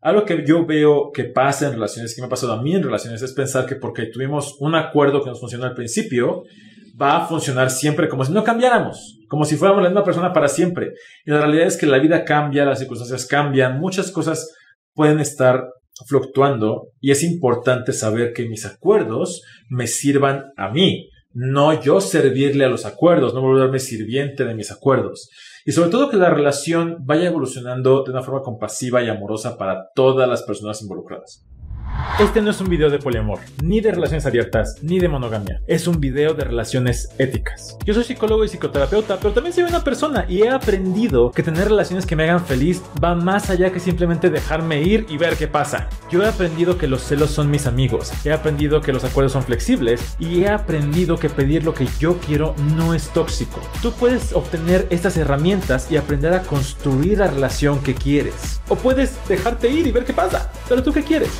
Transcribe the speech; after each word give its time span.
Algo 0.00 0.24
que 0.24 0.44
yo 0.46 0.64
veo 0.64 1.10
que 1.12 1.24
pasa 1.24 1.66
en 1.66 1.72
relaciones, 1.74 2.14
que 2.14 2.22
me 2.22 2.26
ha 2.26 2.30
pasado 2.30 2.52
a 2.52 2.62
mí 2.62 2.74
en 2.74 2.82
relaciones, 2.82 3.20
es 3.22 3.32
pensar 3.32 3.66
que 3.66 3.76
porque 3.76 4.06
tuvimos 4.06 4.56
un 4.60 4.74
acuerdo 4.74 5.22
que 5.22 5.30
nos 5.30 5.40
funcionó 5.40 5.64
al 5.64 5.74
principio, 5.74 6.44
va 7.00 7.16
a 7.16 7.26
funcionar 7.26 7.70
siempre 7.70 8.08
como 8.08 8.24
si 8.24 8.32
no 8.32 8.44
cambiáramos, 8.44 9.18
como 9.28 9.44
si 9.44 9.56
fuéramos 9.56 9.82
la 9.82 9.88
misma 9.88 10.04
persona 10.04 10.32
para 10.32 10.48
siempre. 10.48 10.92
Y 11.24 11.30
la 11.30 11.40
realidad 11.40 11.66
es 11.66 11.76
que 11.76 11.86
la 11.86 11.98
vida 11.98 12.24
cambia, 12.24 12.64
las 12.64 12.78
circunstancias 12.78 13.26
cambian, 13.26 13.78
muchas 13.78 14.10
cosas 14.10 14.54
pueden 14.94 15.20
estar 15.20 15.64
fluctuando 16.06 16.90
y 17.00 17.10
es 17.10 17.22
importante 17.22 17.92
saber 17.92 18.32
que 18.32 18.48
mis 18.48 18.66
acuerdos 18.66 19.42
me 19.68 19.86
sirvan 19.86 20.46
a 20.56 20.70
mí, 20.70 21.07
no 21.32 21.80
yo 21.80 22.00
servirle 22.00 22.64
a 22.64 22.68
los 22.68 22.86
acuerdos, 22.86 23.34
no 23.34 23.42
volverme 23.42 23.78
sirviente 23.78 24.44
de 24.44 24.54
mis 24.54 24.70
acuerdos. 24.70 25.30
Y 25.64 25.72
sobre 25.72 25.90
todo 25.90 26.08
que 26.08 26.16
la 26.16 26.30
relación 26.30 26.98
vaya 27.00 27.28
evolucionando 27.28 28.02
de 28.04 28.10
una 28.10 28.22
forma 28.22 28.42
compasiva 28.42 29.02
y 29.02 29.08
amorosa 29.08 29.58
para 29.58 29.90
todas 29.94 30.28
las 30.28 30.42
personas 30.42 30.80
involucradas. 30.82 31.44
Este 32.16 32.42
no 32.42 32.50
es 32.50 32.60
un 32.60 32.68
video 32.68 32.90
de 32.90 32.98
poliamor, 32.98 33.38
ni 33.62 33.80
de 33.80 33.92
relaciones 33.92 34.26
abiertas, 34.26 34.78
ni 34.82 34.98
de 34.98 35.08
monogamia. 35.08 35.60
Es 35.68 35.86
un 35.86 36.00
video 36.00 36.34
de 36.34 36.42
relaciones 36.42 37.10
éticas. 37.16 37.78
Yo 37.84 37.94
soy 37.94 38.02
psicólogo 38.02 38.44
y 38.44 38.48
psicoterapeuta, 38.48 39.18
pero 39.18 39.32
también 39.32 39.54
soy 39.54 39.62
una 39.62 39.84
persona 39.84 40.24
y 40.28 40.42
he 40.42 40.50
aprendido 40.50 41.30
que 41.30 41.44
tener 41.44 41.68
relaciones 41.68 42.06
que 42.06 42.16
me 42.16 42.24
hagan 42.24 42.44
feliz 42.44 42.82
va 43.02 43.14
más 43.14 43.50
allá 43.50 43.70
que 43.70 43.78
simplemente 43.78 44.30
dejarme 44.30 44.82
ir 44.82 45.06
y 45.08 45.16
ver 45.16 45.36
qué 45.36 45.46
pasa. 45.46 45.88
Yo 46.10 46.24
he 46.24 46.28
aprendido 46.28 46.76
que 46.76 46.88
los 46.88 47.02
celos 47.02 47.30
son 47.30 47.52
mis 47.52 47.68
amigos, 47.68 48.10
he 48.24 48.32
aprendido 48.32 48.80
que 48.80 48.92
los 48.92 49.04
acuerdos 49.04 49.32
son 49.32 49.44
flexibles 49.44 50.16
y 50.18 50.42
he 50.42 50.48
aprendido 50.48 51.18
que 51.18 51.30
pedir 51.30 51.62
lo 51.62 51.72
que 51.72 51.86
yo 52.00 52.18
quiero 52.18 52.56
no 52.76 52.94
es 52.94 53.10
tóxico. 53.10 53.60
Tú 53.80 53.92
puedes 53.92 54.32
obtener 54.32 54.88
estas 54.90 55.16
herramientas 55.16 55.92
y 55.92 55.96
aprender 55.96 56.32
a 56.32 56.42
construir 56.42 57.18
la 57.18 57.28
relación 57.28 57.80
que 57.80 57.94
quieres. 57.94 58.60
O 58.68 58.74
puedes 58.74 59.16
dejarte 59.28 59.68
ir 59.68 59.86
y 59.86 59.92
ver 59.92 60.04
qué 60.04 60.12
pasa. 60.12 60.50
Pero 60.68 60.82
tú 60.82 60.92
qué 60.92 61.04
quieres? 61.04 61.30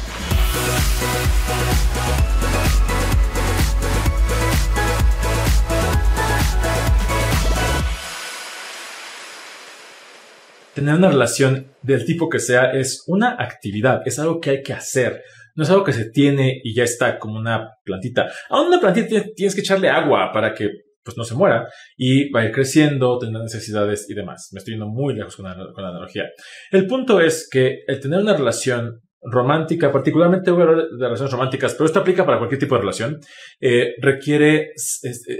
Tener 10.78 10.94
una 10.94 11.08
relación 11.08 11.72
del 11.82 12.04
tipo 12.04 12.28
que 12.28 12.38
sea 12.38 12.70
es 12.70 13.02
una 13.08 13.34
actividad, 13.36 14.02
es 14.06 14.20
algo 14.20 14.38
que 14.38 14.50
hay 14.50 14.62
que 14.62 14.72
hacer. 14.72 15.24
No 15.56 15.64
es 15.64 15.70
algo 15.70 15.82
que 15.82 15.92
se 15.92 16.08
tiene 16.10 16.60
y 16.62 16.72
ya 16.72 16.84
está 16.84 17.18
como 17.18 17.36
una 17.36 17.68
plantita. 17.84 18.28
A 18.48 18.60
una 18.60 18.78
plantita 18.78 19.24
tienes 19.34 19.56
que 19.56 19.62
echarle 19.62 19.90
agua 19.90 20.30
para 20.32 20.54
que 20.54 20.68
pues 21.02 21.16
no 21.16 21.24
se 21.24 21.34
muera 21.34 21.66
y 21.96 22.30
va 22.30 22.42
a 22.42 22.44
ir 22.44 22.52
creciendo, 22.52 23.18
tendrá 23.18 23.42
necesidades 23.42 24.08
y 24.08 24.14
demás. 24.14 24.50
Me 24.52 24.58
estoy 24.58 24.74
yendo 24.74 24.86
muy 24.86 25.14
lejos 25.14 25.34
con 25.34 25.46
la, 25.46 25.56
con 25.56 25.82
la 25.82 25.90
analogía. 25.90 26.24
El 26.70 26.86
punto 26.86 27.20
es 27.20 27.48
que 27.50 27.80
el 27.88 27.98
tener 27.98 28.20
una 28.20 28.36
relación 28.36 29.00
romántica, 29.22 29.90
particularmente 29.90 30.50
de 30.50 30.56
relaciones 30.56 31.32
románticas, 31.32 31.74
pero 31.74 31.86
esto 31.86 32.00
aplica 32.00 32.24
para 32.24 32.38
cualquier 32.38 32.60
tipo 32.60 32.74
de 32.74 32.80
relación, 32.80 33.20
eh, 33.60 33.94
requiere 34.00 34.72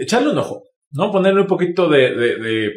echarle 0.00 0.30
un 0.30 0.38
ojo, 0.38 0.64
¿no? 0.92 1.10
Ponerle 1.10 1.42
un 1.42 1.46
poquito 1.46 1.88
de, 1.88 2.14
de, 2.14 2.72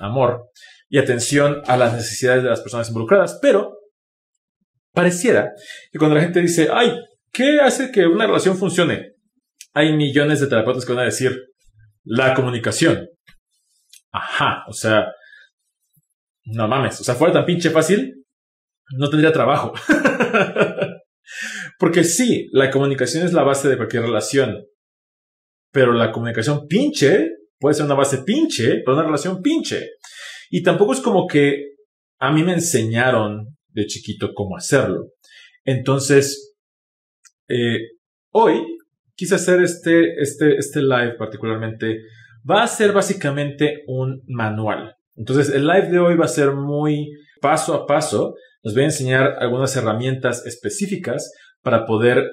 amor 0.00 0.50
y 0.88 0.98
atención 0.98 1.60
a 1.66 1.76
las 1.76 1.92
necesidades 1.92 2.42
de 2.42 2.50
las 2.50 2.60
personas 2.60 2.88
involucradas, 2.88 3.38
pero 3.42 3.78
pareciera 4.92 5.52
que 5.90 5.98
cuando 5.98 6.16
la 6.16 6.22
gente 6.22 6.40
dice, 6.40 6.68
ay, 6.72 6.92
¿qué 7.32 7.60
hace 7.60 7.90
que 7.90 8.06
una 8.06 8.26
relación 8.26 8.56
funcione? 8.56 9.14
Hay 9.74 9.96
millones 9.96 10.40
de 10.40 10.46
terapeutas 10.46 10.84
que 10.84 10.92
van 10.92 11.02
a 11.02 11.06
decir, 11.06 11.36
la 12.04 12.32
comunicación. 12.32 13.08
Ajá, 14.12 14.64
o 14.66 14.72
sea, 14.72 15.12
no 16.44 16.66
mames, 16.68 17.00
o 17.00 17.04
sea, 17.04 17.14
fuera 17.14 17.34
tan 17.34 17.44
pinche 17.44 17.70
fácil, 17.70 18.17
no 18.96 19.08
tendría 19.10 19.32
trabajo. 19.32 19.72
Porque 21.78 22.04
sí, 22.04 22.48
la 22.52 22.70
comunicación 22.70 23.24
es 23.24 23.32
la 23.32 23.42
base 23.42 23.68
de 23.68 23.76
cualquier 23.76 24.02
relación. 24.02 24.64
Pero 25.70 25.92
la 25.92 26.10
comunicación 26.10 26.66
pinche 26.66 27.28
puede 27.58 27.74
ser 27.74 27.84
una 27.84 27.94
base 27.94 28.22
pinche, 28.24 28.82
pero 28.84 28.94
una 28.94 29.04
relación 29.04 29.42
pinche. 29.42 29.90
Y 30.50 30.62
tampoco 30.62 30.92
es 30.92 31.00
como 31.00 31.26
que 31.26 31.74
a 32.18 32.32
mí 32.32 32.42
me 32.42 32.54
enseñaron 32.54 33.56
de 33.68 33.86
chiquito 33.86 34.32
cómo 34.34 34.56
hacerlo. 34.56 35.12
Entonces, 35.64 36.56
eh, 37.48 37.78
hoy 38.32 38.64
quise 39.14 39.34
hacer 39.34 39.60
este, 39.62 40.20
este, 40.20 40.56
este 40.56 40.80
live 40.80 41.16
particularmente. 41.18 42.00
Va 42.48 42.62
a 42.62 42.68
ser 42.68 42.92
básicamente 42.92 43.82
un 43.86 44.22
manual. 44.26 44.94
Entonces, 45.16 45.54
el 45.54 45.66
live 45.66 45.88
de 45.88 45.98
hoy 45.98 46.16
va 46.16 46.24
a 46.24 46.28
ser 46.28 46.52
muy 46.52 47.10
paso 47.40 47.74
a 47.74 47.86
paso 47.86 48.34
les 48.62 48.74
voy 48.74 48.82
a 48.82 48.86
enseñar 48.86 49.36
algunas 49.38 49.76
herramientas 49.76 50.44
específicas 50.44 51.32
para 51.62 51.86
poder 51.86 52.28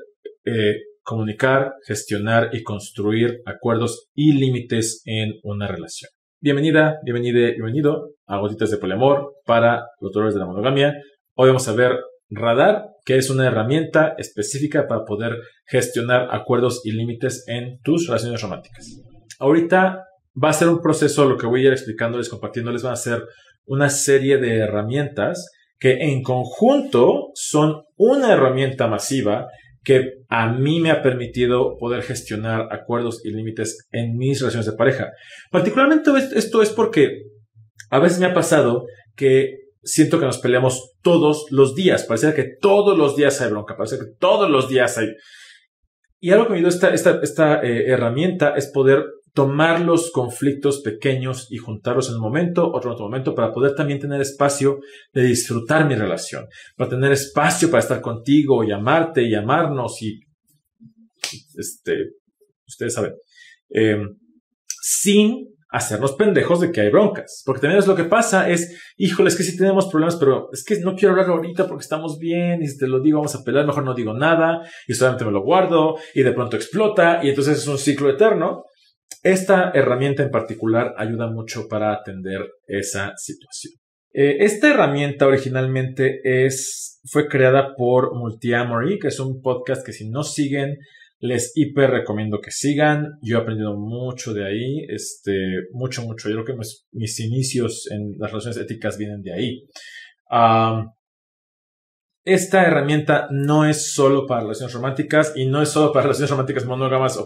eh, 0.46 0.76
comunicar, 1.04 1.74
gestionar 1.86 2.50
y 2.52 2.64
construir 2.64 3.42
acuerdos 3.46 4.08
y 4.16 4.34
límites 4.34 5.04
en 5.06 5.34
una 5.44 5.68
relación. 5.68 6.10
Bienvenida, 6.42 6.98
bienvenida, 7.04 7.52
bienvenido 7.52 8.14
a 8.26 8.40
Gotitas 8.40 8.72
de 8.72 8.78
Poliamor 8.78 9.34
para 9.46 9.84
los 10.00 10.12
dolores 10.12 10.34
de 10.34 10.40
la 10.40 10.48
monogamia. 10.48 10.96
Hoy 11.36 11.48
vamos 11.48 11.68
a 11.68 11.74
ver 11.74 11.92
Radar, 12.30 12.86
que 13.06 13.18
es 13.18 13.30
una 13.30 13.46
herramienta 13.46 14.16
específica 14.18 14.88
para 14.88 15.06
poder 15.06 15.38
gestionar 15.68 16.30
acuerdos 16.32 16.82
y 16.86 16.92
límites 16.92 17.44
en 17.48 17.80
tus 17.84 18.08
relaciones 18.08 18.42
románticas. 18.42 19.00
Ahorita 19.38 20.06
va 20.44 20.50
a 20.50 20.54
ser 20.54 20.70
un 20.70 20.82
proceso, 20.82 21.26
lo 21.26 21.38
que 21.38 21.46
voy 21.46 21.62
a 21.62 21.68
ir 21.68 21.74
explicándoles, 21.74 22.30
compartiéndoles, 22.30 22.82
van 22.82 22.94
a 22.94 22.98
ser 22.98 23.24
una 23.68 23.90
serie 23.90 24.40
de 24.40 24.58
herramientas 24.58 25.52
que 25.80 25.94
en 26.04 26.24
conjunto 26.24 27.32
son 27.34 27.84
una 27.98 28.34
herramienta 28.34 28.88
masiva 28.88 29.48
que 29.84 30.14
a 30.30 30.52
mí 30.52 30.80
me 30.80 30.90
ha 30.90 31.04
permitido 31.04 31.78
poder 31.78 32.02
gestionar 32.02 32.68
acuerdos 32.72 33.24
y 33.24 33.32
límites 33.32 33.88
en 33.92 34.18
mis 34.18 34.40
relaciones 34.40 34.66
de 34.66 34.76
pareja. 34.76 35.12
Particularmente 35.52 36.12
esto 36.36 36.62
es 36.62 36.72
porque 36.72 37.22
a 37.92 38.00
veces 38.00 38.20
me 38.20 38.26
ha 38.26 38.34
pasado 38.34 38.86
que 39.16 39.60
siento 39.84 40.20
que 40.20 40.26
nos 40.26 40.40
peleamos 40.40 40.96
todos 41.04 41.46
los 41.52 41.76
días. 41.76 42.04
Parece 42.04 42.34
que 42.34 42.56
todos 42.60 42.98
los 42.98 43.16
días 43.16 43.40
hay 43.42 43.52
bronca, 43.52 43.78
parece 43.78 43.98
que 43.98 44.12
todos 44.20 44.50
los 44.50 44.68
días 44.68 44.98
hay... 44.98 45.10
Y 46.20 46.32
algo 46.32 46.48
que 46.48 46.54
me 46.54 46.60
dio 46.60 46.68
esta, 46.68 46.92
esta, 46.92 47.20
esta 47.22 47.62
eh, 47.62 47.92
herramienta 47.92 48.56
es 48.56 48.72
poder 48.72 49.06
tomar 49.36 49.82
los 49.82 50.12
conflictos 50.12 50.80
pequeños 50.80 51.48
y 51.52 51.58
juntarlos 51.58 52.08
en 52.08 52.16
un 52.16 52.22
momento, 52.22 52.72
otro 52.72 52.94
otro 52.94 53.06
momento, 53.06 53.36
para 53.36 53.52
poder 53.52 53.76
también 53.76 54.00
tener 54.00 54.22
espacio 54.22 54.80
de 55.14 55.24
disfrutar 55.24 55.86
mi 55.86 55.96
relación, 55.96 56.48
para 56.78 56.92
tener 56.92 57.12
espacio 57.12 57.70
para 57.70 57.82
estar 57.82 58.00
contigo 58.00 58.64
y 58.64 58.72
amarte 58.72 59.24
y 59.24 59.36
amarnos 59.36 60.02
y, 60.02 60.22
este, 61.58 62.12
ustedes 62.66 62.94
saben, 62.94 63.16
em, 63.70 64.18
sin 64.82 65.54
hacernos 65.68 66.14
pendejos 66.14 66.62
de 66.62 66.72
que 66.72 66.80
hay 66.80 66.90
broncas. 66.90 67.44
Porque 67.46 67.60
también 67.60 67.80
es 67.80 67.88
lo 67.88 67.96
que 67.96 68.06
pasa 68.06 68.50
es, 68.50 68.80
híjole, 68.96 69.28
es 69.28 69.36
que 69.36 69.44
sí 69.44 69.58
tenemos 69.58 69.88
problemas, 69.88 70.16
pero 70.16 70.48
es 70.54 70.64
que 70.64 70.80
no 70.80 70.96
quiero 70.96 71.12
hablar 71.12 71.30
ahorita 71.30 71.68
porque 71.68 71.84
estamos 71.84 72.18
bien 72.18 72.64
y 72.64 72.68
si 72.70 72.78
te 72.78 72.88
lo 72.88 73.02
digo 73.02 73.18
vamos 73.18 73.36
a 73.36 73.44
pelear, 73.44 73.66
mejor 73.66 73.84
no 73.84 73.94
digo 73.94 74.14
nada 74.14 74.62
y 74.88 74.94
solamente 74.94 75.26
me 75.26 75.32
lo 75.32 75.42
guardo 75.42 75.98
y 76.14 76.24
de 76.24 76.32
pronto 76.32 76.56
explota 76.56 77.20
y 77.22 77.28
entonces 77.28 77.58
es 77.58 77.68
un 77.68 77.78
ciclo 77.78 78.10
eterno. 78.10 78.64
Esta 79.24 79.72
herramienta 79.74 80.24
en 80.24 80.30
particular 80.30 80.94
ayuda 80.98 81.32
mucho 81.32 81.68
para 81.68 81.94
atender 81.94 82.42
esa 82.68 83.14
situación. 83.18 83.74
Eh, 84.14 84.46
esta 84.46 84.70
herramienta 84.70 85.28
originalmente 85.28 86.22
es, 86.24 87.02
fue 87.12 87.28
creada 87.28 87.76
por 87.76 88.16
Multiamory, 88.16 89.00
que 89.00 89.10
es 89.10 89.20
un 89.20 89.42
podcast 89.42 89.86
que 89.86 89.92
si 89.92 90.10
no 90.10 90.24
siguen, 90.24 90.78
les 91.20 91.52
hiper 91.56 91.90
recomiendo 91.90 92.40
que 92.40 92.52
sigan. 92.52 93.18
Yo 93.22 93.38
he 93.38 93.42
aprendido 93.42 93.76
mucho 93.76 94.34
de 94.34 94.46
ahí, 94.46 94.86
este, 94.88 95.34
mucho, 95.74 96.04
mucho. 96.04 96.30
Yo 96.30 96.36
creo 96.44 96.46
que 96.46 96.68
mis, 96.92 97.20
inicios 97.20 97.90
en 97.92 98.16
las 98.18 98.32
relaciones 98.32 98.58
éticas 98.58 98.98
vienen 98.98 99.22
de 99.22 99.34
ahí. 99.34 99.68
Esta 102.26 102.64
herramienta 102.64 103.28
no 103.30 103.66
es 103.66 103.94
solo 103.94 104.26
para 104.26 104.42
relaciones 104.42 104.74
románticas 104.74 105.34
y 105.36 105.46
no 105.46 105.62
es 105.62 105.70
solo 105.70 105.94
para 105.94 106.04
relaciones 106.04 106.32
románticas 106.32 106.66
monógamas, 106.66 107.20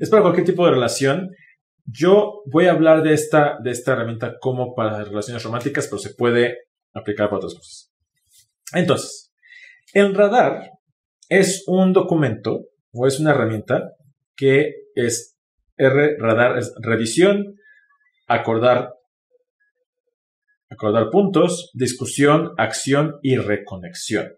es 0.00 0.08
para 0.08 0.22
cualquier 0.22 0.46
tipo 0.46 0.64
de 0.64 0.72
relación. 0.72 1.30
Yo 1.84 2.42
voy 2.46 2.66
a 2.66 2.72
hablar 2.72 3.02
de 3.02 3.12
esta, 3.12 3.58
de 3.62 3.70
esta 3.70 3.92
herramienta 3.92 4.38
como 4.40 4.74
para 4.74 5.04
relaciones 5.04 5.42
románticas, 5.42 5.86
pero 5.86 5.98
se 5.98 6.14
puede 6.14 6.60
aplicar 6.94 7.28
para 7.28 7.36
otras 7.36 7.54
cosas. 7.54 7.92
Entonces, 8.72 9.34
el 9.92 10.14
radar 10.14 10.70
es 11.28 11.64
un 11.66 11.92
documento 11.92 12.68
o 12.92 13.06
es 13.06 13.20
una 13.20 13.32
herramienta 13.32 13.92
que 14.34 14.72
es 14.94 15.36
R, 15.76 16.16
radar 16.18 16.56
es 16.56 16.72
revisión, 16.80 17.58
acordar 18.26 18.94
acordar 20.70 21.10
puntos, 21.10 21.70
discusión, 21.74 22.52
acción 22.56 23.18
y 23.22 23.36
reconexión. 23.36 24.37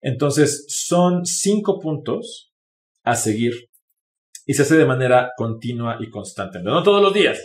Entonces, 0.00 0.66
son 0.68 1.24
cinco 1.24 1.78
puntos 1.78 2.52
a 3.04 3.16
seguir 3.16 3.52
y 4.46 4.54
se 4.54 4.62
hace 4.62 4.76
de 4.76 4.86
manera 4.86 5.30
continua 5.36 5.98
y 6.00 6.10
constante, 6.10 6.60
no 6.62 6.82
todos 6.82 7.02
los 7.02 7.14
días. 7.14 7.38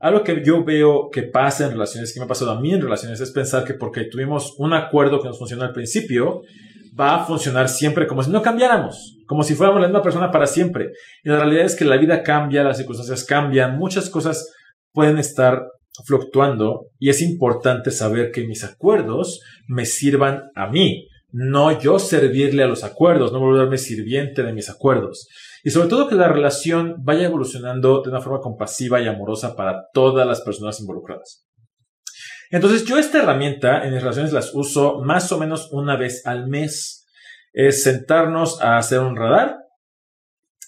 Algo 0.00 0.22
que 0.22 0.42
yo 0.44 0.64
veo 0.64 1.08
que 1.10 1.24
pasa 1.24 1.64
en 1.64 1.72
relaciones, 1.72 2.12
que 2.12 2.20
me 2.20 2.24
ha 2.24 2.28
pasado 2.28 2.52
a 2.52 2.60
mí 2.60 2.72
en 2.72 2.80
relaciones, 2.80 3.20
es 3.20 3.32
pensar 3.32 3.64
que 3.64 3.74
porque 3.74 4.04
tuvimos 4.04 4.54
un 4.58 4.72
acuerdo 4.72 5.20
que 5.20 5.28
nos 5.28 5.38
funcionó 5.38 5.64
al 5.64 5.72
principio, 5.72 6.42
va 6.98 7.16
a 7.16 7.24
funcionar 7.24 7.68
siempre 7.68 8.06
como 8.06 8.22
si 8.22 8.30
no 8.30 8.42
cambiáramos, 8.42 9.16
como 9.26 9.42
si 9.42 9.54
fuéramos 9.54 9.80
la 9.80 9.88
misma 9.88 10.02
persona 10.02 10.30
para 10.30 10.46
siempre. 10.46 10.92
Y 11.24 11.28
la 11.28 11.38
realidad 11.38 11.64
es 11.64 11.74
que 11.74 11.84
la 11.84 11.96
vida 11.96 12.22
cambia, 12.22 12.62
las 12.62 12.76
circunstancias 12.76 13.24
cambian, 13.24 13.76
muchas 13.76 14.08
cosas 14.08 14.52
pueden 14.92 15.18
estar 15.18 15.66
fluctuando 16.04 16.86
y 16.98 17.08
es 17.08 17.20
importante 17.20 17.90
saber 17.90 18.30
que 18.30 18.46
mis 18.46 18.62
acuerdos 18.62 19.40
me 19.66 19.84
sirvan 19.84 20.50
a 20.54 20.68
mí, 20.68 21.08
no 21.30 21.78
yo 21.78 21.98
servirle 21.98 22.62
a 22.62 22.68
los 22.68 22.84
acuerdos, 22.84 23.32
no 23.32 23.40
volverme 23.40 23.78
sirviente 23.78 24.42
de 24.42 24.52
mis 24.52 24.70
acuerdos. 24.70 25.28
Y 25.62 25.70
sobre 25.70 25.88
todo 25.88 26.08
que 26.08 26.14
la 26.14 26.28
relación 26.28 26.96
vaya 27.00 27.26
evolucionando 27.26 28.02
de 28.02 28.10
una 28.10 28.20
forma 28.20 28.40
compasiva 28.40 29.00
y 29.00 29.08
amorosa 29.08 29.54
para 29.54 29.88
todas 29.92 30.26
las 30.26 30.40
personas 30.40 30.80
involucradas. 30.80 31.46
Entonces 32.50 32.84
yo 32.84 32.98
esta 32.98 33.18
herramienta 33.18 33.84
en 33.84 33.92
mis 33.92 34.00
relaciones 34.00 34.32
las 34.32 34.54
uso 34.54 35.00
más 35.02 35.30
o 35.32 35.38
menos 35.38 35.68
una 35.72 35.96
vez 35.96 36.26
al 36.26 36.48
mes. 36.48 37.06
Es 37.52 37.82
sentarnos 37.82 38.60
a 38.62 38.78
hacer 38.78 39.00
un 39.00 39.16
radar 39.16 39.56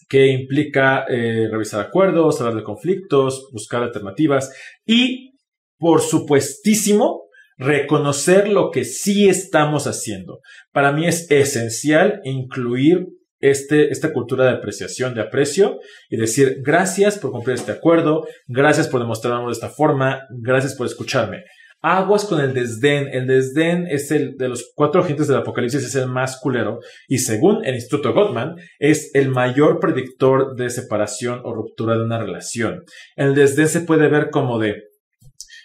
que 0.09 0.27
implica 0.27 1.05
eh, 1.09 1.49
revisar 1.51 1.81
acuerdos, 1.81 2.41
hablar 2.41 2.57
de 2.57 2.65
conflictos, 2.65 3.49
buscar 3.53 3.83
alternativas 3.83 4.53
y, 4.85 5.39
por 5.79 6.01
supuestísimo, 6.01 7.30
reconocer 7.61 8.49
lo 8.49 8.71
que 8.71 8.85
sí 8.85 9.29
estamos 9.29 9.87
haciendo. 9.87 10.41
Para 10.73 10.93
mí 10.93 11.07
es 11.07 11.31
esencial 11.31 12.21
incluir 12.25 13.07
este, 13.39 13.91
esta 13.91 14.12
cultura 14.12 14.47
de 14.47 14.53
apreciación, 14.53 15.15
de 15.15 15.21
aprecio 15.21 15.79
y 16.09 16.17
decir 16.17 16.61
gracias 16.62 17.19
por 17.19 17.33
cumplir 17.33 17.57
este 17.57 17.73
acuerdo, 17.73 18.27
gracias 18.49 18.89
por 18.89 19.01
demostrarlo 19.01 19.47
de 19.47 19.53
esta 19.53 19.69
forma, 19.69 20.23
gracias 20.31 20.75
por 20.75 20.87
escucharme. 20.87 21.45
Aguas 21.83 22.27
con 22.27 22.41
el 22.41 22.53
desdén. 22.53 23.09
El 23.11 23.27
desdén 23.27 23.87
es 23.87 24.11
el 24.11 24.37
de 24.37 24.49
los 24.49 24.71
cuatro 24.75 25.01
agentes 25.01 25.29
del 25.29 25.39
apocalipsis, 25.39 25.83
es 25.83 25.95
el 25.95 26.09
más 26.09 26.39
culero. 26.39 26.81
Y 27.09 27.19
según 27.19 27.65
el 27.65 27.75
Instituto 27.75 28.12
Gottman, 28.12 28.57
es 28.79 29.11
el 29.15 29.31
mayor 29.31 29.81
predictor 29.81 30.57
de 30.57 30.69
separación 30.69 31.41
o 31.43 31.55
ruptura 31.55 31.97
de 31.97 32.05
una 32.05 32.19
relación. 32.19 32.83
El 33.17 33.35
desdén 33.35 33.69
se 33.69 33.81
puede 33.81 34.09
ver 34.09 34.29
como 34.29 34.59
de, 34.59 34.75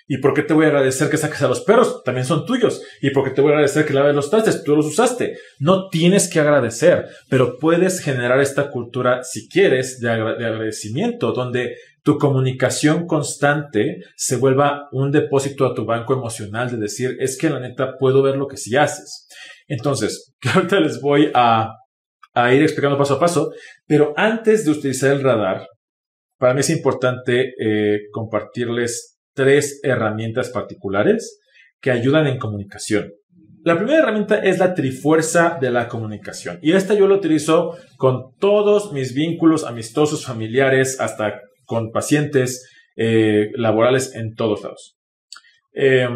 ¿Y 0.07 0.19
por 0.19 0.35
qué 0.35 0.43
te 0.43 0.53
voy 0.53 0.65
a 0.65 0.67
agradecer 0.67 1.09
que 1.09 1.17
saques 1.17 1.41
a 1.41 1.47
los 1.47 1.61
perros? 1.61 2.03
También 2.03 2.25
son 2.25 2.45
tuyos. 2.45 2.83
¿Y 3.01 3.09
por 3.09 3.23
qué 3.23 3.31
te 3.31 3.41
voy 3.41 3.51
a 3.51 3.55
agradecer 3.55 3.85
que 3.85 3.93
laves 3.93 4.15
los 4.15 4.29
trastes? 4.29 4.63
Tú 4.63 4.75
los 4.75 4.85
usaste. 4.85 5.37
No 5.59 5.89
tienes 5.89 6.29
que 6.29 6.39
agradecer, 6.39 7.07
pero 7.27 7.57
puedes 7.57 8.01
generar 8.01 8.39
esta 8.39 8.69
cultura, 8.69 9.23
si 9.23 9.49
quieres, 9.49 9.99
de, 9.99 10.11
agradecimiento, 10.11 11.31
donde 11.31 11.75
tu 12.03 12.19
comunicación 12.19 13.07
constante 13.07 14.03
se 14.15 14.35
vuelva 14.35 14.87
un 14.91 15.11
depósito 15.11 15.65
a 15.65 15.73
tu 15.73 15.85
banco 15.85 16.13
emocional 16.13 16.69
de 16.69 16.77
decir, 16.77 17.17
es 17.19 17.35
que 17.35 17.49
la 17.49 17.59
neta 17.59 17.97
puedo 17.97 18.21
ver 18.21 18.35
lo 18.35 18.47
que 18.47 18.57
sí 18.57 18.75
haces. 18.75 19.27
Entonces, 19.67 20.35
ahorita 20.53 20.81
les 20.81 21.01
voy 21.01 21.31
a, 21.33 21.73
ir 22.53 22.61
explicando 22.61 22.97
paso 22.97 23.15
a 23.15 23.19
paso, 23.19 23.51
pero 23.87 24.13
antes 24.17 24.65
de 24.65 24.71
utilizar 24.71 25.13
el 25.13 25.23
radar, 25.23 25.67
para 26.37 26.53
mí 26.53 26.59
es 26.59 26.69
importante 26.69 27.53
eh, 27.59 28.01
compartirles 28.11 29.14
tres 29.35 29.79
herramientas 29.83 30.49
particulares 30.49 31.39
que 31.79 31.91
ayudan 31.91 32.25
en 32.25 32.39
comunicación. 32.39 33.13
La 33.63 33.77
primera 33.77 33.99
herramienta 33.99 34.37
es 34.37 34.59
la 34.59 34.73
trifuerza 34.73 35.57
de 35.59 35.71
la 35.71 35.87
comunicación. 35.87 36.59
Y 36.61 36.73
esta 36.73 36.93
yo 36.93 37.07
la 37.07 37.15
utilizo 37.15 37.75
con 37.97 38.35
todos 38.39 38.93
mis 38.93 39.13
vínculos 39.13 39.63
amistosos, 39.63 40.25
familiares, 40.25 40.99
hasta 40.99 41.41
con 41.65 41.91
pacientes 41.91 42.69
eh, 42.95 43.49
laborales 43.55 44.15
en 44.15 44.35
todos 44.35 44.63
lados. 44.63 44.97
Eh, 45.73 46.07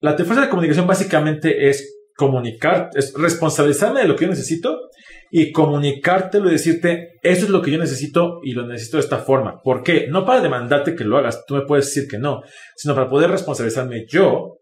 la 0.00 0.16
trifuerza 0.16 0.42
de 0.44 0.48
comunicación 0.48 0.86
básicamente 0.86 1.68
es 1.68 1.94
comunicar, 2.16 2.90
es 2.94 3.12
responsabilizarme 3.14 4.00
de 4.00 4.08
lo 4.08 4.16
que 4.16 4.24
yo 4.24 4.30
necesito 4.30 4.90
y 5.36 5.50
comunicártelo 5.50 6.48
y 6.48 6.52
decirte, 6.52 7.18
eso 7.20 7.46
es 7.46 7.50
lo 7.50 7.60
que 7.60 7.72
yo 7.72 7.78
necesito 7.78 8.38
y 8.44 8.52
lo 8.52 8.68
necesito 8.68 8.98
de 8.98 9.02
esta 9.02 9.18
forma. 9.18 9.60
¿Por 9.64 9.82
qué? 9.82 10.06
No 10.06 10.24
para 10.24 10.40
demandarte 10.40 10.94
que 10.94 11.02
lo 11.02 11.18
hagas, 11.18 11.44
tú 11.44 11.56
me 11.56 11.62
puedes 11.62 11.86
decir 11.86 12.08
que 12.08 12.18
no, 12.18 12.42
sino 12.76 12.94
para 12.94 13.08
poder 13.08 13.32
responsabilizarme 13.32 14.06
yo 14.08 14.60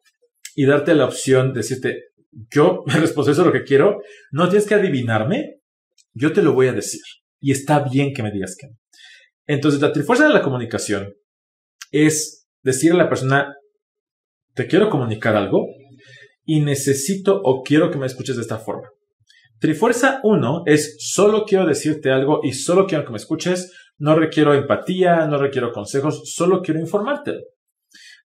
y 0.55 0.65
darte 0.65 0.95
la 0.95 1.05
opción 1.05 1.53
de 1.53 1.59
decirte, 1.59 2.05
yo 2.51 2.85
me 2.87 2.95
responsabilizo 2.95 3.43
de 3.43 3.49
lo 3.49 3.53
que 3.53 3.65
quiero, 3.65 4.01
no 4.31 4.49
tienes 4.49 4.67
que 4.67 4.75
adivinarme, 4.75 5.59
yo 6.15 6.33
te 6.33 6.41
lo 6.41 6.55
voy 6.55 6.69
a 6.69 6.73
decir. 6.73 7.03
Y 7.39 7.53
está 7.53 7.81
bien 7.81 8.15
que 8.15 8.23
me 8.23 8.31
digas 8.33 8.57
que 8.59 8.69
no. 8.69 8.77
Entonces, 9.47 9.79
la 9.79 9.93
trifuerza 9.93 10.27
de 10.27 10.33
la 10.33 10.41
comunicación 10.41 11.13
es 11.91 12.47
decir 12.63 12.93
a 12.93 12.97
la 12.97 13.11
persona, 13.11 13.55
te 14.55 14.67
quiero 14.67 14.89
comunicar 14.89 15.37
algo 15.37 15.67
y 16.47 16.63
necesito 16.63 17.43
o 17.45 17.63
quiero 17.63 17.91
que 17.91 17.99
me 17.99 18.07
escuches 18.07 18.37
de 18.37 18.43
esta 18.43 18.57
forma. 18.57 18.89
Trifuerza 19.63 20.19
1 20.25 20.65
es 20.67 20.97
solo 20.99 21.45
quiero 21.47 21.65
decirte 21.65 22.11
algo 22.11 22.41
y 22.43 22.53
solo 22.53 22.85
quiero 22.85 23.05
que 23.05 23.13
me 23.13 23.17
escuches, 23.17 23.73
no 23.97 24.17
requiero 24.17 24.55
empatía, 24.55 25.25
no 25.29 25.39
requiero 25.39 25.71
consejos, 25.71 26.33
solo 26.35 26.63
quiero 26.63 26.81
informarte. 26.81 27.45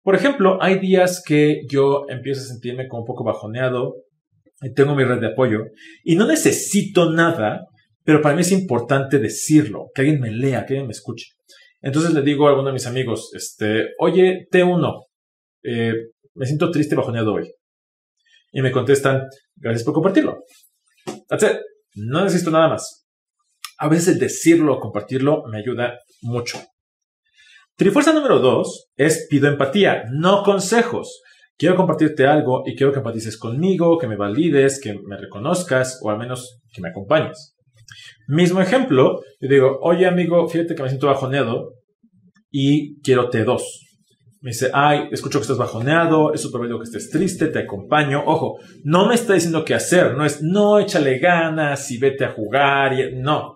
Por 0.02 0.16
ejemplo, 0.16 0.58
hay 0.62 0.80
días 0.80 1.22
que 1.28 1.64
yo 1.70 2.06
empiezo 2.08 2.40
a 2.40 2.46
sentirme 2.46 2.88
como 2.88 3.02
un 3.02 3.06
poco 3.06 3.26
bajoneado, 3.26 3.96
y 4.62 4.74
tengo 4.74 4.96
mi 4.96 5.04
red 5.04 5.20
de 5.20 5.28
apoyo 5.28 5.66
y 6.06 6.16
no 6.16 6.26
necesito 6.26 7.12
nada, 7.12 7.66
pero 8.06 8.22
para 8.22 8.34
mí 8.34 8.42
es 8.42 8.54
importante 8.54 9.20
decirlo, 9.20 9.90
que 9.94 10.04
alguien 10.04 10.22
me 10.22 10.32
lea, 10.32 10.66
que 10.66 10.76
alguien 10.76 10.88
me 10.88 10.94
escuche. 10.94 11.32
Entonces 11.82 12.14
le 12.14 12.22
digo 12.22 12.48
a 12.48 12.52
alguno 12.52 12.68
de 12.68 12.74
mis 12.76 12.88
amigos, 12.88 13.32
este, 13.36 13.90
oye, 14.00 14.48
T1, 14.50 15.06
eh, 15.64 15.94
me 16.34 16.46
siento 16.46 16.72
triste 16.72 16.96
y 16.96 16.98
bajoneado 16.98 17.34
hoy. 17.34 17.52
Y 18.54 18.62
me 18.62 18.72
contestan, 18.72 19.24
gracias 19.58 19.84
por 19.84 19.94
compartirlo. 19.94 20.46
That's 21.28 21.44
it. 21.44 21.58
No 21.96 22.24
necesito 22.24 22.52
nada 22.52 22.70
más. 22.70 23.06
A 23.78 23.88
veces 23.90 24.20
decirlo 24.20 24.76
o 24.76 24.80
compartirlo 24.80 25.44
me 25.48 25.60
ayuda 25.60 26.00
mucho. 26.22 26.60
Trifuerza 27.76 28.14
número 28.14 28.40
dos 28.40 28.88
es 28.96 29.28
pido 29.30 29.50
empatía, 29.50 30.04
no 30.12 30.44
consejos. 30.44 31.22
Quiero 31.58 31.76
compartirte 31.76 32.26
algo 32.26 32.64
y 32.66 32.76
quiero 32.76 32.92
que 32.92 33.00
empatices 33.00 33.38
conmigo, 33.38 33.98
que 33.98 34.08
me 34.08 34.16
valides, 34.16 34.80
que 34.82 34.94
me 34.94 35.18
reconozcas 35.18 36.00
o 36.02 36.10
al 36.10 36.18
menos 36.18 36.62
que 36.74 36.82
me 36.82 36.90
acompañes. 36.90 37.56
Mismo 38.28 38.62
ejemplo, 38.62 39.22
yo 39.40 39.50
digo, 39.50 39.80
oye 39.82 40.06
amigo, 40.06 40.48
fíjate 40.48 40.76
que 40.76 40.84
me 40.84 40.90
siento 40.90 41.08
bajoneado 41.08 41.74
y 42.50 43.02
quiero 43.02 43.30
T2. 43.30 43.62
Me 44.46 44.52
dice, 44.52 44.70
ay, 44.76 45.08
escucho 45.12 45.40
que 45.40 45.42
estás 45.42 45.58
bajoneado, 45.58 46.32
es 46.32 46.40
súper 46.40 46.70
que 46.70 46.84
estés 46.84 47.10
triste, 47.10 47.48
te 47.48 47.58
acompaño. 47.58 48.22
Ojo, 48.28 48.60
no 48.84 49.08
me 49.08 49.16
está 49.16 49.34
diciendo 49.34 49.66
qué 49.66 49.74
hacer, 49.74 50.16
no 50.16 50.24
es, 50.24 50.44
no, 50.44 50.78
échale 50.78 51.18
ganas 51.18 51.90
y 51.90 51.98
vete 51.98 52.26
a 52.26 52.32
jugar. 52.32 52.94
Y, 52.94 53.16
no, 53.16 53.56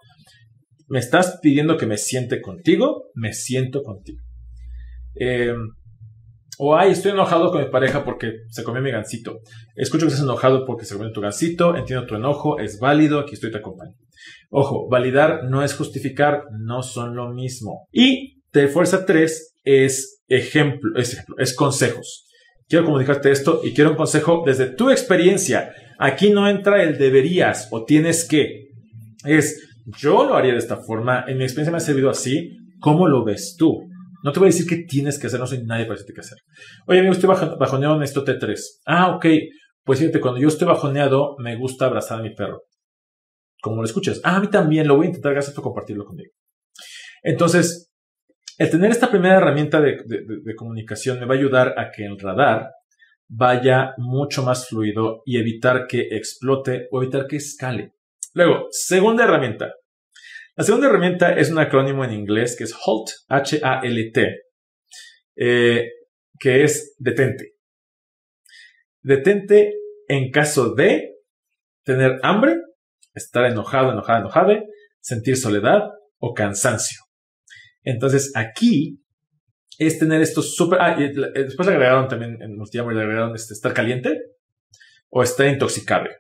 me 0.88 0.98
estás 0.98 1.38
pidiendo 1.44 1.78
que 1.78 1.86
me 1.86 1.98
siente 1.98 2.42
contigo, 2.42 3.12
me 3.14 3.34
siento 3.34 3.84
contigo. 3.84 4.24
Em, 5.14 5.60
o, 6.58 6.76
ay, 6.76 6.94
estoy 6.94 7.12
enojado 7.12 7.52
con 7.52 7.64
mi 7.64 7.70
pareja 7.70 8.04
porque 8.04 8.38
se 8.50 8.64
comió 8.64 8.82
mi 8.82 8.90
gancito. 8.90 9.42
Escucho 9.76 10.08
que 10.08 10.14
estás 10.14 10.26
enojado 10.26 10.66
porque 10.66 10.86
se 10.86 10.96
comió 10.96 11.12
tu 11.12 11.22
gancito, 11.22 11.76
entiendo 11.76 12.08
tu 12.08 12.16
enojo, 12.16 12.58
es 12.58 12.80
válido, 12.80 13.20
aquí 13.20 13.36
estoy, 13.36 13.52
te 13.52 13.60
acompaño. 13.60 13.94
Ojo, 14.50 14.90
validar 14.90 15.44
no 15.44 15.64
es 15.64 15.76
justificar, 15.76 16.46
no 16.60 16.82
son 16.82 17.16
lo 17.16 17.30
mismo. 17.30 17.88
Y 17.92 18.42
de 18.54 18.68
fuerza 18.68 19.06
3 19.06 19.58
es 19.66 20.19
ejemplo, 20.30 20.92
es, 20.98 21.56
consejos. 21.56 22.26
Quiero 22.68 22.86
comunicarte 22.86 23.32
esto 23.32 23.62
y 23.64 23.74
quiero 23.74 23.92
un 23.92 23.98
consejo 23.98 24.44
desde 24.46 24.68
tu 24.68 24.90
experiencia. 24.90 25.74
Aquí 25.98 26.30
no 26.30 26.48
entra 26.48 26.84
el 26.84 26.98
deberías 26.98 27.68
o 27.72 27.84
tienes 27.84 28.28
que. 28.28 28.70
Es, 29.26 29.68
yo 30.00 30.24
lo 30.26 30.36
haría 30.36 30.54
de 30.54 30.60
esta 30.60 30.78
forma, 30.78 31.26
en 31.28 31.38
mi 31.38 31.44
experiencia 31.44 31.72
me 31.72 31.78
ha 31.78 31.82
servido 31.82 32.10
así, 32.10 32.58
¿cómo 32.80 33.08
lo 33.08 33.26
ves 33.26 33.56
tú? 33.58 33.90
No 34.24 34.32
te 34.32 34.40
voy 34.40 34.48
a 34.48 34.52
decir 34.52 34.68
qué 34.68 34.84
tienes 34.88 35.18
que 35.18 35.28
hacer, 35.28 35.40
no 35.40 35.48
soy 35.48 35.64
nadie 35.64 35.86
para 35.86 35.96
decirte 35.96 36.14
qué 36.14 36.22
hacer. 36.22 36.38
Oye, 36.88 37.00
amigo, 37.00 37.14
estoy 37.14 37.30
bajoneado 37.30 37.96
en 37.96 38.04
esto 38.04 38.24
T3. 38.24 38.60
Ah, 38.86 39.16
ok. 39.16 39.26
Pues 39.84 40.00
fíjate, 40.00 40.20
cuando 40.20 40.40
yo 40.40 40.50
estoy 40.50 40.68
bajoneado, 40.68 41.36
me 41.40 41.56
gusta 41.56 41.86
abrazar 41.86 42.20
a 42.20 42.22
mi 42.22 42.36
perro. 42.36 42.62
Como 43.62 43.78
lo 43.78 43.86
escuchas. 43.86 44.22
Ah, 44.24 44.36
a 44.36 44.40
mí 44.40 44.48
también, 44.50 44.88
lo 44.88 44.96
voy 44.96 45.06
a 45.06 45.10
intentar, 45.10 45.34
gracias 45.34 45.56
por 45.56 45.64
compartirlo 45.64 46.06
conmigo. 46.06 46.32
Entonces, 47.24 47.89
el 48.60 48.70
tener 48.70 48.92
esta 48.92 49.10
primera 49.10 49.38
herramienta 49.38 49.80
de, 49.80 49.96
comunicación 50.58 51.18
me 51.18 51.26
va 51.26 51.34
a 51.34 51.38
ayudar 51.38 51.76
a 51.78 51.92
que 51.92 52.06
el 52.06 52.20
radar 52.20 52.70
vaya 53.30 53.94
mucho 53.98 54.44
más 54.44 54.68
fluido 54.68 55.22
y 55.26 55.40
evitar 55.40 55.88
que 55.88 56.10
explote 56.12 56.90
o 56.92 57.02
evitar 57.02 57.26
que 57.26 57.38
escale. 57.38 57.94
Luego, 58.34 58.68
segunda 58.72 59.24
herramienta. 59.24 59.76
La 60.58 60.66
segunda 60.66 60.88
herramienta 60.88 61.32
es 61.38 61.50
un 61.50 61.60
acrónimo 61.60 62.04
en 62.04 62.12
inglés 62.12 62.58
que 62.58 62.66
es 62.66 62.74
HALT, 62.74 63.10
H-A-L-T, 63.30 64.42
eh, 65.38 65.90
que 66.38 66.64
es 66.64 66.96
detente. 67.00 67.54
Detente 69.02 69.76
en 70.10 70.32
caso 70.32 70.76
de 70.76 71.16
tener 71.86 72.20
hambre, 72.24 72.58
estar 73.14 73.46
enojado, 73.46 73.94
enojada, 73.94 74.20
enojada, 74.20 74.64
sentir 75.00 75.38
soledad 75.38 75.92
o 76.18 76.34
cansancio. 76.34 77.09
Entonces 77.84 78.32
aquí 78.36 79.00
es 79.78 79.98
tener 79.98 80.22
esto 80.22 80.42
súper... 80.42 80.80
Ah, 80.82 80.98
y 81.00 81.14
después 81.14 81.68
le 81.68 81.74
agregaron 81.74 82.08
también 82.08 82.42
en 82.42 82.58
Multijammer, 82.58 82.96
le 82.96 83.02
agregaron 83.04 83.36
este, 83.36 83.54
estar 83.54 83.74
caliente 83.74 84.20
o 85.10 85.24
estar 85.24 85.48
intoxicable. 85.48 86.12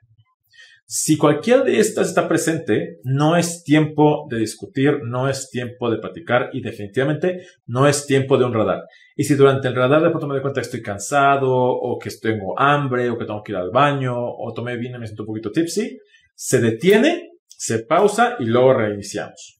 Si 0.92 1.18
cualquiera 1.18 1.62
de 1.62 1.80
estas 1.80 2.08
está 2.08 2.28
presente, 2.28 2.98
no 3.04 3.38
es 3.38 3.63
tiempo 3.63 4.25
de 4.28 4.39
discutir, 4.39 5.01
no 5.04 5.30
es 5.30 5.51
tiempo 5.51 5.92
de 5.92 6.00
platicar 6.00 6.50
y 6.51 6.62
definitivamente 6.62 7.46
no 7.68 7.88
es 7.88 8.08
tiempo 8.08 8.39
de 8.39 8.46
un 8.46 8.56
radar. 8.56 8.86
Y 9.16 9.25
si 9.25 9.36
durante 9.36 9.68
el 9.68 9.75
radar 9.75 10.01
de 10.01 10.10
pronto 10.10 10.25
me 10.25 10.34
doy 10.34 10.42
cuenta 10.42 10.62
que 10.62 10.66
estoy 10.66 10.82
cansado 10.82 11.51
o 11.54 12.00
que 12.00 12.10
tengo 12.20 12.60
hambre 12.60 13.12
o 13.12 13.20
que 13.20 13.25
tengo 13.25 13.44
que 13.44 13.51
ir 13.51 13.58
al 13.58 13.70
baño 13.70 14.16
o 14.18 14.51
tomé 14.51 14.78
vino 14.78 14.98
y 14.98 15.01
me 15.01 15.06
siento 15.06 15.22
un 15.22 15.28
poquito 15.28 15.51
tipsy, 15.51 16.00
se 16.34 16.60
detiene, 16.60 17.34
se 17.46 17.86
pausa 17.86 18.38
y 18.39 18.46
luego 18.46 18.74
reiniciamos. 18.74 19.59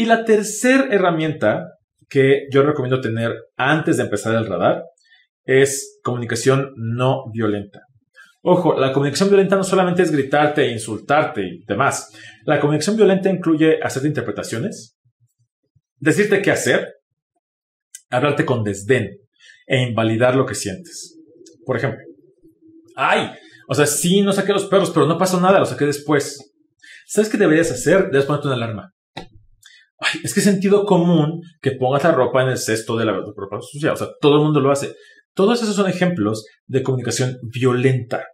Y 0.00 0.06
la 0.06 0.24
tercera 0.24 0.86
herramienta 0.90 1.74
que 2.08 2.46
yo 2.50 2.62
recomiendo 2.62 3.02
tener 3.02 3.34
antes 3.58 3.98
de 3.98 4.04
empezar 4.04 4.34
el 4.34 4.46
radar 4.46 4.84
es 5.44 6.00
comunicación 6.02 6.72
no 6.76 7.24
violenta. 7.34 7.80
Ojo, 8.40 8.80
la 8.80 8.94
comunicación 8.94 9.28
violenta 9.28 9.56
no 9.56 9.62
solamente 9.62 10.00
es 10.00 10.10
gritarte 10.10 10.70
insultarte 10.70 11.42
y 11.42 11.64
demás. 11.66 12.16
La 12.46 12.58
comunicación 12.60 12.96
violenta 12.96 13.28
incluye 13.28 13.78
hacerte 13.82 14.08
interpretaciones, 14.08 14.96
decirte 15.98 16.40
qué 16.40 16.50
hacer, 16.50 16.94
hablarte 18.08 18.46
con 18.46 18.64
desdén 18.64 19.18
e 19.66 19.82
invalidar 19.82 20.34
lo 20.34 20.46
que 20.46 20.54
sientes. 20.54 21.20
Por 21.66 21.76
ejemplo, 21.76 22.00
ay, 22.96 23.32
o 23.68 23.74
sea, 23.74 23.84
sí, 23.84 24.22
no 24.22 24.32
saqué 24.32 24.54
los 24.54 24.64
perros, 24.64 24.92
pero 24.94 25.04
no 25.04 25.18
pasó 25.18 25.38
nada, 25.38 25.58
lo 25.58 25.66
saqué 25.66 25.84
después. 25.84 26.54
¿Sabes 27.06 27.28
qué 27.28 27.36
deberías 27.36 27.70
hacer? 27.70 28.08
Debes 28.10 28.24
ponerte 28.24 28.46
una 28.46 28.56
alarma. 28.56 28.94
Es 30.22 30.32
que 30.32 30.40
es 30.40 30.44
sentido 30.44 30.86
común 30.86 31.42
que 31.60 31.72
pongas 31.72 32.04
la 32.04 32.12
ropa 32.12 32.42
en 32.42 32.48
el 32.48 32.58
cesto 32.58 32.96
de 32.96 33.04
la 33.04 33.12
ropa 33.12 33.58
sucia. 33.60 33.92
O 33.92 33.96
sea, 33.96 34.08
todo 34.20 34.36
el 34.36 34.42
mundo 34.44 34.60
lo 34.60 34.70
hace. 34.70 34.94
Todos 35.34 35.62
esos 35.62 35.76
son 35.76 35.88
ejemplos 35.88 36.46
de 36.66 36.82
comunicación 36.82 37.38
violenta. 37.42 38.26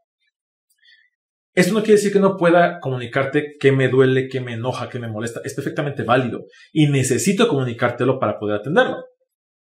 Esto 1.55 1.73
no 1.73 1.81
quiere 1.81 1.95
decir 1.95 2.13
que 2.13 2.21
no 2.21 2.37
pueda 2.37 2.81
comunicarte 2.81 3.55
qué 3.59 3.73
me 3.73 3.89
duele, 3.89 4.29
qué 4.29 4.41
me 4.41 4.55
enoja, 4.55 4.89
qué 4.89 4.99
me 4.99 5.09
molesta. 5.09 5.41
Es 5.45 5.55
perfectamente 5.55 6.03
válido 6.03 6.45
y 6.73 6.87
necesito 6.87 7.49
comunicártelo 7.49 8.19
para 8.19 8.39
poder 8.39 8.61
atenderlo. 8.61 9.05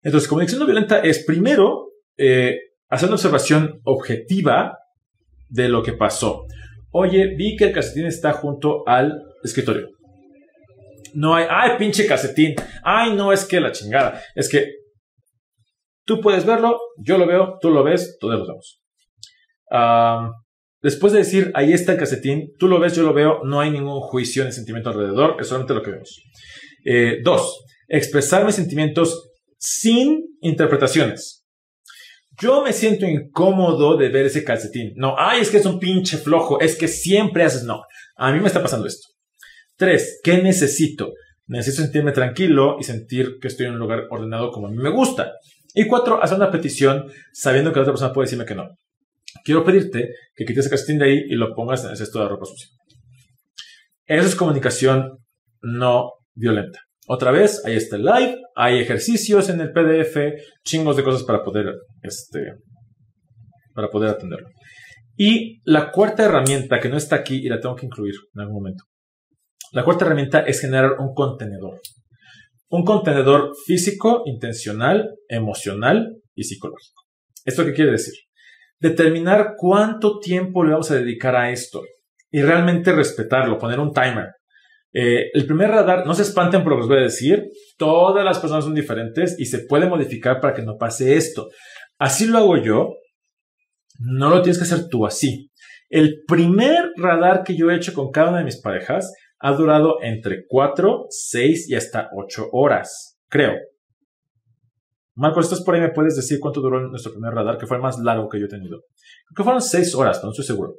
Entonces, 0.03 0.27
comunicación 0.27 0.59
no 0.59 0.65
violenta 0.65 0.99
es 0.99 1.23
primero 1.25 1.87
eh, 2.17 2.57
hacer 2.89 3.07
una 3.07 3.15
observación 3.15 3.79
objetiva 3.83 4.77
de 5.47 5.69
lo 5.69 5.83
que 5.83 5.93
pasó. 5.93 6.45
Oye, 6.91 7.35
vi 7.37 7.55
que 7.55 7.65
el 7.65 7.73
calcetín 7.73 8.05
está 8.05 8.33
junto 8.33 8.87
al 8.87 9.21
escritorio. 9.43 9.94
No 11.15 11.35
hay, 11.35 11.45
ay, 11.49 11.71
pinche 11.77 12.05
calcetín. 12.05 12.55
Ay, 12.83 13.13
no, 13.13 13.33
es 13.33 13.45
que 13.45 13.59
la 13.59 13.71
chingada. 13.71 14.21
Es 14.35 14.49
que 14.49 14.85
Tú 16.05 16.21
puedes 16.21 16.45
verlo, 16.45 16.79
yo 16.97 17.17
lo 17.17 17.25
veo, 17.25 17.57
tú 17.59 17.71
lo 17.71 17.83
ves, 17.83 18.17
todos 18.19 18.39
lo 18.39 18.47
vemos. 18.47 18.81
después 20.81 21.13
de 21.13 21.19
decir, 21.19 21.51
ahí 21.55 21.73
está 21.73 21.93
el 21.93 21.97
casetín, 21.97 22.51
tú 22.59 22.67
lo 22.67 22.79
ves, 22.79 22.95
yo 22.95 23.01
lo 23.01 23.13
veo, 23.13 23.43
no 23.43 23.59
hay 23.59 23.71
ningún 23.71 23.99
juicio 24.01 24.45
ni 24.45 24.51
sentimiento 24.51 24.91
alrededor, 24.91 25.37
es 25.39 25.47
solamente 25.47 25.73
lo 25.73 25.81
que 25.81 25.91
vemos. 25.91 26.21
Eh, 26.85 27.21
dos, 27.23 27.65
expresar 27.87 28.45
mis 28.45 28.53
sentimientos 28.53 29.31
sin 29.57 30.23
interpretaciones. 30.41 31.43
Yo 32.39 32.61
me 32.61 32.71
siento 32.71 33.07
incómodo 33.07 33.97
de 33.97 34.09
ver 34.09 34.27
ese 34.27 34.43
calcetín. 34.43 34.93
No, 34.97 35.15
ay, 35.17 35.41
es 35.41 35.49
que 35.49 35.57
es 35.57 35.65
un 35.65 35.79
pinche 35.79 36.17
flojo, 36.17 36.59
es 36.59 36.75
que 36.75 36.87
siempre 36.87 37.43
haces 37.43 37.63
no. 37.63 37.81
A 38.17 38.31
mí 38.31 38.39
me 38.39 38.47
está 38.47 38.61
pasando 38.61 38.85
esto. 38.85 39.07
Tres, 39.77 40.19
¿qué 40.23 40.41
necesito? 40.41 41.13
Necesito 41.47 41.83
sentirme 41.83 42.11
tranquilo 42.11 42.77
y 42.79 42.83
sentir 42.83 43.37
que 43.41 43.47
estoy 43.47 43.67
en 43.67 43.73
un 43.73 43.79
lugar 43.79 44.05
ordenado 44.09 44.51
como 44.51 44.67
a 44.67 44.71
mí 44.71 44.77
me 44.77 44.89
gusta. 44.89 45.33
Y 45.73 45.87
cuatro, 45.87 46.23
hacer 46.23 46.37
una 46.37 46.51
petición 46.51 47.11
sabiendo 47.33 47.71
que 47.71 47.77
la 47.77 47.81
otra 47.83 47.93
persona 47.93 48.13
puede 48.13 48.25
decirme 48.25 48.45
que 48.45 48.55
no. 48.55 48.69
Quiero 49.43 49.63
pedirte 49.63 50.09
que 50.33 50.45
quites 50.45 50.65
ese 50.65 50.69
casting 50.69 50.97
de 50.97 51.05
ahí 51.05 51.23
y 51.27 51.35
lo 51.35 51.53
pongas 51.53 51.83
en 51.83 51.91
el 51.91 51.97
cesto 51.97 52.21
de 52.21 52.29
ropa 52.29 52.45
sucia. 52.45 52.69
Eso 54.05 54.27
es 54.27 54.35
comunicación 54.35 55.17
no 55.61 56.11
violenta. 56.33 56.79
Otra 57.07 57.31
vez, 57.31 57.63
ahí 57.65 57.75
está 57.75 57.97
el 57.97 58.05
live, 58.05 58.37
hay 58.55 58.79
ejercicios 58.79 59.49
en 59.49 59.61
el 59.61 59.71
PDF, 59.71 60.17
chingos 60.63 60.95
de 60.95 61.03
cosas 61.03 61.23
para 61.23 61.43
poder, 61.43 61.73
este, 62.01 62.39
para 63.73 63.89
poder 63.89 64.09
atenderlo. 64.09 64.47
Y 65.17 65.61
la 65.65 65.91
cuarta 65.91 66.23
herramienta 66.23 66.79
que 66.79 66.89
no 66.89 66.97
está 66.97 67.17
aquí 67.17 67.35
y 67.35 67.49
la 67.49 67.59
tengo 67.59 67.75
que 67.75 67.85
incluir 67.85 68.15
en 68.33 68.41
algún 68.41 68.55
momento. 68.55 68.83
La 69.75 69.83
cuarta 69.83 70.05
herramienta 70.05 70.39
es 70.39 70.61
generar 70.61 70.93
un 70.99 71.13
contenedor. 71.13 71.81
Un 72.69 72.85
contenedor 72.85 73.51
físico, 73.65 74.23
intencional, 74.25 75.17
emocional 75.27 76.15
y 76.33 76.45
psicológico. 76.45 77.01
¿Esto 77.43 77.65
qué 77.65 77.73
quiere 77.73 77.91
decir? 77.91 78.13
Determinar 78.79 79.55
cuánto 79.57 80.19
tiempo 80.19 80.63
le 80.63 80.71
vamos 80.71 80.89
a 80.91 80.95
dedicar 80.95 81.35
a 81.35 81.51
esto 81.51 81.81
y 82.31 82.41
realmente 82.41 82.93
respetarlo, 82.93 83.57
poner 83.57 83.81
un 83.81 83.91
timer. 83.91 84.29
Eh, 84.93 85.25
el 85.33 85.45
primer 85.45 85.71
radar, 85.71 86.07
no 86.07 86.13
se 86.13 86.21
espanten 86.21 86.63
por 86.63 86.71
lo 86.71 86.77
que 86.77 86.83
os 86.83 86.87
voy 86.87 86.99
a 86.99 87.01
decir, 87.01 87.43
todas 87.77 88.23
las 88.23 88.39
personas 88.39 88.63
son 88.63 88.75
diferentes 88.75 89.35
y 89.37 89.43
se 89.43 89.65
puede 89.65 89.89
modificar 89.89 90.39
para 90.39 90.53
que 90.53 90.61
no 90.61 90.77
pase 90.77 91.17
esto. 91.17 91.49
Así 91.99 92.27
lo 92.27 92.37
hago 92.37 92.63
yo, 92.63 92.93
no 93.99 94.29
lo 94.29 94.41
tienes 94.41 94.57
que 94.57 94.73
hacer 94.73 94.87
tú 94.87 95.05
así. 95.05 95.51
El 95.89 96.23
primer 96.25 96.93
radar 96.95 97.43
que 97.43 97.57
yo 97.57 97.69
he 97.69 97.75
hecho 97.75 97.93
con 97.93 98.11
cada 98.11 98.29
una 98.29 98.37
de 98.39 98.45
mis 98.45 98.61
parejas 98.61 99.11
ha 99.45 99.53
durado 99.53 100.01
entre 100.01 100.47
4, 100.47 101.05
6 101.07 101.69
y 101.69 101.75
hasta 101.75 102.09
8 102.17 102.49
horas, 102.51 103.19
creo. 103.29 103.53
Marcos, 105.13 105.45
estás 105.45 105.61
por 105.61 105.75
ahí, 105.75 105.81
me 105.81 105.91
puedes 105.91 106.15
decir 106.15 106.39
cuánto 106.39 106.61
duró 106.61 106.81
nuestro 106.89 107.11
primer 107.11 107.31
radar, 107.31 107.59
que 107.59 107.67
fue 107.67 107.77
el 107.77 107.83
más 107.83 107.99
largo 107.99 108.27
que 108.27 108.39
yo 108.39 108.47
he 108.47 108.49
tenido. 108.49 108.79
Creo 108.79 109.35
que 109.37 109.43
fueron 109.43 109.61
6 109.61 109.93
horas, 109.93 110.19
no 110.23 110.31
estoy 110.31 110.45
seguro. 110.45 110.77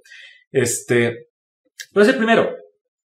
Este, 0.51 1.29
pero 1.93 2.03
es 2.03 2.09
el 2.09 2.17
primero, 2.17 2.57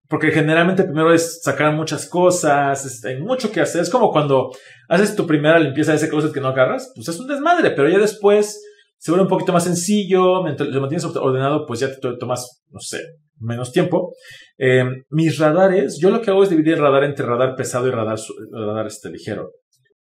porque 0.09 0.31
generalmente 0.31 0.81
el 0.81 0.89
primero 0.89 1.13
es 1.13 1.43
sacar 1.43 1.75
muchas 1.75 2.09
cosas, 2.09 3.05
hay 3.05 3.21
mucho 3.21 3.53
que 3.53 3.61
hacer. 3.61 3.83
Es 3.83 3.91
como 3.91 4.13
cuando 4.13 4.53
haces 4.89 5.15
tu 5.15 5.27
primera 5.27 5.59
limpieza 5.59 5.91
de 5.91 5.99
ese 5.99 6.09
closet 6.09 6.33
que 6.33 6.41
no 6.41 6.49
agarras, 6.49 6.91
pues 6.95 7.07
es 7.07 7.21
un 7.21 7.27
desmadre, 7.27 7.73
pero 7.73 7.87
ya 7.87 7.99
después 7.99 8.63
se 8.97 9.11
vuelve 9.11 9.25
un 9.25 9.31
poquito 9.31 9.53
más 9.53 9.65
sencillo, 9.65 10.43
lo 10.43 10.81
mantienes 10.81 11.05
ordenado, 11.05 11.67
pues 11.67 11.81
ya 11.81 11.95
te 11.95 12.17
tomas, 12.19 12.63
no 12.71 12.81
sé, 12.81 13.03
menos 13.41 13.73
tiempo. 13.73 14.15
Eh, 14.59 14.85
mis 15.11 15.39
radares, 15.39 15.99
yo 16.01 16.11
lo 16.11 16.21
que 16.21 16.31
hago 16.31 16.43
es 16.43 16.51
dividir 16.51 16.75
el 16.75 16.81
radar 16.81 17.05
entre 17.05 17.27
radar 17.27 17.57
pesado 17.57 17.89
y 17.89 17.91
radar, 17.91 18.19
radar 18.53 18.87
este, 18.87 19.11
ligero. 19.11 19.51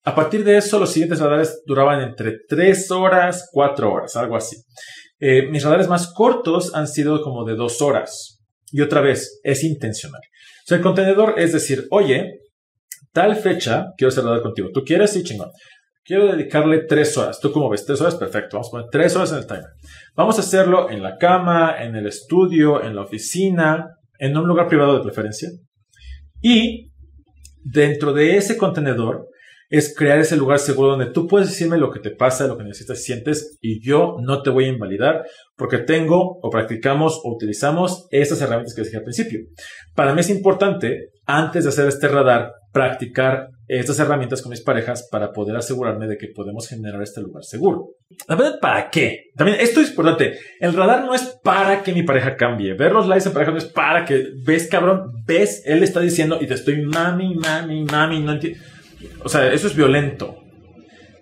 A 0.05 0.15
partir 0.15 0.45
de 0.45 0.57
eso, 0.57 0.79
los 0.79 0.91
siguientes 0.91 1.21
radares 1.21 1.63
duraban 1.67 2.01
entre 2.01 2.39
3 2.49 2.91
horas, 2.93 3.49
4 3.53 3.93
horas, 3.93 4.17
algo 4.17 4.37
así. 4.37 4.57
Eh, 5.21 5.49
mis 5.51 5.65
radares 5.65 5.89
más 5.89 6.13
cortos 6.15 6.75
han 6.75 6.89
sido 6.89 7.23
como 7.23 7.45
de 7.45 7.57
2 7.57 7.83
horas. 7.83 8.39
Y 8.71 8.81
otra 8.81 9.01
vez, 9.01 9.41
es 9.43 9.65
intencional. 9.65 10.21
O 10.21 10.67
sea, 10.67 10.77
el 10.79 10.83
contenedor 10.83 11.35
es 11.39 11.53
decir, 11.53 11.87
oye, 11.91 12.41
tal 13.13 13.37
fecha 13.37 13.87
quiero 13.97 14.09
hacer 14.09 14.25
radar 14.25 14.43
contigo. 14.43 14.71
¿Tú 14.73 14.83
quieres? 14.85 15.11
Sí, 15.11 15.23
chingón. 15.23 15.51
Quiero 16.05 16.33
dedicarle 16.33 16.85
tres 16.89 17.19
horas. 17.19 17.39
¿Tú 17.39 17.53
cómo 17.53 17.69
ves? 17.69 17.85
Tres 17.85 18.01
horas, 18.01 18.15
perfecto. 18.15 18.57
Vamos 18.57 18.69
a 18.69 18.71
poner 18.71 18.87
tres 18.91 19.15
horas 19.15 19.33
en 19.33 19.39
el 19.39 19.47
timer. 19.47 19.69
Vamos 20.19 20.37
a 20.37 20.41
hacerlo 20.41 20.91
en 20.91 21.01
la 21.01 21.17
cama, 21.17 21.77
en 21.79 21.95
el 21.95 22.09
estudio, 22.09 22.83
en 22.83 22.97
la 22.97 23.03
oficina, 23.03 23.99
en 24.19 24.37
un 24.37 24.49
lugar 24.49 24.67
privado 24.67 24.97
de 24.97 25.05
preferencia. 25.05 25.49
Y 26.43 26.91
dentro 27.63 28.13
de 28.13 28.37
ese 28.37 28.57
contenedor 28.57 29.29
es 29.71 29.95
crear 29.97 30.19
ese 30.19 30.37
lugar 30.37 30.59
seguro 30.59 30.91
donde 30.91 31.13
tú 31.13 31.29
puedes 31.29 31.51
decirme 31.51 31.79
lo 31.79 31.93
que 31.93 32.01
te 32.01 32.11
pasa, 32.11 32.49
lo 32.49 32.59
que 32.59 32.65
necesitas, 32.65 33.01
sientes 33.01 33.59
y 33.61 33.81
yo 33.81 34.17
no 34.21 34.43
te 34.43 34.51
voy 34.51 34.65
a 34.65 34.73
invalidar 34.73 35.25
porque 35.57 35.79
tengo 35.79 36.41
o 36.43 36.51
practicamos 36.51 37.21
o 37.23 37.33
utilizamos 37.33 38.09
estas 38.11 38.43
herramientas 38.43 38.75
que 38.75 38.83
dije 38.83 38.97
al 38.97 39.05
principio. 39.05 39.39
Para 39.95 40.15
mí 40.15 40.21
es 40.21 40.31
importante, 40.31 41.11
antes 41.27 41.63
de 41.63 41.69
hacer 41.69 41.87
este 41.87 42.09
radar, 42.09 42.55
practicar 42.73 43.51
estas 43.69 43.99
herramientas 43.99 44.43
con 44.43 44.51
mis 44.51 44.63
parejas 44.63 45.09
para 45.11 45.33
poder 45.33 45.57
asegurarme 45.57 46.07
de 46.07 46.17
que 46.17 46.29
podemos 46.29 46.69
generar 46.69 47.03
este 47.03 47.21
lugar 47.21 47.45
seguro. 47.45 47.91
La 48.27 48.35
verdad, 48.35 48.59
¿para 48.61 48.91
qué? 48.91 49.31
También 49.37 49.59
esto 49.61 49.81
es 49.81 49.91
importante. 49.91 50.39
El 50.59 50.73
radar 50.73 51.05
no 51.05 51.15
es 51.15 51.39
para 51.43 51.83
que 51.83 51.93
mi 51.93 52.03
pareja 52.03 52.37
cambie. 52.37 52.75
Ver 52.75 52.93
los 52.93 53.07
likes 53.07 53.29
en 53.29 53.35
pareja 53.35 53.53
no 53.53 53.59
es 53.59 53.67
para 53.67 54.05
que, 54.05 54.29
ves 54.45 54.69
cabrón, 54.69 55.13
ves, 55.27 55.63
él 55.67 55.83
está 55.83 56.01
diciendo 56.01 56.39
y 56.41 56.47
te 56.47 56.55
estoy 56.55 56.83
mami, 56.83 57.35
mami, 57.35 57.85
mami, 57.85 58.21
no 58.21 58.33
entiendo. 58.33 58.59
O 59.23 59.29
sea, 59.29 59.53
eso 59.53 59.67
es 59.67 59.77
violento. 59.77 60.37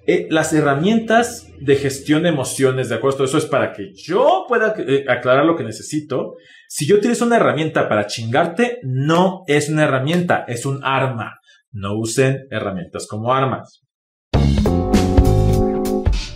Eh, 0.09 0.29
las 0.31 0.53
herramientas 0.53 1.49
de 1.59 1.75
gestión 1.75 2.23
de 2.23 2.29
emociones, 2.29 2.88
de 2.88 2.95
acuerdo, 2.95 3.25
eso 3.25 3.38
es 3.38 3.47
para 3.47 3.73
que 3.73 3.93
yo 3.93 4.45
pueda 4.49 4.75
eh, 4.79 5.05
aclarar 5.09 5.45
lo 5.45 5.57
que 5.57 5.65
necesito. 5.65 6.37
Si 6.69 6.87
yo 6.87 7.00
tienes 7.00 7.21
una 7.23 7.37
herramienta 7.37 7.88
para 7.88 8.07
chingarte, 8.07 8.79
no 8.85 9.43
es 9.49 9.69
una 9.69 9.83
herramienta, 9.83 10.45
es 10.47 10.65
un 10.65 10.81
arma. 10.85 11.41
No 11.78 11.99
usen 11.99 12.47
herramientas 12.50 13.06
como 13.06 13.35
armas. 13.35 13.83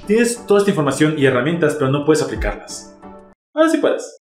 Tienes 0.06 0.44
toda 0.47 0.61
esta 0.61 0.70
información 0.70 1.14
y 1.18 1.25
herramientas, 1.25 1.76
pero 1.76 1.90
no 1.90 2.04
puedes 2.04 2.23
aplicarlas. 2.23 3.00
Ahora 3.54 3.70
sí 3.70 3.78
puedes. 3.78 4.18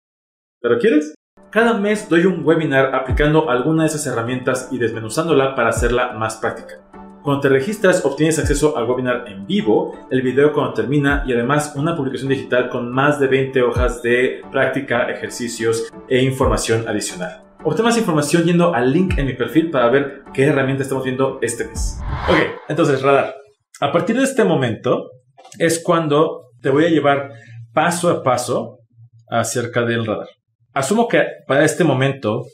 ¿Pero 0.60 0.76
quieres? 0.80 1.14
Cada 1.50 1.74
mes 1.74 2.08
doy 2.08 2.26
un 2.26 2.44
webinar 2.44 2.96
aplicando 2.96 3.48
alguna 3.48 3.84
de 3.84 3.90
esas 3.90 4.04
herramientas 4.08 4.70
y 4.72 4.78
desmenuzándola 4.78 5.54
para 5.54 5.68
hacerla 5.68 6.14
más 6.14 6.38
práctica. 6.38 6.80
Cuando 7.22 7.42
te 7.42 7.48
registras 7.48 8.04
obtienes 8.04 8.40
acceso 8.40 8.76
al 8.76 8.90
webinar 8.90 9.28
en 9.28 9.46
vivo, 9.46 10.08
el 10.10 10.20
video 10.20 10.52
cuando 10.52 10.74
termina 10.74 11.22
y 11.28 11.32
además 11.32 11.74
una 11.76 11.94
publicación 11.94 12.30
digital 12.30 12.68
con 12.70 12.90
más 12.90 13.20
de 13.20 13.28
20 13.28 13.62
hojas 13.62 14.02
de 14.02 14.42
práctica, 14.50 15.08
ejercicios 15.08 15.92
e 16.08 16.24
información 16.24 16.88
adicional. 16.88 17.43
Obtén 17.66 17.86
más 17.86 17.96
información 17.96 18.44
yendo 18.44 18.74
al 18.74 18.92
link 18.92 19.16
en 19.16 19.24
mi 19.24 19.32
perfil 19.32 19.70
para 19.70 19.88
ver 19.88 20.22
qué 20.34 20.44
herramienta 20.44 20.82
estamos 20.82 21.02
viendo 21.02 21.38
este 21.40 21.64
mes. 21.64 21.98
Ok, 22.28 22.36
entonces 22.68 23.00
radar. 23.00 23.34
A 23.80 23.90
partir 23.90 24.18
de 24.18 24.24
este 24.24 24.44
momento 24.44 25.10
es 25.58 25.82
cuando 25.82 26.50
te 26.60 26.68
voy 26.68 26.84
a 26.84 26.90
llevar 26.90 27.30
paso 27.72 28.10
a 28.10 28.22
paso 28.22 28.80
acerca 29.28 29.82
del 29.86 30.04
radar. 30.04 30.28
Asumo 30.74 31.08
que 31.08 31.24
para 31.46 31.64
este 31.64 31.84
momento 31.84 32.44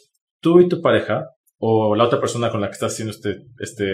tú 0.40 0.60
y 0.60 0.68
tu 0.68 0.80
pareja 0.80 1.24
o 1.58 1.96
la 1.96 2.04
otra 2.04 2.20
persona 2.20 2.50
con 2.50 2.60
la 2.60 2.68
que 2.68 2.74
estás 2.74 2.92
haciendo 2.92 3.12
este, 3.12 3.38
este, 3.58 3.86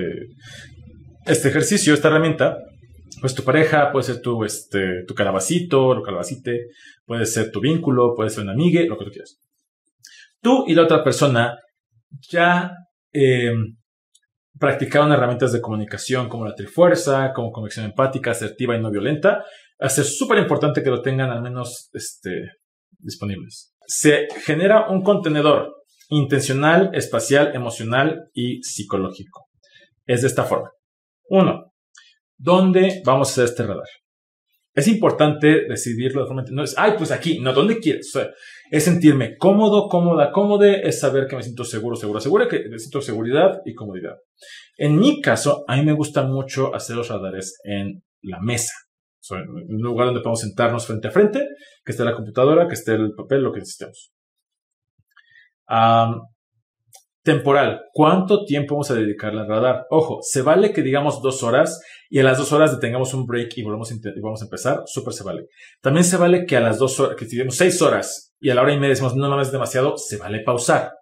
este 1.25 1.49
ejercicio, 1.49 1.94
esta 1.94 2.08
herramienta, 2.08 2.58
pues 3.23 3.35
tu 3.35 3.42
pareja, 3.42 3.90
puede 3.90 4.04
ser 4.04 4.20
tu, 4.20 4.44
este, 4.44 5.04
tu 5.06 5.14
calabacito, 5.14 5.88
o 5.88 6.02
calabacite, 6.02 6.66
puede 7.06 7.25
ser 7.25 7.50
tu 7.50 7.61
vínculo, 7.61 8.14
puede 8.14 8.28
ser 8.28 8.42
una 8.42 8.52
amiga, 8.52 8.82
lo 8.82 8.99
que 8.99 9.06
tú 9.06 9.11
quieras. 9.11 9.38
Tú 10.47 10.62
y 10.69 10.76
la 10.76 10.85
otra 10.85 11.03
persona 11.03 11.59
ya 12.31 12.71
eh, 13.12 13.50
practicaron 14.57 15.11
herramientas 15.11 15.53
de 15.53 15.61
comunicación 15.61 16.29
como 16.29 16.45
la 16.45 16.55
trifuerza, 16.55 17.33
como 17.35 17.50
conexión 17.50 17.85
empática, 17.85 18.31
asertiva 18.31 18.76
y 18.76 18.81
no 18.81 18.93
violenta. 18.93 19.45
Es 19.76 20.17
súper 20.17 20.38
importante 20.38 20.85
que 20.85 20.91
lo 20.91 21.03
tengan 21.03 21.33
al 21.33 21.43
menos 21.43 21.91
este, 21.93 22.31
disponibles. 22.97 23.75
Se 23.88 24.29
genera 24.45 24.88
un 24.88 25.03
contenedor 25.03 25.75
intencional, 26.11 26.91
espacial, 26.95 27.50
emocional 27.57 28.31
y 28.33 28.62
psicológico. 28.62 29.49
Es 30.07 30.23
de 30.23 30.29
esta 30.29 30.45
forma. 30.45 30.71
Uno, 31.29 31.73
¿dónde 32.38 33.03
vamos 33.05 33.31
a 33.31 33.33
hacer 33.33 33.45
este 33.47 33.65
radar? 33.65 33.88
Es 34.76 34.87
importante 34.88 35.66
decidirlo 35.68 36.21
de 36.21 36.26
forma... 36.26 36.45
No 36.50 36.62
es, 36.62 36.75
ay, 36.76 36.92
pues 36.99 37.11
aquí, 37.11 37.40
no, 37.40 37.52
¿dónde 37.52 37.78
quieres? 37.78 38.12
es 38.71 38.85
sentirme 38.85 39.37
cómodo, 39.38 39.88
cómoda, 39.88 40.30
cómode, 40.30 40.87
es 40.87 41.00
saber 41.00 41.26
que 41.26 41.37
me 41.37 41.42
siento 41.42 41.64
seguro, 41.64 41.97
seguro, 41.97 42.21
seguro, 42.21 42.47
que 42.47 42.68
necesito 42.68 43.00
seguridad 43.00 43.61
y 43.64 43.75
comodidad. 43.75 44.16
En 44.76 44.99
mi 44.99 45.23
caso, 45.23 45.64
a 45.66 45.76
mí 45.76 45.85
me 45.85 45.95
gusta 45.95 46.25
mucho 46.25 46.75
hacer 46.75 46.95
los 46.95 47.09
radares 47.09 47.59
en 47.64 48.02
la 48.23 48.38
mesa. 48.40 48.75
en 49.30 49.75
un 49.75 49.83
lugar 49.83 50.09
donde 50.09 50.21
podemos 50.21 50.40
sentarnos 50.40 50.87
frente 50.87 51.09
a 51.09 51.11
frente, 51.11 51.40
que 51.83 51.92
esté 51.92 52.04
la 52.04 52.14
computadora, 52.14 52.68
que 52.68 52.75
esté 52.75 52.95
el 52.95 53.14
papel, 53.16 53.42
lo 53.42 53.52
que 53.52 53.61
necesitemos 53.61 54.12
temporal. 57.26 57.80
¿Cuánto 57.92 58.45
tiempo 58.45 58.76
vamos 58.76 58.90
a 58.92 58.95
dedicarle 58.95 59.40
al 59.40 59.49
radar? 59.49 59.87
Ojo, 59.90 60.21
se 60.23 60.42
vale 60.42 60.73
que 60.73 60.80
digamos 60.80 61.21
dos 61.21 61.42
horas 61.42 61.83
y 62.09 62.21
a 62.21 62.23
las 62.23 62.38
dos 62.38 62.52
horas 62.52 62.71
detengamos 62.71 63.12
un 63.14 63.26
break 63.26 63.59
y 63.59 63.64
volvemos 63.64 63.90
a, 63.90 63.97
vamos 64.23 64.42
a 64.42 64.45
empezar. 64.45 64.83
Súper 64.87 65.12
se 65.12 65.25
vale. 65.25 65.49
También 65.83 66.04
se 66.04 66.16
vale 66.16 66.47
que 66.47 66.56
a 66.56 66.61
las 66.61 66.78
dos 66.78 67.00
horas, 67.00 67.16
que 67.16 67.25
digamos 67.25 67.56
seis 67.56 67.83
horas 67.83 68.33
y 68.40 68.49
a 68.49 68.54
la 68.54 68.62
hora 68.62 68.73
y 68.73 68.76
media 68.76 68.90
decimos 68.90 69.16
no, 69.16 69.28
no 69.28 69.42
es 69.42 69.50
demasiado, 69.50 69.99
se 69.99 70.18
vale 70.18 70.45
pausar. 70.45 70.92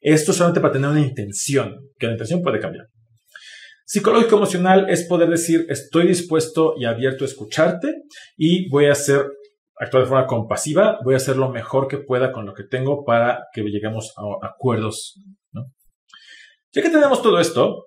Esto 0.00 0.32
solamente 0.32 0.60
para 0.60 0.72
tener 0.72 0.90
una 0.90 1.00
intención, 1.00 1.76
que 1.98 2.06
la 2.06 2.12
intención 2.12 2.42
puede 2.42 2.58
cambiar. 2.58 2.86
Psicológico 3.86 4.36
emocional 4.36 4.90
es 4.90 5.04
poder 5.04 5.30
decir 5.30 5.66
estoy 5.68 6.08
dispuesto 6.08 6.74
y 6.76 6.84
abierto 6.84 7.24
a 7.24 7.28
escucharte 7.28 7.94
y 8.36 8.68
voy 8.70 8.86
a 8.86 8.92
hacer 8.92 9.24
actuar 9.80 10.02
de 10.02 10.08
forma 10.08 10.26
compasiva, 10.26 10.98
voy 11.04 11.14
a 11.14 11.18
hacer 11.18 11.36
lo 11.36 11.50
mejor 11.50 11.88
que 11.88 11.98
pueda 11.98 12.32
con 12.32 12.46
lo 12.46 12.54
que 12.54 12.64
tengo 12.64 13.04
para 13.04 13.46
que 13.52 13.62
lleguemos 13.62 14.12
a 14.16 14.46
acuerdos. 14.46 15.20
Ya 16.72 16.82
que 16.82 16.90
tenemos 16.90 17.22
todo 17.22 17.40
esto, 17.40 17.86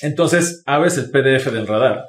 entonces 0.00 0.62
abres 0.66 0.96
el 0.98 1.10
PDF 1.10 1.50
del 1.52 1.66
radar. 1.66 2.06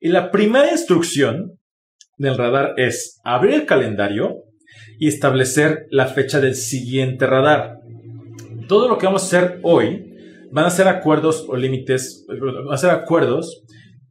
Y 0.00 0.08
la 0.08 0.30
primera 0.30 0.70
instrucción 0.70 1.58
del 2.16 2.38
radar 2.38 2.74
es 2.78 3.20
abrir 3.22 3.54
el 3.54 3.66
calendario 3.66 4.44
y 4.98 5.08
establecer 5.08 5.86
la 5.90 6.06
fecha 6.06 6.40
del 6.40 6.54
siguiente 6.54 7.26
radar. 7.26 7.80
Todo 8.66 8.88
lo 8.88 8.96
que 8.96 9.06
vamos 9.06 9.22
a 9.22 9.26
hacer 9.26 9.60
hoy 9.62 10.06
van 10.52 10.64
a 10.64 10.70
ser 10.70 10.88
acuerdos 10.88 11.44
o 11.48 11.56
límites, 11.56 12.26
van 12.28 12.72
a 12.72 12.78
ser 12.78 12.90
acuerdos 12.90 13.62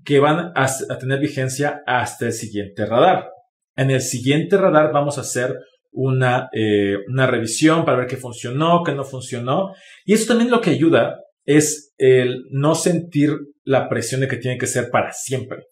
que 0.04 0.20
van 0.20 0.52
a, 0.56 0.68
tener 1.00 1.20
vigencia 1.20 1.82
hasta 1.86 2.28
el 2.28 2.34
siguiente 2.34 2.86
radar. 2.86 3.30
En 3.76 3.92
el 3.92 4.02
siguiente 4.02 4.58
radar 4.58 4.92
vamos 4.94 5.18
a 5.18 5.22
hacer 5.22 5.58
una, 5.92 6.50
eh, 6.54 6.98
una 7.08 7.28
revisión 7.28 7.86
para 7.86 7.98
ver 7.98 8.08
qué 8.08 8.18
funcionó, 8.18 8.84
qué 8.84 8.94
no 8.94 9.04
funcionó. 9.04 9.74
Y 10.06 10.14
eso 10.14 10.28
también 10.28 10.52
lo 10.52 10.62
que 10.62 10.72
ayuda 10.72 11.20
es 11.46 11.94
el 11.98 12.46
no 12.52 12.76
sentir 12.76 13.32
la 13.64 13.90
presión 13.90 14.22
de 14.22 14.28
que 14.28 14.38
tiene 14.38 14.58
que 14.58 14.68
ser 14.68 14.90
para 14.90 15.12
siempre. 15.12 15.64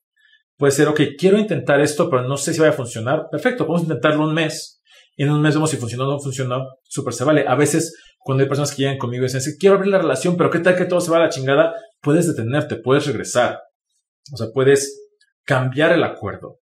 Puede 0.57 0.71
ser, 0.71 0.87
ok, 0.87 1.01
quiero 1.17 1.37
intentar 1.37 1.79
esto, 1.81 2.09
pero 2.09 2.27
no 2.27 2.35
sé 2.35 2.53
si 2.53 2.59
va 2.59 2.69
a 2.69 2.73
funcionar. 2.73 3.27
Perfecto, 3.29 3.65
vamos 3.65 3.81
a 3.81 3.83
intentarlo 3.83 4.23
un 4.23 4.33
mes. 4.33 4.81
Y 5.15 5.23
en 5.23 5.31
un 5.31 5.41
mes 5.41 5.53
vemos 5.53 5.69
si 5.69 5.77
funcionó 5.77 6.07
o 6.07 6.11
no 6.11 6.19
funcionó. 6.19 6.65
Súper 6.83 7.13
se 7.13 7.23
vale. 7.23 7.45
A 7.47 7.55
veces, 7.55 7.95
cuando 8.19 8.43
hay 8.43 8.47
personas 8.47 8.71
que 8.73 8.83
llegan 8.83 8.97
conmigo 8.97 9.23
y 9.23 9.27
dicen, 9.27 9.41
quiero 9.59 9.75
abrir 9.75 9.91
la 9.91 9.99
relación, 9.99 10.35
pero 10.35 10.49
qué 10.49 10.59
tal 10.59 10.75
que 10.75 10.85
todo 10.85 10.99
se 10.99 11.11
va 11.11 11.17
a 11.17 11.21
la 11.21 11.29
chingada, 11.29 11.75
puedes 12.01 12.27
detenerte, 12.27 12.75
puedes 12.75 13.05
regresar. 13.05 13.59
O 14.33 14.37
sea, 14.37 14.47
puedes 14.53 15.07
cambiar 15.43 15.93
el 15.93 16.03
acuerdo. 16.03 16.59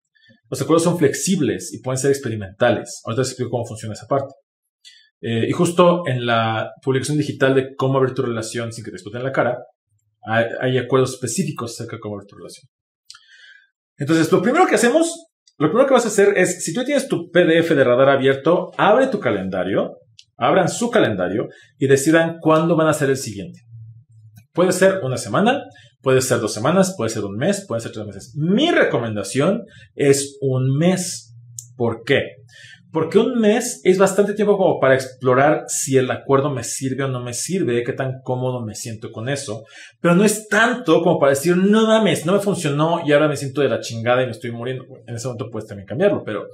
Los 0.49 0.61
acuerdos 0.61 0.83
son 0.83 0.97
flexibles 0.97 1.73
y 1.73 1.81
pueden 1.81 1.97
ser 1.97 2.11
experimentales. 2.11 3.01
Ahorita 3.05 3.21
les 3.21 3.29
explico 3.29 3.51
cómo 3.51 3.65
funciona 3.65 3.93
esa 3.93 4.07
parte. 4.07 4.33
Eh, 5.21 5.47
y 5.47 5.51
justo 5.51 6.03
en 6.05 6.25
la 6.25 6.71
publicación 6.81 7.17
digital 7.17 7.55
de 7.55 7.75
cómo 7.75 7.97
abrir 7.97 8.13
tu 8.13 8.21
relación 8.21 8.73
sin 8.73 8.83
que 8.83 8.91
te 8.91 8.97
exploten 8.97 9.23
la 9.23 9.31
cara, 9.31 9.57
hay, 10.25 10.77
acuerdos 10.77 11.13
específicos 11.13 11.71
acerca 11.71 11.95
de 11.95 11.99
cómo 11.99 12.15
abrir 12.15 12.27
tu 12.27 12.35
relación. 12.35 12.67
Entonces, 13.97 14.31
lo 14.31 14.41
primero 14.41 14.67
que 14.67 14.75
hacemos, 14.75 15.27
lo 15.57 15.67
primero 15.67 15.87
que 15.87 15.93
vas 15.93 16.05
a 16.05 16.09
hacer 16.09 16.37
es, 16.37 16.63
si 16.63 16.73
tú 16.73 16.83
tienes 16.83 17.07
tu 17.07 17.29
PDF 17.31 17.69
de 17.69 17.83
radar 17.83 18.09
abierto, 18.09 18.71
abre 18.77 19.07
tu 19.07 19.19
calendario, 19.19 19.97
abran 20.37 20.69
su 20.69 20.89
calendario 20.89 21.47
y 21.77 21.87
decidan 21.87 22.37
cuándo 22.39 22.75
van 22.75 22.87
a 22.87 22.93
ser 22.93 23.09
el 23.09 23.17
siguiente. 23.17 23.61
Puede 24.53 24.71
ser 24.71 24.99
una 25.03 25.17
semana, 25.17 25.63
Puede 26.03 26.21
ser 26.21 26.41
dos 26.41 26.53
semanas, 26.53 26.95
puede 26.97 27.09
ser 27.09 27.23
un 27.23 27.37
mes, 27.37 27.65
puede 27.65 27.79
ser 27.79 27.93
tres 27.93 28.05
meses. 28.05 28.33
Mi 28.35 28.71
recomendación 28.71 29.63
es 29.95 30.37
un 30.41 30.77
mes. 30.77 31.33
¿Por 31.77 32.03
qué? 32.03 32.23
Porque 32.91 33.17
un 33.17 33.39
mes 33.39 33.79
es 33.85 33.97
bastante 33.97 34.33
tiempo 34.33 34.57
como 34.57 34.81
para 34.81 34.95
explorar 34.95 35.63
si 35.67 35.95
el 35.95 36.11
acuerdo 36.11 36.51
me 36.51 36.63
sirve 36.63 37.05
o 37.05 37.07
no 37.07 37.23
me 37.23 37.33
sirve, 37.33 37.83
qué 37.83 37.93
tan 37.93 38.19
cómodo 38.21 38.63
me 38.65 38.75
siento 38.75 39.13
con 39.13 39.29
eso. 39.29 39.63
Pero 40.01 40.13
no 40.13 40.25
es 40.25 40.49
tanto 40.49 41.01
como 41.01 41.17
para 41.19 41.29
decir, 41.29 41.55
no 41.55 41.87
mames, 41.87 42.25
no 42.25 42.33
me 42.33 42.39
funcionó 42.39 43.01
y 43.05 43.13
ahora 43.13 43.29
me 43.29 43.37
siento 43.37 43.61
de 43.61 43.69
la 43.69 43.79
chingada 43.79 44.21
y 44.21 44.25
me 44.25 44.33
estoy 44.33 44.51
muriendo. 44.51 44.83
En 45.07 45.15
ese 45.15 45.27
momento 45.27 45.49
puedes 45.49 45.69
también 45.69 45.87
cambiarlo, 45.87 46.21
pero 46.25 46.47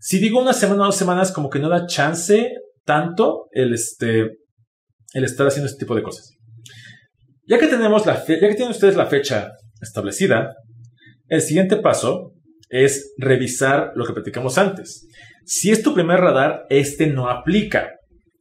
si 0.00 0.18
digo 0.18 0.40
una 0.40 0.54
semana 0.54 0.84
o 0.84 0.86
dos 0.86 0.96
semanas, 0.96 1.32
como 1.32 1.50
que 1.50 1.58
no 1.58 1.68
da 1.68 1.86
chance 1.86 2.50
tanto 2.86 3.48
el, 3.52 3.74
este, 3.74 4.22
el 5.12 5.24
estar 5.24 5.46
haciendo 5.46 5.66
este 5.66 5.80
tipo 5.80 5.94
de 5.94 6.02
cosas. 6.02 6.35
Ya 7.46 7.58
que 7.58 7.68
tenemos 7.68 8.04
la 8.06 8.24
tienen 8.24 8.68
ustedes 8.70 8.96
la 8.96 9.06
fecha 9.06 9.52
establecida, 9.80 10.54
el 11.28 11.40
siguiente 11.40 11.76
paso 11.76 12.32
es 12.68 13.14
revisar 13.18 13.92
lo 13.94 14.04
que 14.04 14.12
platicamos 14.12 14.58
antes. 14.58 15.06
Si 15.44 15.70
es 15.70 15.82
tu 15.82 15.94
primer 15.94 16.20
radar, 16.20 16.66
este 16.70 17.06
no 17.06 17.28
aplica. 17.28 17.92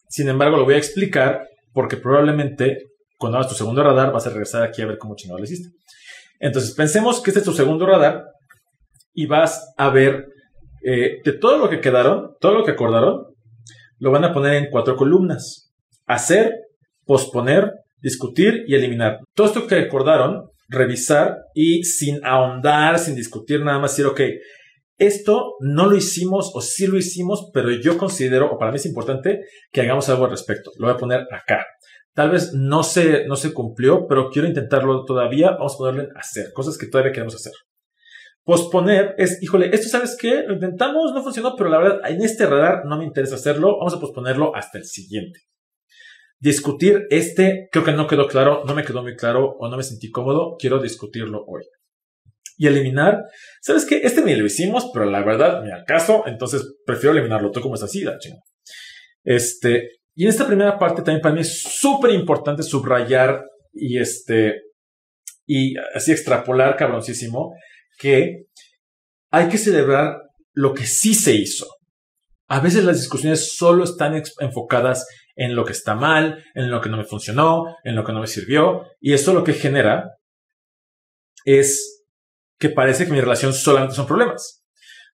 Sin 0.10 0.28
embargo, 0.28 0.58
lo 0.58 0.66
voy 0.66 0.74
a 0.74 0.80
explicar 0.80 1.48
porque 1.72 1.98
probablemente 1.98 2.86
cuando 3.18 3.38
hagas 3.38 3.50
tu 3.50 3.56
segundo 3.56 3.84
radar 3.84 4.12
vas 4.12 4.26
a 4.26 4.32
regresar 4.32 4.64
aquí 4.64 4.82
a 4.82 4.88
ver 4.88 4.98
cómo 4.98 5.16
chingado 5.16 5.38
lo 5.38 5.46
hiciste. 5.46 5.70
Entonces, 6.40 6.74
pensemos 6.74 7.22
que 7.22 7.30
este 7.30 7.40
es 7.42 7.46
tu 7.46 7.54
segundo 7.54 7.86
radar 7.86 8.24
y 9.14 9.28
vas 9.28 9.74
a 9.78 9.90
ver 9.90 10.26
eh, 10.84 11.22
de 11.24 11.34
todo 11.34 11.60
lo 11.60 11.70
que 11.70 11.80
quedaron, 11.80 12.32
todo 12.40 12.56
lo 12.56 12.64
que 12.64 12.72
acordaron, 12.72 13.26
lo 14.00 14.12
van 14.12 14.24
a 14.24 14.34
poner 14.34 14.56
en 14.56 14.70
cuatro 14.72 14.96
columnas. 14.96 15.72
Hacer, 16.08 16.54
posponer, 17.06 17.72
discutir 18.06 18.64
y 18.68 18.76
eliminar. 18.76 19.18
Todo 19.34 19.48
esto 19.48 19.66
que 19.66 19.76
recordaron, 19.76 20.44
revisar 20.70 21.40
y 21.56 21.84
sin 21.84 22.24
ahondar, 22.24 23.00
sin 23.00 23.16
discutir 23.16 23.62
nada 23.62 23.80
más, 23.80 23.92
decir, 23.92 24.06
ok, 24.06 24.22
esto 24.98 25.56
no 25.60 25.88
lo 25.88 25.96
hicimos 25.96 26.52
o 26.54 26.62
sí 26.62 26.86
lo 26.86 26.98
hicimos, 26.98 27.50
pero 27.52 27.72
yo 27.72 27.98
considero, 27.98 28.52
o 28.52 28.60
para 28.60 28.72
mí 28.72 28.78
es 28.78 28.86
importante, 28.86 29.42
que 29.72 29.82
hagamos 29.82 30.08
algo 30.08 30.26
al 30.26 30.32
respecto. 30.32 30.70
Lo 30.78 30.86
voy 30.86 30.96
a 30.96 31.00
poner 31.00 31.22
acá. 31.32 31.66
Tal 32.14 32.30
vez 32.30 32.54
no 32.54 32.84
se, 32.84 33.26
no 33.26 33.36
se 33.36 33.54
cumplió, 33.54 34.06
pero 34.08 34.30
quiero 34.30 34.48
intentarlo 34.48 35.04
todavía. 35.04 35.52
Vamos 35.52 35.74
a 35.74 35.78
ponerle 35.78 36.10
hacer, 36.16 36.54
cosas 36.54 36.78
que 36.78 36.86
todavía 36.86 37.12
queremos 37.12 37.36
hacer. 37.36 37.54
Posponer 38.44 39.16
es, 39.18 39.42
híjole, 39.42 39.72
esto 39.74 39.90
sabes 39.90 40.16
qué, 40.22 40.44
lo 40.48 40.54
intentamos, 40.54 41.12
no 41.12 41.24
funcionó, 41.24 41.56
pero 41.58 41.72
la 41.72 41.80
verdad, 41.80 42.00
en 42.08 42.22
este 42.22 42.46
radar 42.46 42.86
no 42.86 43.00
me 43.00 43.06
interesa 43.06 43.36
hacerlo. 43.36 43.80
Vamos 43.80 43.96
a 43.96 44.00
posponerlo 44.00 44.56
hasta 44.56 44.78
el 44.78 44.86
siguiente 44.86 45.40
discutir 46.40 47.06
este, 47.10 47.70
creo 47.72 47.84
que 47.84 47.92
no 47.92 48.08
quedó 48.08 48.28
claro, 48.28 48.64
no 48.66 48.76
me 48.76 48.84
quedó 48.84 49.02
muy 49.02 49.16
claro 49.16 49.56
o 49.60 49.70
no 49.70 49.78
me 49.78 49.84
sentí 49.84 50.12
cómodo, 50.12 50.56
quiero 50.60 50.82
discutirlo 50.82 51.44
hoy. 51.48 51.64
Y 52.58 52.68
eliminar, 52.68 53.24
¿sabes 53.62 53.86
qué? 53.86 54.02
Este 54.04 54.22
ni 54.22 54.36
lo 54.36 54.46
hicimos, 54.46 54.90
pero 54.94 55.06
la 55.06 55.24
verdad, 55.24 55.62
me 55.62 55.74
al 55.74 55.84
caso, 55.86 56.24
entonces 56.26 56.78
prefiero 56.86 57.12
eliminarlo. 57.12 57.52
Tú 57.52 57.60
como 57.60 57.76
es 57.76 57.84
así, 57.84 58.02
la 58.02 58.18
chinga. 58.18 58.40
Este, 59.24 59.90
y 60.16 60.24
en 60.24 60.30
esta 60.30 60.48
primera 60.48 60.78
parte 60.80 61.02
también 61.02 61.22
para 61.22 61.36
mí 61.36 61.42
es 61.42 61.62
súper 61.62 62.12
importante 62.12 62.64
subrayar 62.64 63.44
y 63.74 63.98
este, 63.98 64.62
y 65.46 65.76
así 65.94 66.12
extrapolar 66.12 66.78
cabroncísimo 66.78 67.54
que 68.00 68.46
hay 69.32 69.50
que 69.50 69.58
celebrar 69.58 70.16
lo 70.54 70.74
que 70.74 70.86
sí 70.86 71.14
se 71.14 71.34
hizo. 71.34 71.68
A 72.48 72.60
veces 72.62 72.86
las 72.86 72.98
discusiones 72.98 73.56
solo 73.56 73.84
están 73.84 74.22
enfocadas 74.40 75.06
en 75.36 75.56
lo 75.56 75.66
que 75.66 75.74
está 75.74 75.96
mal, 75.96 76.44
en 76.54 76.70
lo 76.70 76.82
que 76.82 76.90
no 76.90 76.98
me 76.98 77.04
funcionó, 77.04 77.76
en 77.84 77.96
lo 77.96 78.04
que 78.04 78.14
no 78.14 78.22
me 78.22 78.28
sirvió, 78.28 78.84
y 79.00 79.14
eso 79.14 79.34
lo 79.34 79.44
que 79.44 79.54
genera 79.54 80.12
es 81.46 82.04
que 82.58 82.70
parece 82.70 83.06
que 83.06 83.12
mi 83.12 83.22
relación 83.22 83.54
solamente 83.54 83.96
son 83.96 84.08
problemas. 84.08 84.64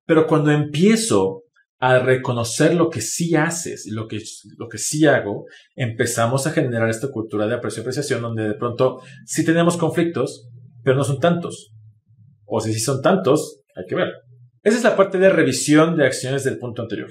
Pero 0.06 0.27
cuando 0.27 0.51
empiezo 0.51 1.43
a 1.80 1.99
reconocer 1.99 2.73
lo 2.73 2.89
que 2.89 3.01
sí 3.01 3.36
haces 3.36 3.86
y 3.86 3.91
lo 3.91 4.08
que, 4.08 4.19
lo 4.58 4.67
que 4.67 4.80
sí 4.80 5.06
hago, 5.06 5.45
empezamos 5.75 6.47
a 6.47 6.51
generar 6.51 6.89
esta 6.89 7.10
cultura 7.10 7.47
de 7.47 7.56
aprecio 7.56 7.82
y 7.82 7.84
apreciación 7.84 8.21
donde 8.21 8.47
de 8.47 8.56
pronto 8.56 9.01
sí 9.25 9.45
tenemos 9.45 9.77
conflictos, 9.77 10.49
pero 10.84 10.97
no 10.97 11.03
son 11.03 11.19
tantos. 11.19 11.71
O 12.45 12.60
si 12.62 12.73
sí 12.73 12.80
son 12.80 13.01
tantos, 13.01 13.62
hay 13.75 13.86
que 13.88 13.95
ver. 13.95 14.12
Esa 14.63 14.77
es 14.77 14.84
la 14.84 14.95
parte 14.95 15.19
de 15.19 15.30
revisión 15.30 15.95
de 15.95 16.06
acciones 16.06 16.43
del 16.43 16.58
punto 16.58 16.82
anterior. 16.82 17.10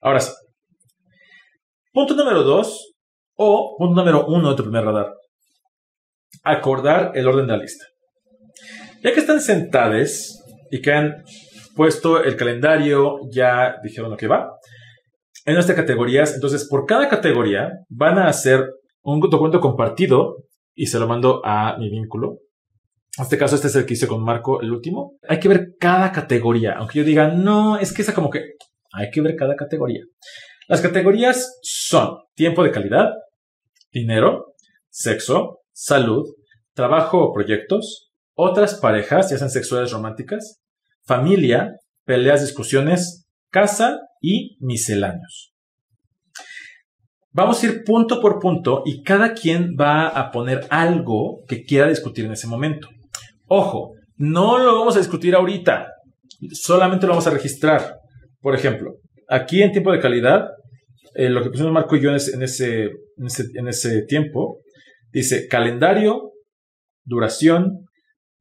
Ahora 0.00 0.20
sí. 0.20 0.32
Punto 1.92 2.14
número 2.14 2.42
dos, 2.42 2.94
o 3.36 3.76
punto 3.76 3.94
número 3.94 4.24
uno 4.26 4.48
de 4.50 4.56
tu 4.56 4.62
primer 4.62 4.82
radar. 4.82 5.12
Acordar 6.42 7.12
el 7.14 7.28
orden 7.28 7.46
de 7.46 7.52
la 7.52 7.58
lista. 7.58 7.84
Ya 9.02 9.12
que 9.12 9.20
están 9.20 9.42
sentadas 9.42 10.42
y 10.70 10.80
que 10.80 10.90
han 10.90 11.22
puesto 11.76 12.24
el 12.24 12.34
calendario, 12.36 13.18
ya 13.30 13.76
dijeron 13.82 14.10
lo 14.10 14.16
que 14.16 14.26
va. 14.26 14.56
En 15.44 15.52
nuestras 15.52 15.76
categorías, 15.76 16.34
entonces 16.34 16.66
por 16.66 16.86
cada 16.86 17.10
categoría 17.10 17.70
van 17.90 18.16
a 18.16 18.28
hacer 18.28 18.70
un 19.02 19.20
documento 19.20 19.60
compartido 19.60 20.36
y 20.74 20.86
se 20.86 20.98
lo 20.98 21.06
mando 21.06 21.42
a 21.44 21.76
mi 21.76 21.90
vínculo. 21.90 22.38
En 23.18 23.24
este 23.24 23.36
caso, 23.36 23.56
este 23.56 23.66
es 23.66 23.76
el 23.76 23.84
que 23.84 23.92
hice 23.92 24.06
con 24.06 24.24
Marco, 24.24 24.62
el 24.62 24.72
último. 24.72 25.18
Hay 25.28 25.38
que 25.38 25.48
ver 25.48 25.74
cada 25.78 26.10
categoría, 26.10 26.72
aunque 26.78 27.00
yo 27.00 27.04
diga, 27.04 27.28
no, 27.28 27.76
es 27.76 27.92
que 27.92 28.00
esa 28.00 28.14
como 28.14 28.30
que 28.30 28.54
hay 28.94 29.10
que 29.10 29.20
ver 29.20 29.36
cada 29.36 29.56
categoría. 29.56 30.00
Las 30.68 30.80
categorías 30.80 31.58
son 31.62 32.18
tiempo 32.34 32.62
de 32.62 32.70
calidad, 32.70 33.10
dinero, 33.90 34.54
sexo, 34.88 35.60
salud, 35.72 36.24
trabajo 36.74 37.18
o 37.18 37.32
proyectos, 37.32 38.12
otras 38.34 38.74
parejas, 38.74 39.30
ya 39.30 39.38
sean 39.38 39.50
sexuales 39.50 39.90
románticas, 39.90 40.60
familia, 41.04 41.76
peleas, 42.04 42.42
discusiones, 42.42 43.26
casa 43.50 44.00
y 44.20 44.56
misceláneos. 44.60 45.52
Vamos 47.30 47.62
a 47.62 47.66
ir 47.66 47.84
punto 47.84 48.20
por 48.20 48.38
punto 48.38 48.82
y 48.84 49.02
cada 49.02 49.32
quien 49.32 49.74
va 49.80 50.08
a 50.08 50.30
poner 50.30 50.66
algo 50.70 51.40
que 51.48 51.64
quiera 51.64 51.88
discutir 51.88 52.26
en 52.26 52.32
ese 52.32 52.46
momento. 52.46 52.88
Ojo, 53.46 53.94
no 54.16 54.58
lo 54.58 54.78
vamos 54.78 54.96
a 54.96 54.98
discutir 54.98 55.34
ahorita, 55.34 55.88
solamente 56.52 57.06
lo 57.06 57.12
vamos 57.12 57.26
a 57.26 57.30
registrar. 57.30 57.96
Por 58.40 58.54
ejemplo, 58.54 58.96
aquí 59.32 59.62
en 59.62 59.72
tiempo 59.72 59.92
de 59.92 59.98
calidad, 59.98 60.48
eh, 61.14 61.30
lo 61.30 61.42
que 61.42 61.50
pusimos 61.50 61.72
Marco 61.72 61.96
y 61.96 62.02
yo 62.02 62.10
en 62.10 62.16
ese, 62.16 62.84
en 62.84 63.68
ese 63.68 64.02
tiempo, 64.02 64.60
dice 65.10 65.48
calendario, 65.48 66.32
duración, 67.04 67.86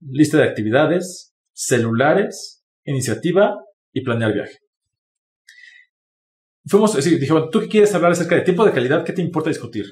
lista 0.02 0.38
de 0.38 0.44
actividades, 0.44 1.34
celulares, 1.54 2.64
iniciativa 2.84 3.56
y 3.94 4.02
planear 4.02 4.34
viaje. 4.34 4.58
Fuimos, 6.66 6.96
decir, 6.96 7.20
dije, 7.20 7.32
bueno, 7.32 7.50
¿tú 7.50 7.62
qué 7.62 7.68
quieres 7.68 7.96
hablar 7.96 8.12
acerca 8.12 8.36
de 8.36 8.42
tiempo 8.42 8.66
de 8.66 8.72
calidad? 8.72 9.04
¿Qué 9.04 9.14
te 9.14 9.22
importa 9.22 9.50
discutir? 9.50 9.86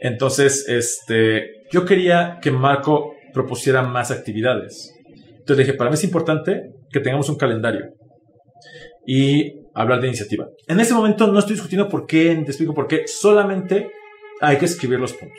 Entonces, 0.00 0.68
este, 0.68 1.64
yo 1.72 1.84
quería 1.84 2.38
que 2.40 2.50
Marco 2.50 3.14
propusiera 3.32 3.82
más 3.82 4.10
actividades. 4.10 4.92
Entonces 5.38 5.66
dije, 5.66 5.76
para 5.76 5.90
mí 5.90 5.94
es 5.94 6.04
importante 6.04 6.70
que 6.90 7.00
tengamos 7.00 7.28
un 7.28 7.36
calendario 7.36 7.94
y 9.10 9.54
hablar 9.82 10.00
de 10.00 10.08
iniciativa. 10.08 10.48
En 10.66 10.80
ese 10.80 10.94
momento 10.94 11.26
no 11.26 11.38
estoy 11.38 11.54
discutiendo 11.54 11.88
por 11.88 12.06
qué, 12.06 12.34
te 12.34 12.50
explico 12.50 12.74
por 12.74 12.86
qué, 12.86 13.06
solamente 13.06 13.90
hay 14.40 14.58
que 14.58 14.64
escribir 14.64 14.98
los 14.98 15.12
puntos. 15.12 15.38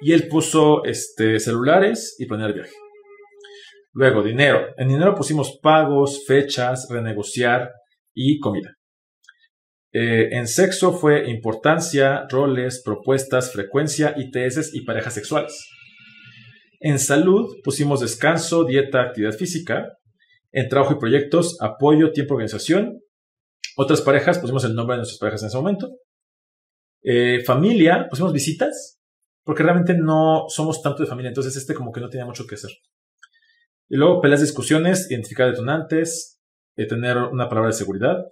Y 0.00 0.12
él 0.12 0.28
puso 0.28 0.84
este, 0.84 1.38
celulares 1.38 2.16
y 2.18 2.26
planear 2.26 2.54
viaje. 2.54 2.72
Luego, 3.94 4.22
dinero. 4.22 4.68
En 4.78 4.88
dinero 4.88 5.14
pusimos 5.14 5.58
pagos, 5.62 6.24
fechas, 6.26 6.88
renegociar 6.90 7.70
y 8.14 8.40
comida. 8.40 8.74
Eh, 9.92 10.30
en 10.32 10.48
sexo 10.48 10.92
fue 10.92 11.28
importancia, 11.28 12.26
roles, 12.30 12.82
propuestas, 12.82 13.52
frecuencia, 13.52 14.14
ITS 14.16 14.74
y 14.74 14.84
parejas 14.84 15.12
sexuales. 15.14 15.68
En 16.80 16.98
salud 16.98 17.56
pusimos 17.62 18.00
descanso, 18.00 18.64
dieta, 18.64 19.02
actividad 19.02 19.32
física. 19.32 19.98
En 20.50 20.68
trabajo 20.68 20.94
y 20.94 20.98
proyectos, 20.98 21.58
apoyo, 21.60 22.12
tiempo, 22.12 22.34
organización. 22.34 23.01
Otras 23.76 24.02
parejas 24.02 24.38
pusimos 24.38 24.64
el 24.64 24.74
nombre 24.74 24.94
de 24.94 24.98
nuestras 24.98 25.18
parejas 25.18 25.42
en 25.42 25.48
ese 25.48 25.56
momento. 25.56 25.90
Eh, 27.02 27.42
familia, 27.44 28.06
pusimos 28.08 28.32
visitas, 28.32 29.00
porque 29.44 29.62
realmente 29.62 29.94
no 29.94 30.44
somos 30.48 30.82
tanto 30.82 31.02
de 31.02 31.08
familia, 31.08 31.28
entonces 31.28 31.56
este 31.56 31.74
como 31.74 31.90
que 31.90 32.00
no 32.00 32.08
tenía 32.08 32.26
mucho 32.26 32.46
que 32.46 32.54
hacer. 32.54 32.70
Y 33.88 33.96
luego 33.96 34.20
peleas, 34.20 34.40
discusiones, 34.40 35.10
identificar 35.10 35.50
detonantes, 35.50 36.40
eh, 36.76 36.86
tener 36.86 37.18
una 37.18 37.48
palabra 37.48 37.68
de 37.68 37.76
seguridad. 37.76 38.24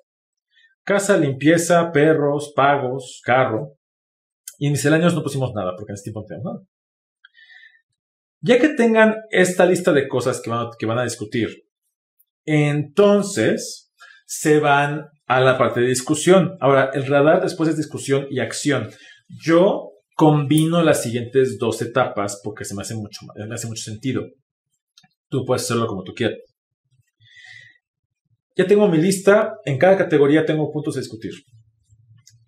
Casa, 0.85 1.17
limpieza, 1.17 1.93
perros, 1.93 2.53
pagos, 2.55 3.21
carro. 3.25 3.77
Y 4.59 4.67
en 4.67 4.73
misceláneos 4.73 5.15
no 5.15 5.23
pusimos 5.23 5.53
nada, 5.55 5.75
porque 5.77 5.93
en 5.93 5.95
este 5.95 6.05
tiempo 6.05 6.21
no 6.21 6.27
tenemos 6.27 6.45
nada. 6.55 6.67
Ya 8.43 8.59
que 8.59 8.71
tengan 8.71 9.17
esta 9.31 9.67
lista 9.67 9.93
de 9.93 10.09
cosas 10.09 10.41
que 10.41 10.49
van, 10.49 10.69
que 10.79 10.87
van 10.87 10.99
a 10.99 11.05
discutir, 11.05 11.67
entonces 12.47 13.93
se 14.25 14.61
van 14.61 15.11
a 15.31 15.41
la 15.41 15.57
parte 15.57 15.81
de 15.81 15.87
discusión. 15.87 16.57
Ahora, 16.61 16.91
el 16.93 17.07
radar 17.07 17.41
después 17.41 17.69
es 17.71 17.77
discusión 17.77 18.27
y 18.31 18.41
acción. 18.41 18.91
Yo 19.29 19.93
combino 20.17 20.83
las 20.83 21.05
siguientes 21.05 21.57
dos 21.57 21.81
etapas 21.83 22.41
porque 22.43 22.65
se 22.65 22.75
me 22.75 22.83
hace 22.83 22.97
mucho, 22.97 23.21
me 23.37 23.55
hace 23.55 23.69
mucho 23.69 23.85
sentido. 23.85 24.25
Tú 25.29 25.45
puedes 25.45 25.63
hacerlo 25.63 25.87
como 25.87 26.03
tú 26.03 26.15
quieras. 26.15 26.37
Ya 28.57 28.67
tengo 28.67 28.89
mi 28.89 28.99
lista. 28.99 29.53
En 29.65 29.79
cada 29.79 29.97
categoría 29.97 30.45
tengo 30.45 30.73
puntos 30.73 30.97
a 30.97 30.99
discutir. 30.99 31.31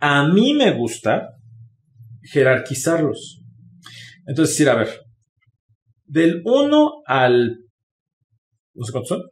A 0.01 0.27
mí 0.27 0.53
me 0.53 0.73
gusta 0.73 1.29
jerarquizarlos. 2.33 3.45
Entonces, 4.27 4.57
decir, 4.57 4.68
a 4.68 4.75
ver, 4.75 4.88
del 6.05 6.42
1 6.45 6.90
al... 7.07 7.59
No 8.75 8.85
sé 8.85 8.90
cuántos 8.90 9.09
son. 9.09 9.23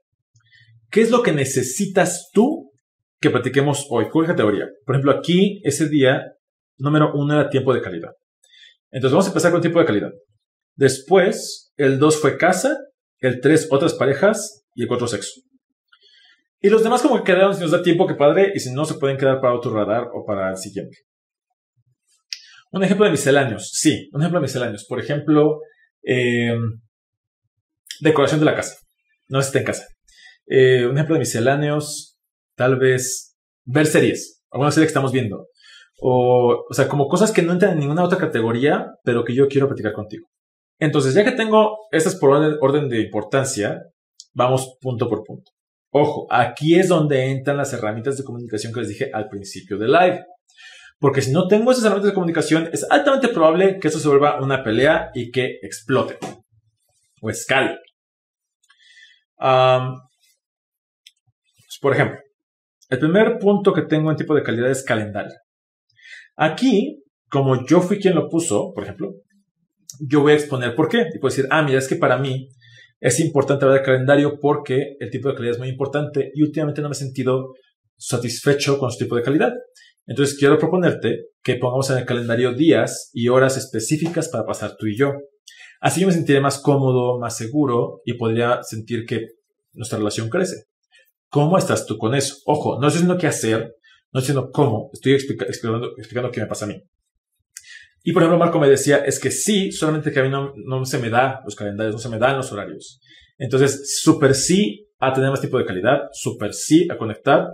¿Qué 0.88 1.00
es 1.00 1.10
lo 1.10 1.24
que 1.24 1.32
necesitas 1.32 2.30
tú 2.32 2.69
que 3.20 3.30
platiquemos 3.30 3.86
hoy? 3.90 4.08
¿Cuál 4.10 4.26
categoría? 4.26 4.68
Por 4.84 4.94
ejemplo, 4.94 5.12
aquí 5.12 5.60
ese 5.64 5.88
día 5.88 6.22
número 6.78 7.12
1 7.14 7.34
era 7.34 7.50
tiempo 7.50 7.74
de 7.74 7.82
calidad. 7.82 8.12
Entonces 8.90 9.12
vamos 9.12 9.26
a 9.26 9.30
empezar 9.30 9.52
con 9.52 9.60
tiempo 9.60 9.78
de 9.78 9.86
calidad. 9.86 10.10
Después, 10.74 11.72
el 11.76 11.98
2 11.98 12.20
fue 12.20 12.38
casa 12.38 12.76
el 13.20 13.40
3 13.40 13.68
otras 13.70 13.94
parejas 13.94 14.64
y 14.74 14.82
el 14.82 14.88
4 14.88 15.06
sexo. 15.06 15.40
Y 16.60 16.68
los 16.68 16.82
demás 16.82 17.02
como 17.02 17.16
que 17.16 17.32
quedaron 17.32 17.54
si 17.54 17.62
nos 17.62 17.70
da 17.70 17.82
tiempo, 17.82 18.06
que 18.06 18.14
padre, 18.14 18.52
y 18.54 18.60
si 18.60 18.72
no 18.72 18.84
se 18.84 18.94
pueden 18.94 19.16
quedar 19.16 19.40
para 19.40 19.54
otro 19.54 19.72
radar 19.72 20.08
o 20.12 20.24
para 20.26 20.50
el 20.50 20.56
siguiente. 20.56 20.98
Un 22.72 22.84
ejemplo 22.84 23.04
de 23.04 23.12
misceláneos, 23.12 23.70
sí, 23.72 24.08
un 24.12 24.20
ejemplo 24.20 24.38
de 24.38 24.42
misceláneos. 24.42 24.86
Por 24.86 25.00
ejemplo, 25.00 25.60
eh, 26.02 26.54
decoración 28.00 28.40
de 28.40 28.46
la 28.46 28.54
casa. 28.54 28.76
No 29.28 29.40
está 29.40 29.58
en 29.58 29.64
casa. 29.64 29.86
Eh, 30.46 30.86
un 30.86 30.96
ejemplo 30.96 31.14
de 31.14 31.20
misceláneos, 31.20 32.09
tal 32.60 32.76
vez 32.76 33.38
ver 33.64 33.86
series, 33.86 34.44
alguna 34.50 34.70
serie 34.70 34.84
que 34.84 34.90
estamos 34.90 35.12
viendo. 35.12 35.46
O, 35.98 36.66
o 36.68 36.74
sea, 36.74 36.88
como 36.88 37.08
cosas 37.08 37.32
que 37.32 37.40
no 37.40 37.54
entran 37.54 37.72
en 37.72 37.78
ninguna 37.78 38.04
otra 38.04 38.18
categoría, 38.18 38.86
pero 39.02 39.24
que 39.24 39.34
yo 39.34 39.48
quiero 39.48 39.66
platicar 39.66 39.94
contigo. 39.94 40.28
Entonces, 40.78 41.14
ya 41.14 41.24
que 41.24 41.32
tengo 41.32 41.78
estas 41.90 42.16
por 42.16 42.32
orden, 42.60 42.90
de 42.90 43.00
importancia, 43.00 43.80
vamos 44.34 44.76
punto 44.78 45.08
por 45.08 45.24
punto. 45.24 45.50
Ojo, 45.90 46.26
aquí 46.30 46.78
es 46.78 46.88
donde 46.88 47.30
entran 47.30 47.56
las 47.56 47.72
herramientas 47.72 48.18
de 48.18 48.24
comunicación 48.24 48.74
que 48.74 48.80
les 48.80 48.90
dije 48.90 49.10
al 49.10 49.30
principio 49.30 49.78
del 49.78 49.92
live. 49.92 50.22
Porque 50.98 51.22
si 51.22 51.32
no 51.32 51.48
tengo 51.48 51.72
esas 51.72 51.84
herramientas 51.84 52.10
de 52.10 52.14
comunicación, 52.14 52.68
es 52.74 52.86
altamente 52.90 53.28
probable 53.28 53.78
que 53.80 53.88
eso 53.88 53.98
se 53.98 54.08
vuelva 54.08 54.38
una 54.38 54.62
pelea 54.62 55.10
y 55.14 55.30
que 55.30 55.60
explote 55.62 56.18
o 57.22 57.30
escale. 57.30 57.78
por 61.80 61.94
ejemplo, 61.94 62.20
el 62.90 62.98
primer 62.98 63.38
punto 63.38 63.72
que 63.72 63.82
tengo 63.82 64.10
en 64.10 64.16
tipo 64.16 64.34
de 64.34 64.42
calidad 64.42 64.70
es 64.70 64.82
calendario. 64.82 65.32
Aquí, 66.36 67.02
como 67.30 67.66
yo 67.66 67.80
fui 67.80 67.98
quien 67.98 68.14
lo 68.16 68.28
puso, 68.28 68.72
por 68.74 68.84
ejemplo, 68.84 69.14
yo 70.00 70.22
voy 70.22 70.32
a 70.32 70.34
exponer 70.36 70.74
por 70.74 70.88
qué. 70.88 71.06
Y 71.14 71.18
puedo 71.18 71.34
decir, 71.34 71.46
ah, 71.50 71.62
mira, 71.62 71.78
es 71.78 71.88
que 71.88 71.96
para 71.96 72.18
mí 72.18 72.48
es 73.00 73.20
importante 73.20 73.64
hablar 73.64 73.80
de 73.80 73.86
calendario 73.86 74.38
porque 74.40 74.96
el 74.98 75.10
tipo 75.10 75.28
de 75.28 75.34
calidad 75.34 75.54
es 75.54 75.58
muy 75.58 75.68
importante 75.68 76.30
y 76.34 76.42
últimamente 76.42 76.82
no 76.82 76.88
me 76.88 76.92
he 76.92 76.96
sentido 76.96 77.54
satisfecho 77.96 78.78
con 78.78 78.90
su 78.90 78.98
tipo 78.98 79.16
de 79.16 79.22
calidad. 79.22 79.52
Entonces 80.06 80.36
quiero 80.36 80.58
proponerte 80.58 81.26
que 81.42 81.56
pongamos 81.56 81.90
en 81.90 81.98
el 81.98 82.04
calendario 82.04 82.54
días 82.54 83.10
y 83.12 83.28
horas 83.28 83.56
específicas 83.56 84.28
para 84.28 84.44
pasar 84.44 84.76
tú 84.76 84.86
y 84.86 84.96
yo. 84.96 85.12
Así 85.80 86.00
yo 86.00 86.08
me 86.08 86.12
sentiré 86.12 86.40
más 86.40 86.58
cómodo, 86.58 87.18
más 87.18 87.36
seguro 87.36 88.00
y 88.04 88.14
podría 88.14 88.62
sentir 88.62 89.06
que 89.06 89.28
nuestra 89.72 89.98
relación 89.98 90.28
crece. 90.28 90.64
¿Cómo 91.30 91.56
estás 91.56 91.86
tú 91.86 91.96
con 91.96 92.14
eso? 92.14 92.36
Ojo, 92.44 92.80
no 92.80 92.88
estoy 92.88 93.02
diciendo 93.02 93.18
qué 93.18 93.28
hacer, 93.28 93.76
no 94.12 94.20
estoy 94.20 94.34
diciendo 94.34 94.50
cómo, 94.52 94.90
estoy 94.92 95.14
explicando, 95.14 95.92
explicando 95.96 96.30
qué 96.30 96.40
me 96.40 96.46
pasa 96.46 96.64
a 96.64 96.68
mí. 96.68 96.82
Y 98.02 98.12
por 98.12 98.22
ejemplo, 98.22 98.38
Marco 98.38 98.58
me 98.58 98.68
decía, 98.68 98.98
es 98.98 99.20
que 99.20 99.30
sí, 99.30 99.70
solamente 99.70 100.10
que 100.10 100.20
a 100.20 100.22
mí 100.24 100.30
no, 100.30 100.84
se 100.84 100.98
me 100.98 101.10
da 101.10 101.40
los 101.44 101.54
calendarios, 101.54 101.94
no 101.94 102.00
se 102.00 102.08
me 102.08 102.18
dan 102.18 102.36
los 102.36 102.50
horarios. 102.50 103.00
Entonces, 103.38 104.00
súper 104.02 104.34
sí 104.34 104.88
a 104.98 105.12
tener 105.12 105.30
más 105.30 105.40
tipo 105.40 105.58
de 105.58 105.64
calidad, 105.64 106.08
súper 106.12 106.52
sí 106.52 106.88
a 106.90 106.96
conectar. 106.96 107.48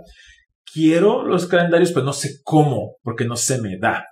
Quiero 0.73 1.23
los 1.23 1.45
calendarios, 1.47 1.91
pero 1.91 2.05
no 2.05 2.13
sé 2.13 2.39
cómo, 2.43 2.97
porque 3.03 3.25
no 3.25 3.35
se 3.35 3.61
me 3.61 3.77
da. 3.77 4.05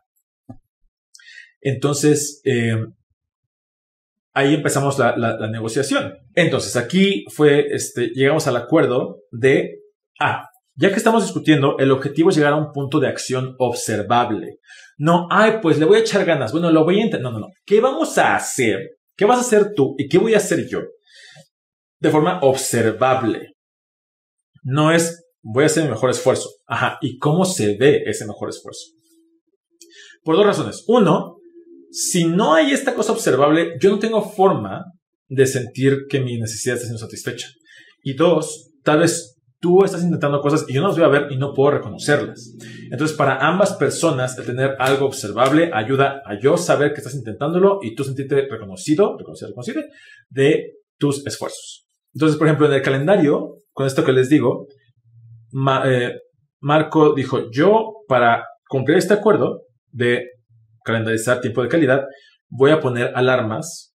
Entonces, 1.61 2.41
eh, 2.43 2.77
ahí 4.35 4.53
empezamos 4.53 4.99
la, 4.99 5.49
negociación. 5.49 6.13
Entonces, 6.35 6.75
aquí 6.75 7.25
fue, 7.33 7.67
este, 7.71 8.09
llegamos 8.13 8.45
al 8.47 8.57
acuerdo 8.57 9.21
de, 9.31 9.79
ah, 10.19 10.47
ya 10.75 10.89
que 10.89 10.97
estamos 10.97 11.23
discutiendo, 11.23 11.77
el 11.79 11.91
objetivo 11.91 12.29
es 12.29 12.35
llegar 12.35 12.53
a 12.53 12.57
un 12.57 12.71
punto 12.73 12.99
de 12.99 13.07
acción 13.07 13.55
observable. 13.57 14.59
No, 14.97 15.27
ay, 15.31 15.59
pues 15.61 15.79
le 15.79 15.85
voy 15.85 15.97
a 15.97 16.01
echar 16.01 16.25
ganas. 16.25 16.51
Bueno, 16.51 16.69
lo 16.69 16.83
voy 16.83 16.99
a 16.99 17.05
intentar. 17.05 17.21
No, 17.21 17.31
no, 17.31 17.39
no. 17.39 17.47
¿Qué 17.65 17.79
vamos 17.79 18.17
a 18.17 18.35
hacer? 18.35 18.97
¿Qué 19.15 19.25
vas 19.25 19.37
a 19.37 19.41
hacer 19.41 19.73
tú? 19.73 19.95
¿Y 19.97 20.09
qué 20.09 20.17
voy 20.17 20.33
a 20.33 20.37
hacer 20.37 20.67
yo? 20.67 20.81
De 21.99 22.09
forma 22.09 22.39
observable. 22.41 23.53
No 24.63 24.91
es, 24.91 25.25
voy 25.41 25.63
a 25.63 25.67
hacer 25.67 25.83
mi 25.83 25.89
mejor 25.89 26.09
esfuerzo. 26.09 26.49
Ajá. 26.67 26.97
¿Y 27.01 27.17
cómo 27.19 27.45
se 27.45 27.77
ve 27.77 28.03
ese 28.05 28.25
mejor 28.25 28.49
esfuerzo? 28.49 28.85
Por 30.23 30.35
dos 30.35 30.45
razones. 30.45 30.83
Uno, 30.87 31.37
si 31.95 32.25
no 32.25 32.53
hay 32.53 32.71
esta 32.71 32.93
cosa 32.93 33.13
observable, 33.13 33.77
yo 33.79 33.89
no 33.89 33.99
tengo 33.99 34.21
forma 34.21 34.83
de 35.29 35.47
sentir 35.47 36.07
que 36.09 36.19
mi 36.19 36.37
necesidad 36.37 36.75
está 36.75 36.87
siendo 36.87 36.99
satisfecha. 36.99 37.47
Y 38.03 38.15
dos, 38.15 38.73
tal 38.83 38.99
vez 38.99 39.37
tú 39.61 39.85
estás 39.85 40.03
intentando 40.03 40.41
cosas 40.41 40.65
y 40.67 40.73
yo 40.73 40.81
no 40.81 40.89
las 40.89 40.97
voy 40.97 41.05
a 41.05 41.09
ver 41.09 41.31
y 41.31 41.37
no 41.37 41.53
puedo 41.53 41.71
reconocerlas. 41.71 42.53
Entonces, 42.91 43.15
para 43.15 43.47
ambas 43.47 43.75
personas, 43.75 44.37
el 44.37 44.45
tener 44.45 44.75
algo 44.77 45.05
observable 45.05 45.71
ayuda 45.73 46.21
a 46.25 46.37
yo 46.37 46.57
saber 46.57 46.91
que 46.91 46.99
estás 46.99 47.15
intentándolo 47.15 47.79
y 47.81 47.95
tú 47.95 48.03
sentirte 48.03 48.45
reconocido, 48.51 49.15
reconocido, 49.17 49.51
reconocido 49.51 49.81
de 50.29 50.73
tus 50.97 51.25
esfuerzos. 51.25 51.87
Entonces, 52.13 52.37
por 52.37 52.47
ejemplo, 52.47 52.67
en 52.67 52.73
el 52.73 52.81
calendario, 52.81 53.59
con 53.71 53.87
esto 53.87 54.03
que 54.03 54.11
les 54.11 54.27
digo, 54.27 54.67
eh, 55.85 56.11
Marco 56.59 57.13
dijo, 57.15 57.49
yo 57.51 58.03
para 58.09 58.43
cumplir 58.67 58.97
este 58.97 59.13
acuerdo 59.13 59.61
de 59.93 60.34
calendarizar 60.85 61.41
tiempo 61.41 61.61
de 61.63 61.67
calidad, 61.67 62.05
voy 62.47 62.71
a 62.71 62.79
poner 62.79 63.11
alarmas 63.15 63.93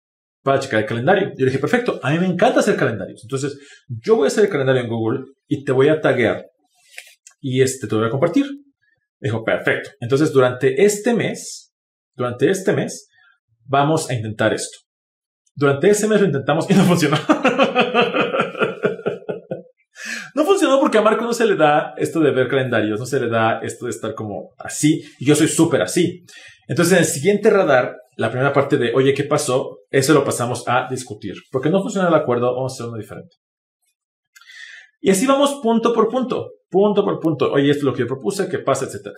para 0.44 0.60
checar 0.60 0.82
el 0.82 0.86
calendario. 0.86 1.30
Yo 1.30 1.46
le 1.46 1.52
dije, 1.52 1.60
perfecto, 1.60 2.00
a 2.04 2.12
mí 2.12 2.20
me 2.20 2.28
encanta 2.28 2.60
hacer 2.60 2.78
calendarios. 2.78 3.22
Entonces, 3.24 3.58
yo 3.88 4.16
voy 4.16 4.26
a 4.26 4.28
hacer 4.28 4.46
el 4.46 4.52
calendario 4.52 4.84
en 4.84 4.88
Google 4.88 5.26
y 5.48 5.64
te 5.64 5.72
voy 5.72 5.90
a 5.90 6.00
taguear 6.00 6.46
y 7.42 7.62
este 7.62 7.88
te 7.88 7.96
voy 7.96 8.06
a 8.06 8.12
compartir. 8.12 8.46
Dijo, 9.20 9.44
perfecto. 9.44 9.90
Entonces, 10.00 10.32
durante 10.32 10.86
este 10.86 11.14
mes, 11.16 11.74
durante 12.16 12.50
este 12.50 12.74
mes, 12.74 13.10
vamos 13.66 14.10
a 14.10 14.14
intentar 14.14 14.54
esto. 14.54 14.78
Durante 15.56 15.90
ese 15.90 16.08
mes 16.08 16.22
lo 16.22 16.28
intentamos 16.28 16.70
y 16.70 16.74
no 16.76 16.84
funcionó. 16.84 17.18
no 20.36 20.46
funcionó 20.46 20.80
porque 20.80 20.98
a 21.00 21.02
Marco 21.02 21.24
no 21.24 21.34
se 21.34 21.46
le 21.46 21.56
da 21.56 21.94
esto 21.98 22.20
de 22.20 22.32
ver 22.32 22.48
calendarios, 22.48 23.00
no 23.00 23.06
se 23.06 23.20
le 23.20 23.30
da 23.30 23.62
esto 23.64 23.86
de 23.86 23.92
estar 23.92 24.14
como 24.14 24.54
así. 24.60 25.02
Yo 25.20 25.34
soy 25.36 25.48
súper 25.48 25.82
así. 25.82 26.26
Entonces, 26.68 26.94
en 26.94 27.00
el 27.00 27.06
siguiente 27.06 27.50
radar, 27.50 27.96
la 28.18 28.30
primera 28.30 28.54
parte 28.54 28.78
de, 28.78 28.94
oye, 28.94 29.14
¿qué 29.14 29.24
pasó? 29.24 29.80
Eso 29.90 30.14
lo 30.14 30.24
pasamos 30.24 30.64
a 30.68 30.88
discutir. 30.90 31.36
Porque 31.52 31.70
no 31.70 31.82
funciona 31.82 32.08
el 32.08 32.14
acuerdo, 32.14 32.54
vamos 32.54 32.74
a 32.74 32.76
hacer 32.76 32.88
uno 32.88 32.98
diferente. 32.98 33.36
Y 35.02 35.12
así 35.12 35.28
vamos 35.28 35.60
punto 35.62 35.94
por 35.94 36.10
punto, 36.10 36.52
punto 36.70 37.04
por 37.04 37.20
punto. 37.20 37.52
Oye, 37.52 37.70
esto 37.70 37.82
es 37.82 37.84
lo 37.84 37.94
que 37.94 38.00
yo 38.00 38.08
propuse, 38.08 38.50
¿qué 38.50 38.60
pasa? 38.60 38.86
Etcétera. 38.86 39.16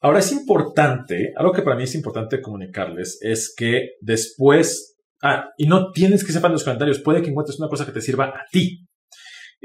Ahora 0.00 0.18
es 0.18 0.32
importante, 0.32 1.32
algo 1.36 1.52
que 1.52 1.62
para 1.62 1.76
mí 1.76 1.84
es 1.84 1.94
importante 1.94 2.42
comunicarles, 2.42 3.18
es 3.22 3.54
que 3.56 3.92
después, 4.02 4.98
ah, 5.22 5.48
y 5.56 5.66
no 5.66 5.92
tienes 5.92 6.24
que 6.24 6.32
sepan 6.32 6.52
los 6.52 6.62
comentarios, 6.62 7.00
puede 7.00 7.22
que 7.22 7.30
encuentres 7.30 7.58
una 7.58 7.70
cosa 7.70 7.86
que 7.86 7.92
te 7.92 8.02
sirva 8.02 8.26
a 8.26 8.44
ti. 8.52 8.86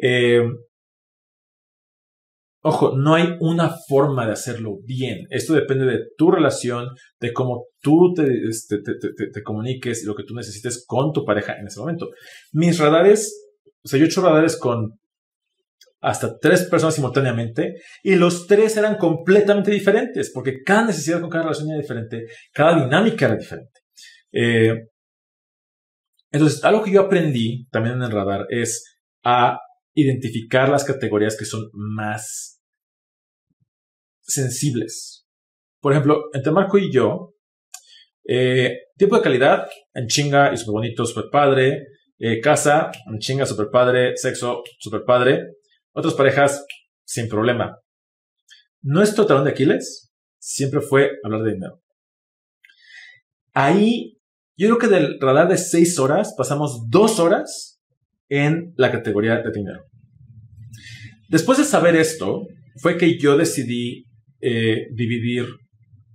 Eh, 0.01 0.41
Ojo, 2.61 2.97
no 2.97 3.15
hay 3.15 3.37
una 3.39 3.73
forma 3.87 4.25
de 4.25 4.33
hacerlo 4.33 4.79
bien. 4.83 5.27
Esto 5.29 5.53
depende 5.53 5.85
de 5.85 5.99
tu 6.17 6.29
relación, 6.29 6.89
de 7.19 7.31
cómo 7.31 7.67
tú 7.81 8.13
este, 8.17 8.79
te, 8.81 9.43
comuniques 9.43 10.03
y 10.03 10.05
lo 10.05 10.13
que 10.13 10.23
tú 10.23 10.35
necesites 10.35 10.83
con 10.85 11.13
tu 11.13 11.23
pareja 11.23 11.57
en 11.57 11.67
ese 11.67 11.79
momento. 11.79 12.09
Mis 12.51 12.77
radares, 12.77 13.49
o 13.83 13.87
sea, 13.87 13.97
yo 13.97 14.05
he 14.05 14.07
hecho 14.09 14.21
radares 14.21 14.57
con 14.57 14.99
hasta 16.01 16.37
tres 16.37 16.63
personas 16.63 16.95
simultáneamente 16.95 17.75
y 18.03 18.15
los 18.15 18.47
tres 18.47 18.75
eran 18.77 18.95
completamente 18.97 19.71
diferentes 19.71 20.31
porque 20.33 20.61
cada 20.63 20.87
necesidad 20.87 21.21
con 21.21 21.29
cada 21.29 21.43
relación 21.43 21.69
era 21.69 21.81
diferente, 21.81 22.25
cada 22.53 22.83
dinámica 22.83 23.25
era 23.25 23.37
diferente. 23.37 23.79
Eh, 24.33 24.87
entonces, 26.31 26.63
algo 26.63 26.83
que 26.83 26.91
yo 26.91 27.01
aprendí 27.01 27.67
también 27.71 27.95
en 27.95 28.03
el 28.03 28.11
radar 28.11 28.45
es 28.49 28.99
a 29.23 29.59
identificar 29.95 30.69
las 30.69 30.83
categorías 30.83 31.37
que 31.37 31.45
son 31.45 31.69
más 31.73 32.61
sensibles. 34.21 35.27
Por 35.81 35.93
ejemplo, 35.93 36.25
entre 36.33 36.51
Marco 36.51 36.77
y 36.77 36.91
yo, 36.91 37.35
eh, 38.27 38.77
tiempo 38.95 39.15
de 39.17 39.23
calidad, 39.23 39.67
en 39.93 40.07
chinga 40.07 40.53
y 40.53 40.57
súper 40.57 40.73
bonito, 40.73 41.05
súper 41.05 41.31
padre. 41.31 41.87
Eh, 42.19 42.39
casa, 42.41 42.91
en 43.11 43.17
chinga, 43.19 43.45
súper 43.45 43.69
padre. 43.71 44.15
Sexo, 44.15 44.63
súper 44.77 45.03
padre. 45.03 45.55
Otras 45.93 46.13
parejas, 46.13 46.65
sin 47.03 47.27
problema. 47.27 47.79
Nuestro 48.81 49.25
talón 49.25 49.45
de 49.45 49.51
Aquiles 49.51 50.11
siempre 50.37 50.81
fue 50.81 51.11
hablar 51.23 51.41
de 51.43 51.53
dinero. 51.53 51.81
Ahí, 53.53 54.19
yo 54.55 54.67
creo 54.67 54.77
que 54.77 54.95
del 54.95 55.19
radar 55.19 55.47
de 55.47 55.57
seis 55.57 55.97
horas 55.99 56.33
pasamos 56.37 56.87
dos 56.89 57.19
horas 57.19 57.68
en 58.29 58.73
la 58.77 58.91
categoría 58.91 59.41
de 59.41 59.51
dinero. 59.51 59.83
Después 61.29 61.57
de 61.57 61.63
saber 61.63 61.95
esto, 61.95 62.47
fue 62.77 62.97
que 62.97 63.17
yo 63.19 63.37
decidí 63.37 64.05
eh, 64.41 64.87
dividir 64.93 65.45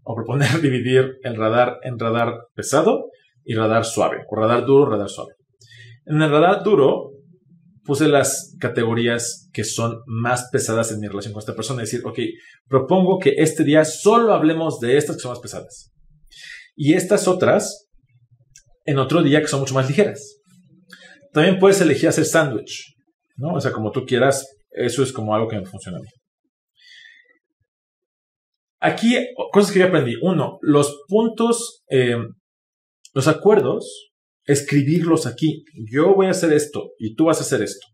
o 0.02 0.14
proponer 0.14 0.60
dividir 0.62 1.18
el 1.22 1.36
radar 1.36 1.78
en 1.82 1.98
radar 1.98 2.34
pesado 2.54 3.10
y 3.44 3.54
radar 3.54 3.84
suave, 3.84 4.24
o 4.28 4.36
radar 4.36 4.64
duro, 4.64 4.90
radar 4.90 5.08
suave. 5.08 5.34
En 6.06 6.20
el 6.22 6.30
radar 6.30 6.62
duro 6.62 7.10
puse 7.84 8.08
las 8.08 8.56
categorías 8.58 9.50
que 9.52 9.64
son 9.64 10.00
más 10.06 10.48
pesadas 10.50 10.90
en 10.90 11.00
mi 11.00 11.06
relación 11.06 11.34
con 11.34 11.40
esta 11.40 11.54
persona. 11.54 11.82
Es 11.82 11.90
decir, 11.90 12.06
ok, 12.06 12.18
propongo 12.66 13.18
que 13.18 13.34
este 13.36 13.62
día 13.62 13.84
solo 13.84 14.32
hablemos 14.32 14.80
de 14.80 14.96
estas 14.96 15.16
que 15.16 15.22
son 15.22 15.32
más 15.32 15.40
pesadas. 15.40 15.92
Y 16.76 16.94
estas 16.94 17.28
otras 17.28 17.88
en 18.86 18.98
otro 18.98 19.22
día 19.22 19.40
que 19.40 19.48
son 19.48 19.60
mucho 19.60 19.74
más 19.74 19.88
ligeras. 19.88 20.40
También 21.34 21.58
puedes 21.58 21.80
elegir 21.80 22.08
hacer 22.08 22.24
sándwich, 22.24 22.94
¿no? 23.36 23.54
O 23.54 23.60
sea, 23.60 23.72
como 23.72 23.90
tú 23.90 24.06
quieras, 24.06 24.46
eso 24.70 25.02
es 25.02 25.12
como 25.12 25.34
algo 25.34 25.48
que 25.48 25.58
me 25.58 25.66
funciona 25.66 25.98
bien. 25.98 26.12
Aquí, 28.78 29.16
cosas 29.50 29.72
que 29.72 29.80
yo 29.80 29.86
aprendí. 29.86 30.14
Uno, 30.22 30.58
los 30.62 31.02
puntos, 31.08 31.82
eh, 31.90 32.16
los 33.14 33.26
acuerdos, 33.26 34.12
escribirlos 34.44 35.26
aquí. 35.26 35.64
Yo 35.90 36.14
voy 36.14 36.26
a 36.26 36.30
hacer 36.30 36.52
esto 36.52 36.90
y 36.98 37.16
tú 37.16 37.24
vas 37.24 37.38
a 37.38 37.42
hacer 37.42 37.62
esto. 37.62 37.84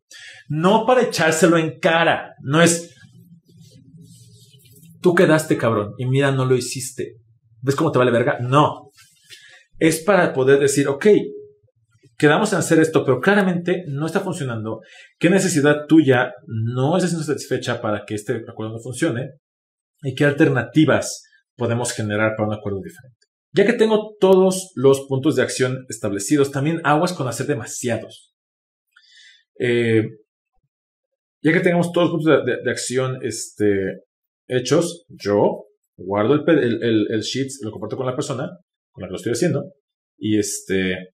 No 0.48 0.84
para 0.84 1.02
echárselo 1.02 1.56
en 1.56 1.78
cara. 1.78 2.34
No 2.42 2.60
es, 2.60 2.94
tú 5.00 5.14
quedaste 5.14 5.56
cabrón 5.56 5.94
y 5.96 6.04
mira, 6.04 6.30
no 6.30 6.44
lo 6.44 6.56
hiciste. 6.56 7.14
¿Ves 7.62 7.74
cómo 7.74 7.90
te 7.90 7.98
vale 7.98 8.10
verga? 8.10 8.38
No. 8.40 8.90
Es 9.78 10.02
para 10.02 10.34
poder 10.34 10.58
decir, 10.58 10.88
ok, 10.88 11.06
quedamos 12.20 12.52
en 12.52 12.58
hacer 12.58 12.78
esto, 12.78 13.02
pero 13.02 13.18
claramente 13.18 13.82
no 13.88 14.04
está 14.04 14.20
funcionando. 14.20 14.80
¿Qué 15.18 15.30
necesidad 15.30 15.86
tuya 15.88 16.34
no 16.46 16.98
está 16.98 17.08
siendo 17.08 17.24
satisfecha 17.24 17.80
para 17.80 18.04
que 18.04 18.14
este 18.14 18.44
acuerdo 18.46 18.74
no 18.74 18.78
funcione? 18.78 19.30
¿Y 20.02 20.14
qué 20.14 20.26
alternativas 20.26 21.24
podemos 21.56 21.92
generar 21.92 22.32
para 22.36 22.48
un 22.48 22.54
acuerdo 22.54 22.80
diferente? 22.82 23.16
Ya 23.52 23.64
que 23.64 23.72
tengo 23.72 24.16
todos 24.20 24.70
los 24.74 25.06
puntos 25.08 25.34
de 25.34 25.42
acción 25.42 25.86
establecidos, 25.88 26.52
también 26.52 26.82
aguas 26.84 27.14
con 27.14 27.26
hacer 27.26 27.46
demasiados. 27.46 28.34
Eh, 29.58 30.04
ya 31.42 31.52
que 31.54 31.60
tengamos 31.60 31.90
todos 31.90 32.10
los 32.10 32.22
puntos 32.22 32.44
de, 32.44 32.70
acción 32.70 33.18
este, 33.22 34.02
hechos, 34.46 35.06
yo 35.08 35.64
guardo 35.96 36.34
el, 36.34 36.58
el, 36.58 37.06
el, 37.10 37.20
sheets, 37.20 37.60
lo 37.62 37.70
comparto 37.70 37.96
con 37.96 38.06
la 38.06 38.14
persona 38.14 38.50
con 38.92 39.02
la 39.02 39.08
que 39.08 39.12
lo 39.12 39.16
estoy 39.16 39.32
haciendo, 39.32 39.72
y 40.18 40.38
este, 40.38 41.14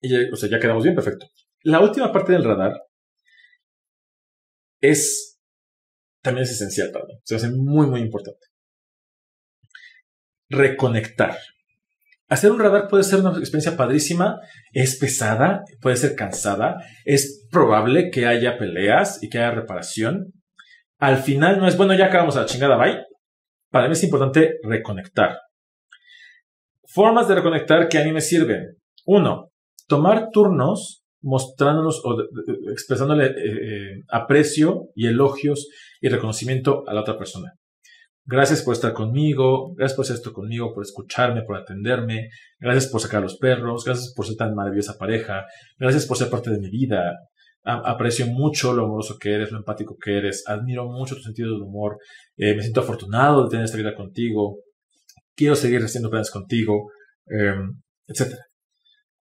y, 0.00 0.30
o 0.30 0.36
sea, 0.36 0.48
ya 0.48 0.60
quedamos 0.60 0.82
bien, 0.82 0.94
perfecto. 0.94 1.26
La 1.62 1.80
última 1.80 2.12
parte 2.12 2.32
del 2.32 2.44
radar 2.44 2.80
es 4.80 5.30
también 6.22 6.44
es 6.44 6.52
esencial 6.52 6.90
para 6.92 7.06
mí. 7.06 7.14
Se 7.24 7.36
hace 7.36 7.50
muy, 7.50 7.86
muy 7.86 8.00
importante. 8.00 8.46
Reconectar. 10.48 11.36
Hacer 12.28 12.52
un 12.52 12.60
radar 12.60 12.88
puede 12.88 13.02
ser 13.02 13.20
una 13.20 13.30
experiencia 13.30 13.76
padrísima, 13.76 14.38
es 14.72 14.96
pesada, 14.98 15.64
puede 15.80 15.96
ser 15.96 16.14
cansada, 16.14 16.76
es 17.04 17.48
probable 17.50 18.10
que 18.10 18.26
haya 18.26 18.56
peleas 18.56 19.20
y 19.22 19.28
que 19.28 19.38
haya 19.38 19.50
reparación. 19.50 20.32
Al 20.98 21.18
final 21.18 21.58
no 21.58 21.66
es, 21.66 21.76
bueno, 21.76 21.94
ya 21.94 22.06
acabamos 22.06 22.36
a 22.36 22.42
la 22.42 22.46
chingada, 22.46 22.76
bye. 22.76 23.04
Para 23.70 23.88
mí 23.88 23.92
es 23.94 24.04
importante 24.04 24.58
reconectar. 24.62 25.38
Formas 26.86 27.26
de 27.26 27.36
reconectar 27.36 27.88
que 27.88 27.98
a 27.98 28.04
mí 28.04 28.12
me 28.12 28.20
sirven. 28.20 28.76
Uno, 29.06 29.49
tomar 29.90 30.30
turnos 30.32 31.02
mostrándonos 31.20 32.00
o 32.04 32.16
expresándole 32.70 33.26
eh, 33.26 33.32
eh, 33.36 34.02
aprecio 34.08 34.88
y 34.94 35.08
elogios 35.08 35.68
y 36.00 36.08
reconocimiento 36.08 36.84
a 36.88 36.94
la 36.94 37.02
otra 37.02 37.18
persona. 37.18 37.52
Gracias 38.24 38.62
por 38.62 38.74
estar 38.74 38.92
conmigo, 38.92 39.74
gracias 39.74 39.96
por 39.96 40.04
hacer 40.04 40.16
esto 40.16 40.32
conmigo, 40.32 40.72
por 40.72 40.84
escucharme, 40.84 41.42
por 41.42 41.56
atenderme, 41.56 42.28
gracias 42.60 42.86
por 42.86 43.00
sacar 43.00 43.20
los 43.20 43.36
perros, 43.36 43.84
gracias 43.84 44.14
por 44.14 44.26
ser 44.26 44.36
tan 44.36 44.54
maravillosa 44.54 44.96
pareja, 44.96 45.44
gracias 45.76 46.06
por 46.06 46.16
ser 46.16 46.30
parte 46.30 46.50
de 46.50 46.60
mi 46.60 46.70
vida. 46.70 47.18
aprecio 47.64 48.26
mucho 48.26 48.72
lo 48.72 48.84
amoroso 48.84 49.18
que 49.18 49.34
eres, 49.34 49.50
lo 49.50 49.58
empático 49.58 49.96
que 50.02 50.16
eres, 50.16 50.44
admiro 50.46 50.86
mucho 50.86 51.16
tu 51.16 51.22
sentido 51.22 51.52
del 51.52 51.62
humor, 51.62 51.98
eh, 52.36 52.54
me 52.54 52.62
siento 52.62 52.80
afortunado 52.80 53.42
de 53.42 53.50
tener 53.50 53.64
esta 53.64 53.76
vida 53.76 53.94
contigo, 53.94 54.60
quiero 55.34 55.54
seguir 55.56 55.82
haciendo 55.82 56.08
planes 56.08 56.30
contigo, 56.30 56.90
em, 57.26 57.74
etc. 58.06 58.49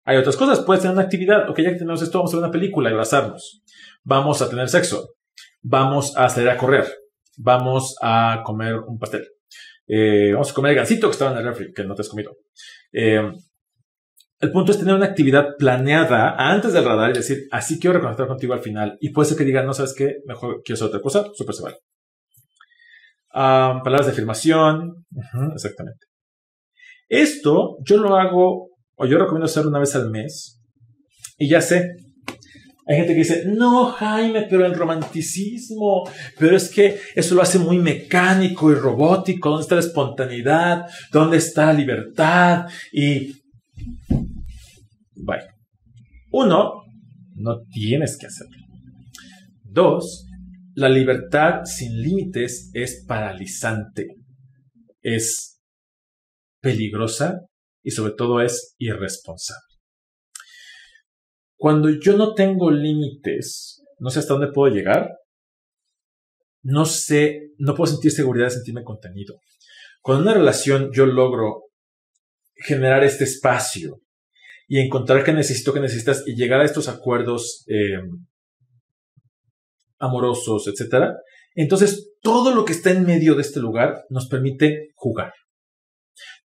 Hay 0.05 0.17
otras 0.17 0.37
cosas, 0.37 0.61
puedes 0.61 0.83
tener 0.83 0.97
una 0.97 1.05
actividad, 1.05 1.49
ok, 1.49 1.59
ya 1.59 1.71
que 1.71 1.79
tenemos 1.79 2.03
esto, 2.03 2.19
vamos 2.19 2.33
a 2.33 2.37
ver 2.37 2.45
una 2.45 2.53
película 2.53 2.91
y 2.91 2.93
abrazarnos, 2.93 3.63
vamos 4.03 4.43
a 4.43 4.49
tener 4.49 4.69
sexo, 4.69 5.15
vamos 5.63 6.17
a 6.17 6.29
salir 6.29 6.51
a 6.51 6.57
correr, 6.57 6.87
vamos 7.37 7.97
a 8.03 8.43
comer 8.45 8.75
un 8.75 8.99
pastel. 8.99 9.27
Eh, 9.87 10.31
vamos 10.33 10.51
a 10.51 10.55
comer 10.55 10.71
el 10.71 10.77
gansito 10.77 11.09
que 11.09 11.13
estaba 11.13 11.33
en 11.33 11.39
el 11.39 11.45
refri, 11.45 11.73
que 11.73 11.85
no 11.85 11.95
te 11.95 12.03
has 12.03 12.09
comido. 12.09 12.37
Eh, 12.93 13.31
el 14.43 14.51
punto 14.51 14.73
es 14.73 14.79
tener 14.79 14.95
una 14.95 15.07
actividad 15.07 15.57
planeada 15.57 16.35
antes 16.37 16.73
del 16.73 16.85
radar 16.85 17.11
y 17.11 17.15
decir, 17.15 17.47
así 17.53 17.79
quiero 17.79 17.95
reconectar 17.95 18.27
contigo 18.27 18.55
al 18.55 18.61
final. 18.61 18.97
Y 19.01 19.11
puede 19.11 19.29
ser 19.29 19.39
que 19.39 19.45
digan, 19.45 19.67
no 19.67 19.73
sabes 19.73 19.95
qué, 19.97 20.17
mejor 20.27 20.63
quiero 20.65 20.75
hacer 20.75 20.89
otra 20.89 21.01
cosa, 21.01 21.27
súper 21.33 21.55
se 21.55 21.63
vale. 21.63 21.77
Ah, 23.33 23.81
palabras 23.85 24.07
de 24.07 24.13
afirmación, 24.13 25.07
exactamente. 25.55 26.07
Esto 27.09 27.77
yo 27.85 27.99
lo 27.99 28.17
hago, 28.17 28.71
o 29.03 29.07
yo 29.07 29.19
recomiendo 29.19 29.47
hacerlo 29.47 29.71
una 29.71 29.81
vez 29.81 29.97
al 29.97 30.11
mes. 30.11 30.61
Y 31.37 31.49
ya 31.49 31.61
sé, 31.61 31.97
hay 32.87 32.97
gente 32.97 33.15
que 33.15 33.19
dice, 33.19 33.45
no, 33.47 33.87
Jaime, 33.87 34.47
pero 34.49 34.65
el 34.65 34.77
romanticismo, 34.77 36.09
pero 36.39 36.57
es 36.57 36.71
que 36.71 37.01
eso 37.17 37.35
lo 37.35 37.43
hace 37.43 37.59
muy 37.59 37.81
mecánico 37.81 38.71
y 38.71 38.77
robótico. 38.77 39.51
¿Dónde 39.51 39.63
está 39.63 39.75
la 39.75 39.81
espontaneidad? 39.81 40.87
¿Dónde 41.11 41.39
está 41.39 41.67
la 41.67 41.73
libertad? 41.73 42.67
Y... 42.93 43.33
Bye. 45.17 45.49
Uno, 46.31 46.85
no 47.35 47.61
tienes 47.73 48.17
que 48.17 48.27
hacerlo. 48.27 48.57
Dos, 49.65 50.29
la 50.75 50.89
libertad 50.89 51.65
sin 51.65 52.01
límites 52.01 52.71
es 52.73 53.05
paralizante, 53.05 54.15
es 55.01 55.61
peligrosa 56.61 57.41
y 57.83 57.91
sobre 57.91 58.13
todo 58.15 58.41
es 58.41 58.75
irresponsable. 58.79 59.61
Cuando 61.57 61.91
yo 61.91 62.17
no 62.17 62.35
tengo 62.35 62.71
límites, 62.71 63.83
no 63.99 64.11
sé 64.11 64.19
hasta 64.19 64.35
dónde 64.35 64.53
puedo 64.53 64.75
llegar, 64.75 65.11
no 66.63 66.85
sé, 66.85 67.51
no 67.59 67.75
puedo 67.75 67.93
sentir 67.93 68.13
seguridad 68.13 68.47
de 68.47 68.53
sentirme 68.53 68.85
contenido. 68.85 69.37
Con 70.01 70.21
una 70.21 70.35
relación 70.35 70.91
yo 70.93 71.07
logro 71.07 71.65
generar 72.55 73.05
este 73.05 73.25
espacio 73.25 74.01
y 74.69 74.79
encontrar 74.81 75.25
qué 75.25 75.33
necesito, 75.33 75.73
qué 75.73 75.81
necesitas 75.81 76.25
y 76.27 76.35
llegar 76.35 76.61
a 76.61 76.65
estos 76.65 76.89
acuerdos 76.89 77.65
em, 77.67 78.27
amorosos, 79.99 80.67
etc. 80.67 81.13
Entonces, 81.55 82.13
todo 82.21 82.55
lo 82.55 82.65
que 82.65 82.73
está 82.73 82.91
en 82.91 83.05
medio 83.05 83.35
de 83.35 83.43
este 83.43 83.61
lugar 83.61 84.05
nos 84.09 84.29
permite 84.29 84.89
jugar, 84.95 85.33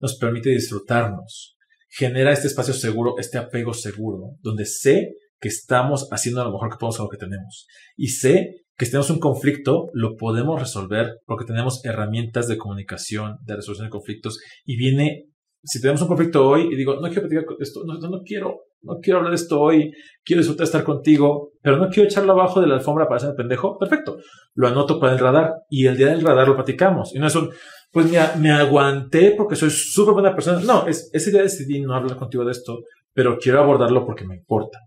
nos 0.01 0.17
permite 0.19 0.51
disfrutarnos, 0.51 1.57
genera 1.89 2.33
este 2.33 2.49
espacio 2.49 2.75
seguro, 2.75 3.15
este 3.19 3.39
apego 3.39 3.73
seguro, 3.75 4.37
donde 4.41 4.67
sé 4.67 5.15
que 5.41 5.49
estamos 5.49 6.09
haciendo 6.11 6.45
lo 6.45 6.53
mejor 6.53 6.71
que 6.71 6.77
podemos 6.79 6.97
con 6.97 7.07
lo 7.07 7.11
que 7.11 7.19
tenemos. 7.19 7.67
Y 7.97 8.09
sé 8.09 8.67
que 8.77 8.85
si 8.85 8.91
tenemos 8.91 9.11
un 9.11 9.19
conflicto, 9.19 9.89
lo 9.93 10.17
podemos 10.17 10.61
resolver 10.61 11.21
porque 11.25 11.47
tenemos 11.47 11.85
herramientas 11.85 12.49
de 12.49 12.59
comunicación, 12.59 13.39
de 13.43 13.57
resolución 13.57 13.87
de 13.87 13.91
conflictos. 13.91 14.39
Y 14.65 14.77
viene, 14.77 15.31
si 15.63 15.81
tenemos 15.81 16.03
un 16.03 16.09
conflicto 16.09 16.47
hoy 16.47 16.69
y 16.71 16.77
digo, 16.77 16.95
no 17.01 17.09
quiero 17.09 17.29
platicar 17.29 17.45
esto, 17.59 17.85
no, 17.85 17.99
no, 17.99 18.23
quiero, 18.23 18.66
no 18.83 18.99
quiero 19.01 19.19
hablar 19.19 19.33
de 19.33 19.37
esto 19.37 19.61
hoy, 19.61 19.93
quiero 20.25 20.41
disfrutar 20.41 20.65
estar 20.65 20.85
contigo, 20.85 21.53
pero 21.61 21.77
no 21.77 21.89
quiero 21.89 22.09
echarlo 22.09 22.33
abajo 22.33 22.61
de 22.61 22.67
la 22.67 22.75
alfombra 22.75 23.07
para 23.07 23.17
hacerme 23.17 23.37
pendejo, 23.37 23.79
perfecto. 23.79 24.19
Lo 24.55 24.69
anoto 24.69 25.01
para 25.01 25.13
el 25.13 25.19
radar 25.19 25.53
y 25.69 25.87
el 25.87 25.97
día 25.97 26.09
del 26.09 26.23
radar 26.23 26.49
lo 26.49 26.55
platicamos. 26.55 27.15
Y 27.15 27.19
no 27.19 27.27
es 27.27 27.35
un, 27.35 27.51
pues 27.91 28.07
me, 28.11 28.51
aguanté 28.51 29.35
porque 29.37 29.57
soy 29.57 29.71
súper 29.71 30.15
buena 30.15 30.35
persona. 30.35 30.61
No, 30.61 30.87
es, 30.87 31.11
ese 31.13 31.31
día 31.31 31.43
decidí 31.43 31.81
no 31.81 31.95
hablar 31.95 32.17
contigo 32.17 32.45
de 32.45 32.53
esto, 32.53 32.81
pero 33.13 33.39
quiero 33.39 33.61
abordarlo 33.61 34.05
porque 34.05 34.25
me 34.25 34.37
importa. 34.37 34.79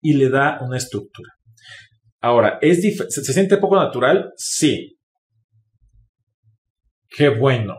Y 0.00 0.14
le 0.14 0.30
da 0.30 0.58
una 0.62 0.76
estructura. 0.76 1.30
Ahora, 2.20 2.58
¿es 2.60 2.82
¿se, 2.82 3.22
¿se 3.22 3.32
siente 3.32 3.58
poco 3.58 3.76
natural? 3.76 4.32
Sí. 4.36 4.98
Qué 7.08 7.28
bueno. 7.28 7.74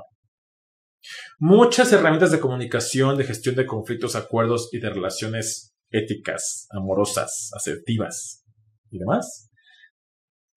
Muchas 1.39 1.93
herramientas 1.93 2.31
de 2.31 2.39
comunicación, 2.39 3.15
de 3.15 3.23
gestión 3.23 3.53
de 3.55 3.67
conflictos, 3.67 4.15
acuerdos 4.15 4.69
y 4.71 4.79
de 4.79 4.89
relaciones 4.89 5.75
éticas, 5.91 6.67
amorosas, 6.71 7.51
asertivas 7.55 8.43
y 8.89 8.97
demás, 8.97 9.51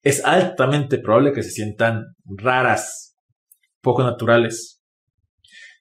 es 0.01 0.25
altamente 0.25 0.97
probable 0.97 1.33
que 1.33 1.43
se 1.43 1.51
sientan 1.51 2.15
raras 2.25 3.15
poco 3.81 4.01
naturales. 4.03 4.81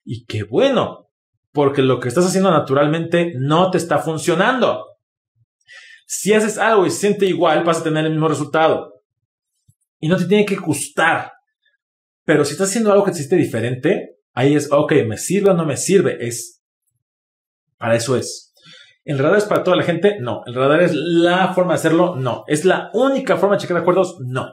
Y 0.05 0.27
qué 0.27 0.43
bueno, 0.43 1.09
porque 1.53 1.81
lo 1.81 1.99
que 1.99 2.09
estás 2.09 2.27
haciendo 2.27 2.51
naturalmente 2.51 3.33
no 3.37 3.71
te 3.71 3.79
está 3.79 4.01
funcionando. 4.01 4.85
Si 6.07 6.35
haces 6.35 6.59
algo 6.59 6.85
y 6.85 6.91
se 6.91 6.99
siente 6.99 7.25
igual, 7.25 7.65
vas 7.65 7.81
a 7.81 7.85
tener 7.85 8.05
el 8.05 8.13
mismo 8.13 8.29
resultado. 8.29 9.03
Y 9.99 10.09
no 10.09 10.19
te 10.19 10.27
tiene 10.27 10.45
que 10.45 10.57
gustar. 10.57 11.33
Pero 12.25 12.45
si 12.45 12.53
estás 12.53 12.69
haciendo 12.69 12.93
algo 12.93 13.05
que 13.05 13.13
te 13.13 13.19
siente 13.19 13.37
diferente, 13.37 14.19
ahí 14.35 14.55
es, 14.55 14.71
ok, 14.71 14.93
me 15.07 15.16
sirve 15.16 15.51
o 15.51 15.55
no 15.55 15.64
me 15.64 15.77
sirve. 15.77 16.16
Es, 16.21 16.62
para 17.77 17.97
eso 17.97 18.16
es. 18.16 18.55
¿El 19.05 19.19
radar 19.19 19.38
es 19.38 19.45
para 19.45 19.64
toda 19.64 19.77
la 19.77 19.83
gente? 19.83 20.16
No. 20.21 20.43
¿El 20.47 20.55
radar 20.55 20.83
es 20.83 20.93
la 20.95 21.53
forma 21.55 21.73
de 21.73 21.79
hacerlo? 21.79 22.16
No. 22.16 22.45
¿Es 22.47 22.64
la 22.64 22.90
única 22.93 23.37
forma 23.37 23.57
de 23.57 23.62
checar 23.62 23.79
acuerdos? 23.79 24.16
No. 24.27 24.53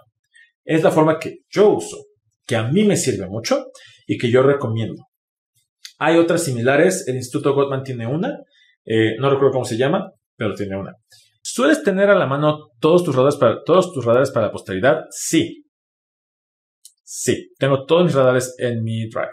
Es 0.64 0.84
la 0.84 0.92
forma 0.92 1.20
que 1.20 1.40
yo 1.50 1.70
uso 1.70 1.98
que 2.46 2.56
a 2.56 2.64
mí 2.64 2.86
me 2.86 2.96
sirve 2.96 3.28
mucho 3.28 3.68
y 4.08 4.18
que 4.18 4.32
yo 4.32 4.42
recomiendo. 4.42 5.04
Hay 6.00 6.18
otras 6.18 6.44
similares, 6.44 7.08
el 7.08 7.18
Instituto 7.18 7.54
Gottman 7.54 7.84
tiene 7.84 8.08
una, 8.08 8.38
eh, 8.86 9.16
no 9.20 9.30
recuerdo 9.30 9.52
cómo 9.52 9.66
se 9.66 9.78
llama, 9.78 10.12
pero 10.36 10.54
tiene 10.54 10.78
una. 10.78 10.94
¿Sueles 11.42 11.84
tener 11.84 12.10
a 12.10 12.16
la 12.16 12.26
mano 12.26 12.70
todos 12.80 13.04
tus 13.04 13.16
radares 13.16 13.36
para, 13.36 13.64
todos 13.64 13.92
tus 13.94 14.06
radares 14.06 14.32
para 14.32 14.48
la 14.48 14.52
posteridad? 14.52 15.02
Sí. 15.12 15.66
Sí, 17.04 17.54
tengo 17.58 17.86
todos 17.86 18.06
mis 18.06 18.14
radares 18.14 18.56
en 18.58 18.84
mi 18.84 19.08
drive. 19.10 19.32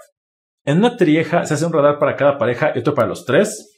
En 0.67 0.79
una 0.79 0.97
trieja 0.97 1.45
se 1.45 1.55
hace 1.55 1.67
un 1.67 1.73
radar 1.73 1.99
para 1.99 2.17
cada 2.17 2.39
pareja 2.39 2.73
y 2.75 2.79
otro 2.79 2.95
para 2.95 3.09
los 3.09 3.27
tres. 3.27 3.77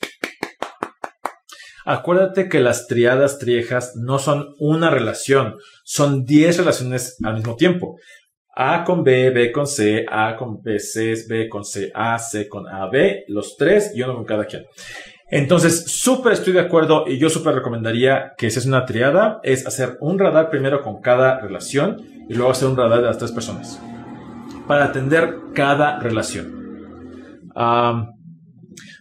Acuérdate 1.84 2.48
que 2.48 2.60
las 2.60 2.86
triadas 2.86 3.38
triejas 3.38 3.94
no 3.96 4.18
son 4.18 4.54
una 4.58 4.90
relación, 4.90 5.56
son 5.84 6.24
10 6.24 6.58
relaciones 6.58 7.16
al 7.24 7.34
mismo 7.34 7.56
tiempo. 7.56 7.96
A 8.54 8.84
con 8.84 9.02
B, 9.04 9.30
B 9.30 9.52
con 9.52 9.66
C, 9.66 10.06
A 10.08 10.36
con 10.36 10.62
B, 10.62 10.78
C, 10.78 11.14
B 11.28 11.48
con 11.48 11.64
C, 11.64 11.90
A, 11.94 12.18
C 12.18 12.48
con 12.48 12.66
A, 12.68 12.88
B, 12.88 13.24
los 13.28 13.56
tres 13.56 13.92
y 13.94 14.02
uno 14.02 14.14
con 14.14 14.24
cada 14.24 14.46
quien. 14.46 14.64
Entonces, 15.28 15.84
súper 15.86 16.32
estoy 16.32 16.52
de 16.52 16.60
acuerdo 16.60 17.04
y 17.06 17.18
yo 17.18 17.28
súper 17.28 17.54
recomendaría 17.54 18.32
que 18.38 18.48
si 18.48 18.60
es 18.60 18.66
una 18.66 18.86
triada, 18.86 19.40
es 19.42 19.66
hacer 19.66 19.96
un 20.00 20.18
radar 20.18 20.50
primero 20.50 20.82
con 20.82 21.00
cada 21.00 21.40
relación 21.40 22.00
y 22.28 22.34
luego 22.34 22.52
hacer 22.52 22.68
un 22.68 22.76
radar 22.76 23.00
de 23.00 23.06
las 23.06 23.18
tres 23.18 23.32
personas 23.32 23.80
para 24.66 24.86
atender 24.86 25.36
cada 25.52 25.98
relación. 25.98 26.65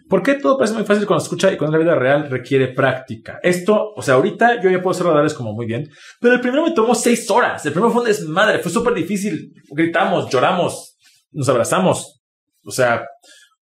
¿Por 0.08 0.22
qué 0.22 0.36
todo 0.36 0.58
parece 0.58 0.76
muy 0.76 0.86
fácil 0.86 1.08
cuando 1.08 1.24
escucha 1.24 1.52
y 1.52 1.58
cuando 1.58 1.78
la 1.78 1.84
vida 1.84 1.96
real 1.96 2.30
requiere 2.30 2.68
práctica? 2.70 3.40
Esto, 3.42 3.92
o 3.96 4.02
sea, 4.02 4.16
ahorita 4.16 4.62
yo 4.62 4.70
ya 4.70 4.82
puedo 4.82 4.92
hacer 4.92 5.06
radares 5.08 5.34
como 5.34 5.54
muy 5.54 5.66
bien, 5.66 5.90
pero 6.20 6.36
el 6.36 6.42
primero 6.42 6.64
me 6.64 6.74
tomó 6.74 6.94
seis 6.94 7.30
horas. 7.30 7.66
El 7.66 7.74
primero 7.74 7.92
fue 7.92 8.02
un 8.02 8.08
desmadre, 8.08 8.60
fue 8.60 8.72
súper 8.72 8.94
difícil. 8.94 9.52
Gritamos, 9.72 10.30
lloramos, 10.30 10.98
nos 11.32 11.50
abrazamos. 11.50 12.22
O 12.64 12.72
sea, 12.72 13.06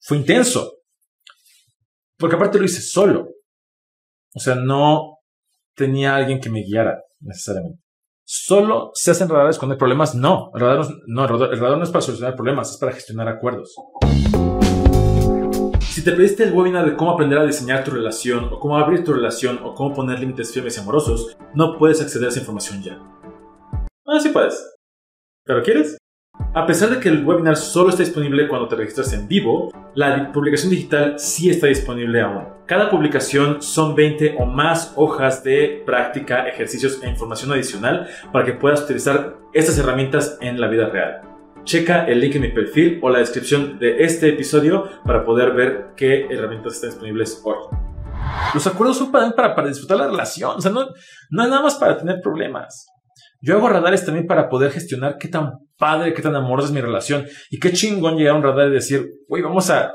fue 0.02 0.18
intenso. 0.18 0.80
Porque 2.18 2.36
aparte 2.36 2.60
lo 2.60 2.66
hice 2.66 2.82
solo. 2.82 3.30
O 4.36 4.40
sea, 4.40 4.56
no 4.56 5.20
tenía 5.76 6.16
alguien 6.16 6.40
que 6.40 6.50
me 6.50 6.62
guiara 6.62 7.02
necesariamente. 7.22 7.82
¿Solo 8.26 8.92
se 8.94 9.12
hacen 9.12 9.30
radares 9.30 9.58
cuando 9.58 9.74
hay 9.74 9.80
problemas? 9.80 10.16
No, 10.16 10.52
el 10.56 10.62
radar 10.62 10.88
no, 11.08 11.26
el 11.26 11.60
radar 11.60 11.78
no 11.78 11.84
es 11.84 11.90
para 11.90 12.02
solucionar 12.02 12.36
problemas, 12.36 12.72
es 12.72 12.78
para 12.78 12.94
gestionar 12.94 13.28
acuerdos. 13.28 13.76
Si 15.94 16.04
te 16.04 16.10
perdiste 16.10 16.44
el 16.44 16.54
webinar 16.54 16.90
de 16.90 16.96
cómo 16.96 17.12
aprender 17.12 17.38
a 17.38 17.46
diseñar 17.46 17.84
tu 17.84 17.92
relación, 17.92 18.46
o 18.46 18.60
cómo 18.60 18.80
abrir 18.80 19.04
tu 19.04 19.14
relación, 19.14 19.60
o 19.62 19.76
cómo 19.76 19.94
poner 19.94 20.20
límites 20.20 20.52
firmes 20.52 20.76
y 20.76 20.80
amorosos, 20.80 21.38
no 21.54 21.78
puedes 21.78 22.02
acceder 22.02 22.26
a 22.26 22.30
esa 22.30 22.40
información 22.40 22.82
ya. 22.82 22.98
Ah, 24.08 24.20
sí 24.20 24.30
puedes. 24.30 24.74
¿Pero 25.46 25.62
quieres? 25.62 26.00
A 26.56 26.66
pesar 26.66 26.90
de 26.90 27.00
que 27.00 27.10
el 27.10 27.24
webinar 27.24 27.58
solo 27.58 27.92
está 27.92 28.02
disponible 28.02 28.48
cuando 28.48 28.68
te 28.68 28.76
registras 28.76 29.14
en 29.14 29.28
vivo, 29.28 29.72
la 29.94 30.32
publicación 30.32 30.72
digital 30.72 31.20
sí 31.20 31.52
está 31.52 31.68
disponible 31.68 32.22
aún. 32.22 32.46
Cada 32.66 32.90
publicación 32.90 33.62
son 33.62 33.94
20 33.94 34.38
o 34.40 34.48
más 34.48 34.94
hojas 34.96 35.44
de 35.44 35.84
práctica, 35.86 36.48
ejercicios 36.48 37.04
e 37.04 37.08
información 37.08 37.52
adicional 37.52 38.08
para 38.32 38.46
que 38.46 38.54
puedas 38.54 38.82
utilizar 38.82 39.38
estas 39.54 39.78
herramientas 39.78 40.40
en 40.42 40.60
la 40.60 40.70
vida 40.70 40.90
real. 40.90 41.33
Checa 41.64 42.06
el 42.06 42.20
link 42.20 42.36
en 42.36 42.42
mi 42.42 42.52
perfil 42.52 43.00
o 43.02 43.10
la 43.10 43.20
descripción 43.20 43.80
de 43.80 44.04
este 44.04 44.30
episodio 44.30 44.90
para 45.06 45.24
poder 45.24 45.54
ver 45.54 45.94
qué 45.96 46.26
herramientas 46.30 46.74
están 46.74 46.90
disponibles 46.90 47.42
hoy. 47.46 47.56
Los 48.54 48.68
acuerdos 48.68 48.98
son 48.98 49.12
para, 49.12 49.68
disfrutar 49.68 49.98
la 49.98 50.08
relación, 50.08 50.58
o 50.58 50.62
sea, 50.62 50.72
no, 50.72 50.86
no 51.30 51.44
es 51.44 51.50
nada 51.50 51.62
más 51.62 51.76
para 51.76 51.98
tener 51.98 52.20
problemas. 52.22 52.88
Yo 53.42 53.56
hago 53.56 53.70
radares 53.70 54.06
también 54.06 54.28
para 54.28 54.50
poder 54.50 54.72
gestionar 54.72 55.18
qué 55.18 55.28
tan 55.28 55.52
padre, 55.78 56.14
qué 56.14 56.22
tan 56.22 56.36
amorosa 56.36 56.68
es 56.68 56.74
mi 56.74 56.82
relación 56.82 57.26
y 57.50 57.60
qué 57.60 57.72
chingón 57.72 58.18
llegar 58.18 58.36
a 58.36 58.38
un 58.38 58.44
radar 58.44 58.68
y 58.68 58.74
decir, 58.74 59.06
güey, 59.28 59.42
vamos 59.42 59.70
a 59.70 59.94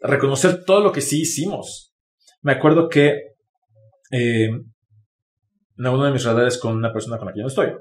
reconocer 0.00 0.64
todo 0.64 0.80
lo 0.80 0.92
que 0.92 1.00
sí 1.00 1.22
hicimos. 1.22 1.94
Me 2.42 2.52
acuerdo 2.52 2.88
que 2.88 3.08
eh, 4.10 4.46
en 4.48 5.86
uno 5.86 6.04
de 6.04 6.12
mis 6.12 6.24
radares 6.24 6.58
con 6.58 6.76
una 6.76 6.92
persona 6.92 7.18
con 7.18 7.26
la 7.26 7.32
que 7.32 7.38
yo 7.38 7.42
no 7.42 7.48
estoy, 7.48 7.72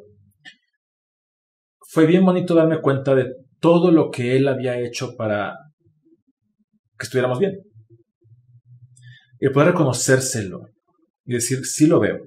fue 1.88 2.06
bien 2.06 2.26
bonito 2.26 2.54
darme 2.54 2.82
cuenta 2.82 3.16
de 3.16 3.34
todo 3.60 3.92
lo 3.92 4.12
que 4.12 4.36
él 4.36 4.48
había 4.48 4.80
hecho 4.80 5.16
para 5.16 5.56
que 6.98 7.04
estuviéramos 7.04 7.40
bien. 7.40 7.54
Y 9.40 9.50
poder 9.50 9.70
reconocérselo 9.70 10.68
y 11.26 11.34
decir, 11.34 11.66
sí 11.66 11.88
lo 11.88 12.00
veo, 12.00 12.18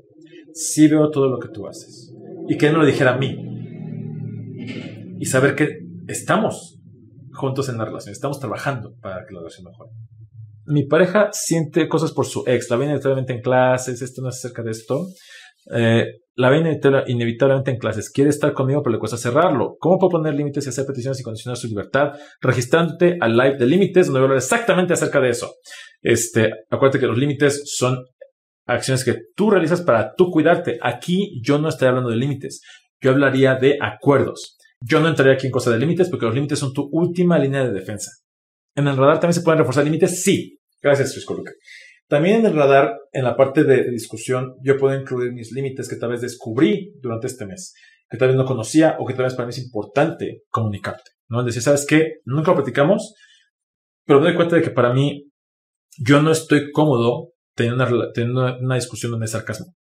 sí 0.53 0.89
veo 0.89 1.11
todo 1.11 1.29
lo 1.29 1.39
que 1.39 1.49
tú 1.49 1.67
haces 1.67 2.13
y 2.49 2.57
que 2.57 2.69
él 2.69 2.73
no 2.73 2.81
lo 2.81 2.87
dijera 2.87 3.15
a 3.15 3.19
mí. 3.19 3.37
Y 5.19 5.27
saber 5.27 5.55
que 5.55 5.79
estamos 6.09 6.79
juntos 7.33 7.69
en 7.69 7.79
la 7.79 7.85
relación, 7.85 8.13
estamos 8.13 8.41
trabajando 8.41 8.95
para 9.01 9.27
que 9.27 9.35
la 9.35 9.41
relación 9.41 9.67
mejore. 9.67 9.91
Mi 10.67 10.87
pareja 10.87 11.31
siente 11.33 11.89
cosas 11.89 12.13
por 12.13 12.27
su 12.27 12.45
ex, 12.47 12.71
la 12.71 12.77
ve 12.77 12.87
inevitablemente 12.87 13.33
en 13.33 13.41
clases, 13.41 14.01
esto 14.03 14.23
no 14.23 14.29
es 14.29 14.37
acerca 14.37 14.63
de 14.63 14.71
esto. 14.71 15.07
Eh, 15.75 16.07
la 16.41 16.49
ve 16.49 16.81
inevitablemente 17.07 17.71
en 17.71 17.77
clases, 17.77 18.09
quiere 18.09 18.31
estar 18.31 18.55
conmigo, 18.55 18.83
pero 18.83 18.95
le 18.95 18.99
cuesta 18.99 19.19
cerrarlo. 19.19 19.77
¿Cómo 19.79 19.99
puedo 19.99 20.13
poner 20.13 20.33
límites 20.33 20.65
y 20.65 20.71
hacer 20.71 20.87
peticiones 20.87 21.21
y 21.21 21.23
condicionar 21.23 21.59
su 21.59 21.69
libertad? 21.69 22.13
Registrándote 22.41 23.19
al 23.21 23.37
live 23.37 23.59
de 23.59 23.67
límites, 23.67 24.07
donde 24.07 24.21
voy 24.21 24.25
a 24.25 24.29
hablar 24.29 24.39
exactamente 24.39 24.95
acerca 24.95 25.21
de 25.21 25.29
eso. 25.29 25.53
Este, 26.01 26.51
acuérdate 26.71 26.99
que 26.99 27.07
los 27.07 27.19
límites 27.19 27.63
son 27.67 27.99
acciones 28.67 29.05
que 29.05 29.17
tú 29.37 29.51
realizas 29.51 29.83
para 29.83 30.15
tú 30.15 30.31
cuidarte. 30.31 30.79
Aquí 30.81 31.43
yo 31.45 31.59
no 31.59 31.69
estoy 31.69 31.89
hablando 31.89 32.09
de 32.09 32.17
límites, 32.17 32.63
yo 33.03 33.11
hablaría 33.11 33.57
de 33.57 33.77
acuerdos. 33.79 34.57
Yo 34.83 35.01
no 35.01 35.09
entraría 35.09 35.35
aquí 35.35 35.47
en 35.47 35.53
cosas 35.53 35.75
de 35.75 35.79
límites 35.79 36.09
porque 36.09 36.25
los 36.25 36.35
límites 36.35 36.59
son 36.59 36.73
tu 36.73 36.89
última 36.91 37.39
línea 37.39 37.65
de 37.65 37.73
defensa. 37.73 38.13
¿En 38.75 38.89
el 38.89 38.97
radar 38.97 39.21
también 39.21 39.35
se 39.35 39.43
pueden 39.43 39.59
reforzar 39.59 39.85
límites? 39.85 40.23
Sí. 40.23 40.57
Gracias, 40.81 41.15
Luis 41.15 41.27
Coluca. 41.27 41.53
También 42.11 42.41
en 42.41 42.47
el 42.47 42.57
radar, 42.57 42.99
en 43.13 43.23
la 43.23 43.37
parte 43.37 43.63
de 43.63 43.89
discusión, 43.89 44.57
yo 44.65 44.77
puedo 44.77 45.01
incluir 45.01 45.33
mis 45.33 45.53
límites 45.53 45.89
que 45.89 45.95
tal 45.95 46.11
vez 46.11 46.21
descubrí 46.21 46.93
durante 47.01 47.29
este 47.29 47.47
mes, 47.47 47.73
que 48.11 48.19
tal 48.19 48.29
vez 48.29 48.37
no 48.37 48.45
conocía 48.45 48.97
o 48.99 49.07
que 49.07 49.15
tal 49.15 49.27
vez 49.27 49.35
para 49.35 49.47
mí 49.47 49.51
es 49.51 49.63
importante 49.63 50.43
comunicarte. 50.49 51.13
¿no? 51.29 51.45
Decir, 51.45 51.63
¿sabes 51.63 51.87
qué? 51.87 52.15
Nunca 52.25 52.51
lo 52.51 52.57
platicamos, 52.57 53.15
pero 54.05 54.19
me 54.19 54.27
doy 54.27 54.35
cuenta 54.35 54.57
de 54.57 54.63
que 54.63 54.71
para 54.71 54.93
mí 54.93 55.31
yo 55.99 56.21
no 56.21 56.33
estoy 56.33 56.73
cómodo 56.73 57.31
teniendo 57.55 57.87
una, 57.87 58.59
una 58.59 58.75
discusión 58.75 59.13
donde 59.13 59.27
hay 59.27 59.31
sarcasmo. 59.31 59.73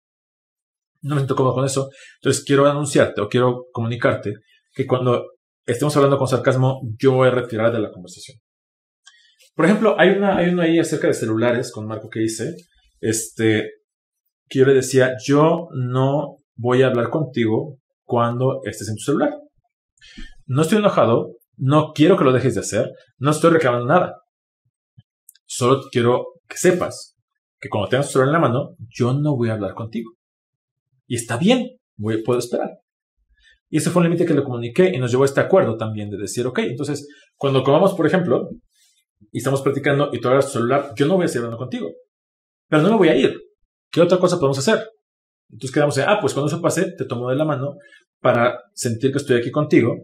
No 1.01 1.14
me 1.14 1.22
siento 1.22 1.35
cómodo 1.35 1.55
con 1.55 1.64
eso. 1.64 1.89
Entonces 2.20 2.45
quiero 2.45 2.66
anunciarte 2.66 3.22
o 3.22 3.29
quiero 3.31 3.68
comunicarte 3.72 4.35
que 4.74 4.87
cuando 4.87 5.31
estemos 5.64 5.97
hablando 5.97 6.18
con 6.18 6.29
sarcasmo, 6.29 6.83
yo 6.99 7.12
voy 7.12 7.29
a 7.29 7.31
retirar 7.31 7.72
de 7.72 7.81
la 7.81 7.91
conversación. 7.91 8.39
Por 9.59 9.64
ejemplo, 9.64 9.96
hay 9.98 10.11
una, 10.11 10.36
hay 10.36 10.50
una 10.50 10.62
ahí 10.62 10.78
acerca 10.78 11.09
de 11.09 11.14
celulares 11.14 11.72
con 11.72 11.84
Marco 11.84 12.09
que 12.09 12.22
hice, 12.22 12.54
este, 13.00 13.68
que 14.48 14.61
yo 14.61 14.64
le 14.64 14.72
decía, 14.72 15.16
yo 15.26 15.66
no 15.72 16.36
voy 16.54 16.82
a 16.82 16.86
hablar 16.86 17.11
contigo 17.11 17.76
cuando 18.04 18.61
estés 18.62 18.88
en 18.88 18.94
tu 18.94 19.02
celular. 19.02 19.34
No 20.46 20.62
estoy 20.62 20.78
enojado, 20.78 21.32
no 21.56 21.90
quiero 21.92 22.16
que 22.16 22.22
lo 22.22 22.30
dejes 22.30 22.54
de 22.54 22.61
hacer, 22.61 22.92
no 23.18 23.32
estoy 23.32 23.50
reclamando 23.50 23.86
nada. 23.86 24.22
Solo 25.44 25.80
quiero 25.90 26.26
que 26.48 26.56
sepas 26.56 27.16
que 27.59 27.68
cuando 27.68 27.88
tengas 27.88 28.06
tu 28.06 28.12
celular 28.12 28.28
en 28.28 28.40
la 28.40 28.48
mano, 28.48 28.76
yo 28.88 29.12
no 29.12 29.34
voy 29.34 29.48
a 29.48 29.54
hablar 29.54 29.74
contigo. 29.74 30.12
Y 31.09 31.16
está 31.16 31.36
bien, 31.36 31.66
voy, 31.96 32.22
puedo 32.22 32.38
esperar. 32.38 32.78
Y 33.70 33.78
ese 33.78 33.90
fue 33.90 34.02
un 34.02 34.04
límite 34.04 34.24
que 34.24 34.34
le 34.34 34.44
comuniqué 34.44 34.92
y 34.94 34.98
nos 34.98 35.11
llevó 35.11 35.24
a 35.24 35.26
este 35.26 35.40
acuerdo 35.40 35.76
también 35.76 36.11
de 36.11 36.16
decir, 36.16 36.46
ok, 36.46 36.61
entonces, 36.61 37.09
cuando 37.34 37.64
comamos, 37.64 37.94
por 37.94 38.06
ejemplo, 38.06 38.50
y 39.32 39.38
estamos 39.38 39.62
platicando 39.62 40.10
y 40.12 40.20
tú 40.20 40.28
hablas 40.28 40.46
tu 40.46 40.52
celular, 40.52 40.92
yo 40.96 41.06
no 41.06 41.16
voy 41.16 41.24
a 41.24 41.28
seguir 41.28 41.44
hablando 41.44 41.58
contigo. 41.58 41.90
Pero 42.68 42.82
no 42.82 42.90
me 42.90 42.96
voy 42.96 43.08
a 43.08 43.16
ir. 43.16 43.40
¿Qué 43.90 44.00
otra 44.00 44.18
cosa 44.18 44.38
podemos 44.38 44.58
hacer? 44.58 44.86
Entonces 45.50 45.72
quedamos 45.72 45.96
en, 45.98 46.04
ah, 46.08 46.18
pues 46.20 46.34
cuando 46.34 46.48
eso 46.48 46.60
pase, 46.60 46.92
te 46.96 47.04
tomo 47.04 47.30
de 47.30 47.36
la 47.36 47.44
mano 47.44 47.76
para 48.20 48.58
sentir 48.74 49.10
que 49.12 49.18
estoy 49.18 49.38
aquí 49.38 49.50
contigo. 49.50 49.94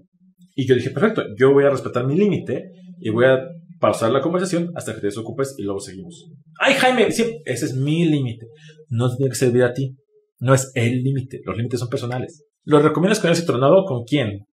Y 0.54 0.66
yo 0.66 0.74
dije, 0.74 0.90
perfecto, 0.90 1.24
yo 1.36 1.52
voy 1.52 1.64
a 1.64 1.70
respetar 1.70 2.06
mi 2.06 2.16
límite 2.16 2.70
y 3.00 3.10
voy 3.10 3.26
a 3.26 3.40
pausar 3.80 4.10
la 4.12 4.20
conversación 4.20 4.70
hasta 4.74 4.94
que 4.94 5.00
te 5.00 5.08
desocupes 5.08 5.54
y 5.58 5.62
luego 5.62 5.80
seguimos. 5.80 6.30
Ay, 6.58 6.74
Jaime, 6.74 7.08
ese 7.08 7.42
es 7.44 7.74
mi 7.74 8.06
límite. 8.06 8.46
No 8.88 9.14
tiene 9.14 9.30
que 9.30 9.36
servir 9.36 9.64
a 9.64 9.72
ti. 9.72 9.96
No 10.38 10.54
es 10.54 10.70
el 10.74 11.02
límite. 11.02 11.40
Los 11.44 11.56
límites 11.56 11.80
son 11.80 11.88
personales. 11.88 12.46
¿Lo 12.64 12.80
recomiendas 12.80 13.20
con 13.20 13.30
ese 13.30 13.44
tronado 13.44 13.84
con 13.84 14.04
quién? 14.04 14.46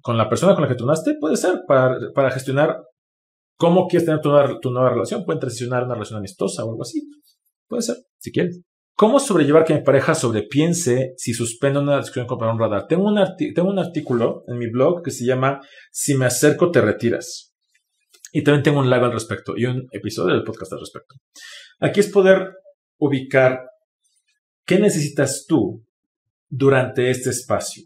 ¿Con 0.00 0.18
la 0.18 0.28
persona 0.28 0.54
con 0.54 0.62
la 0.62 0.68
que 0.68 0.74
tronaste? 0.74 1.14
Puede 1.18 1.36
ser, 1.36 1.60
para, 1.66 1.96
para 2.14 2.30
gestionar 2.30 2.76
cómo 3.56 3.86
quieres 3.86 4.06
tener 4.06 4.20
tu 4.20 4.70
nueva, 4.70 4.90
relación. 4.90 5.24
Pueden 5.24 5.40
transicionar 5.40 5.84
una 5.84 5.94
relación 5.94 6.18
amistosa 6.18 6.64
o 6.64 6.70
algo 6.70 6.82
así. 6.82 7.02
Puede 7.66 7.82
ser, 7.82 7.96
si 8.18 8.32
quieres. 8.32 8.60
¿Cómo 8.96 9.18
sobrellevar 9.18 9.64
que 9.64 9.74
mi 9.74 9.82
pareja 9.82 10.14
sobrepiense 10.14 11.14
si 11.16 11.34
suspende 11.34 11.80
una 11.80 11.98
discusión 11.98 12.26
para 12.38 12.52
un 12.52 12.60
radar? 12.60 12.86
Tengo 12.86 13.04
un, 13.08 13.18
tengo 13.54 13.68
un 13.68 13.78
artículo 13.80 14.44
en 14.46 14.58
mi 14.58 14.70
blog 14.70 15.02
que 15.02 15.10
se 15.10 15.24
llama 15.24 15.60
Si 15.90 16.14
me 16.14 16.26
acerco, 16.26 16.70
te 16.70 16.80
retiras. 16.80 17.52
Y 18.32 18.44
también 18.44 18.62
tengo 18.62 18.80
un 18.80 18.90
live 18.90 19.04
al 19.04 19.12
respecto 19.12 19.54
y 19.56 19.64
un 19.64 19.86
episodio 19.90 20.34
del 20.34 20.44
podcast 20.44 20.72
al 20.72 20.80
respecto. 20.80 21.16
Aquí 21.80 22.00
es 22.00 22.08
poder 22.08 22.52
ubicar 22.98 23.60
qué 24.64 24.78
necesitas 24.78 25.44
tú 25.48 25.84
durante 26.48 27.10
este 27.10 27.30
espacio. 27.30 27.82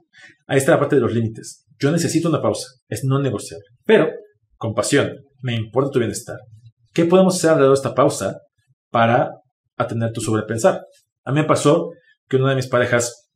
Ahí 0.47 0.59
está 0.59 0.73
la 0.73 0.79
parte 0.79 0.97
de 0.97 1.03
los 1.03 1.13
límites. 1.13 1.67
Yo 1.79 1.91
necesito 1.91 2.29
una 2.29 2.43
pausa, 2.43 2.67
es 2.89 3.05
no 3.05 3.21
negociable. 3.21 3.65
Pero, 3.85 4.11
compasión, 4.59 5.25
me 5.43 5.55
importa 5.55 5.93
tu 5.93 5.99
bienestar. 5.99 6.39
¿Qué 6.93 7.05
podemos 7.05 7.37
hacer 7.37 7.51
alrededor 7.51 7.77
de 7.77 7.81
esta 7.81 7.95
pausa 7.95 8.39
para 8.91 9.31
atender 9.77 10.13
tu 10.13 10.21
sobrepensar? 10.21 10.83
A 11.25 11.33
mí 11.33 11.41
me 11.41 11.47
pasó 11.47 11.91
que 12.29 12.37
una 12.37 12.51
de 12.51 12.57
mis 12.57 12.67
parejas 12.67 13.31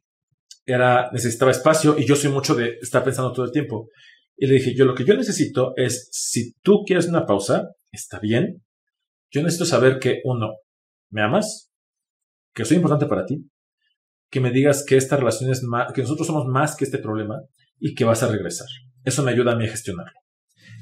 era, 0.67 1.11
necesitaba 1.13 1.51
espacio 1.51 1.97
y 1.99 2.07
yo 2.07 2.17
soy 2.17 2.31
mucho 2.31 2.55
de 2.55 2.77
estar 2.81 3.03
pensando 3.05 3.33
todo 3.33 3.45
el 3.45 3.53
tiempo. 3.53 3.89
Y 4.37 4.47
le 4.47 4.55
dije, 4.55 4.75
yo 4.75 4.85
lo 4.85 4.95
que 4.95 5.05
yo 5.05 5.15
necesito 5.15 5.73
es, 5.77 6.09
si 6.11 6.53
tú 6.63 6.83
quieres 6.85 7.07
una 7.07 7.27
pausa, 7.27 7.69
está 7.93 8.19
bien. 8.19 8.63
Yo 9.31 9.43
necesito 9.43 9.65
saber 9.65 9.99
que, 9.99 10.21
uno, 10.25 10.49
me 11.11 11.23
amas, 11.23 11.71
que 12.55 12.65
soy 12.65 12.77
importante 12.77 13.07
para 13.07 13.25
ti, 13.25 13.49
que 14.31 14.41
me 14.41 14.51
digas 14.51 14.85
que 14.87 14.97
esta 14.97 15.17
relación 15.17 15.51
es 15.51 15.63
más, 15.63 15.93
que 15.93 16.03
nosotros 16.03 16.27
somos 16.27 16.47
más 16.47 16.75
que 16.75 16.85
este 16.85 16.99
problema 16.99 17.41
y 17.79 17.95
que 17.95 18.05
vas 18.05 18.23
a 18.23 18.29
regresar. 18.29 18.67
Eso 19.05 19.23
me 19.23 19.31
ayuda 19.31 19.53
a 19.53 19.57
mí 19.57 19.67
a 19.67 19.71
gestionarlo. 19.71 20.22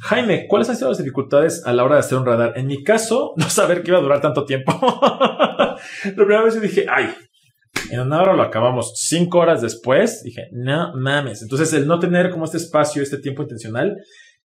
Jaime, 0.03 0.47
¿cuáles 0.49 0.69
han 0.69 0.77
sido 0.77 0.89
las 0.89 0.99
dificultades 0.99 1.63
a 1.67 1.73
la 1.73 1.85
hora 1.85 1.97
de 1.97 2.01
hacer 2.01 2.17
un 2.17 2.25
radar? 2.25 2.55
En 2.57 2.67
mi 2.67 2.83
caso, 2.83 3.33
no 3.37 3.49
saber 3.51 3.83
que 3.83 3.91
iba 3.91 3.99
a 3.99 4.03
durar 4.03 4.21
tanto 4.21 4.45
tiempo. 4.45 4.73
la 4.83 5.77
primera 6.15 6.43
vez 6.43 6.55
yo 6.55 6.61
dije, 6.61 6.87
ay, 6.89 7.11
en 7.91 8.01
una 8.01 8.23
hora 8.23 8.35
lo 8.35 8.43
acabamos. 8.43 8.93
Cinco 8.97 9.39
horas 9.39 9.61
después, 9.63 10.23
dije, 10.23 10.49
no 10.53 10.93
mames. 10.97 11.43
Entonces, 11.43 11.73
el 11.73 11.87
no 11.87 11.99
tener 11.99 12.31
como 12.31 12.45
este 12.45 12.57
espacio, 12.57 13.03
este 13.03 13.19
tiempo 13.19 13.43
intencional, 13.43 13.97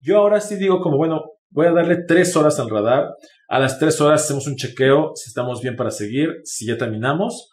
yo 0.01 0.19
ahora 0.19 0.41
sí 0.41 0.57
digo 0.57 0.81
como, 0.81 0.97
bueno, 0.97 1.23
voy 1.51 1.67
a 1.67 1.73
darle 1.73 2.05
tres 2.07 2.37
horas 2.37 2.59
al 2.61 2.71
radar. 2.71 3.09
A 3.49 3.59
las 3.59 3.79
tres 3.79 4.01
horas 4.01 4.25
hacemos 4.25 4.47
un 4.47 4.57
chequeo 4.57 5.13
si 5.15 5.29
estamos 5.29 5.61
bien 5.61 5.77
para 5.77 5.91
seguir, 5.91 6.37
si 6.45 6.67
ya 6.67 6.79
terminamos. 6.79 7.51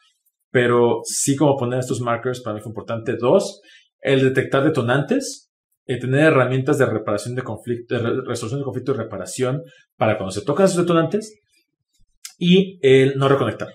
Pero 0.52 1.02
sí 1.04 1.36
como 1.36 1.58
poner 1.58 1.80
estos 1.80 2.00
markers 2.00 2.42
para 2.42 2.56
mí 2.56 2.62
fue 2.62 2.70
importante. 2.70 3.16
Dos, 3.20 3.62
el 4.02 4.22
detectar 4.22 4.64
detonantes, 4.64 5.47
el 5.88 6.00
tener 6.00 6.26
herramientas 6.26 6.78
de 6.78 6.86
reparación 6.86 7.34
de 7.34 7.44
conflicto, 7.44 7.98
resolución 7.98 8.60
de 8.60 8.66
conflicto 8.66 8.92
y 8.92 8.96
reparación 8.96 9.64
para 9.96 10.18
cuando 10.18 10.32
se 10.32 10.42
tocan 10.42 10.66
esos 10.66 10.78
detonantes. 10.78 11.40
Y 12.38 12.78
el 12.82 13.18
no 13.18 13.28
reconectar. 13.28 13.70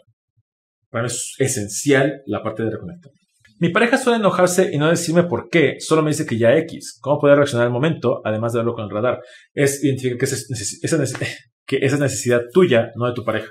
Para 0.88 1.02
mí 1.02 1.08
es 1.08 1.34
esencial 1.38 2.22
la 2.26 2.42
parte 2.42 2.62
de 2.62 2.70
reconectar. 2.70 3.10
Mi 3.58 3.70
pareja 3.70 3.96
suele 3.96 4.18
enojarse 4.18 4.70
y 4.72 4.78
no 4.78 4.88
decirme 4.88 5.24
por 5.24 5.48
qué, 5.48 5.76
solo 5.78 6.02
me 6.02 6.10
dice 6.10 6.26
que 6.26 6.36
ya 6.36 6.56
X. 6.58 6.98
¿Cómo 7.00 7.18
poder 7.18 7.36
reaccionar 7.36 7.66
al 7.66 7.72
momento, 7.72 8.20
además 8.24 8.52
de 8.52 8.58
verlo 8.58 8.74
con 8.74 8.84
el 8.84 8.90
radar? 8.90 9.20
Es 9.52 9.82
identificar 9.82 10.18
que, 10.18 10.24
esa, 10.24 10.36
que 11.66 11.76
esa 11.76 11.96
necesidad 11.96 12.42
tuya, 12.52 12.90
no 12.96 13.06
de 13.06 13.14
tu 13.14 13.24
pareja. 13.24 13.48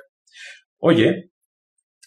Oye, 0.77 1.31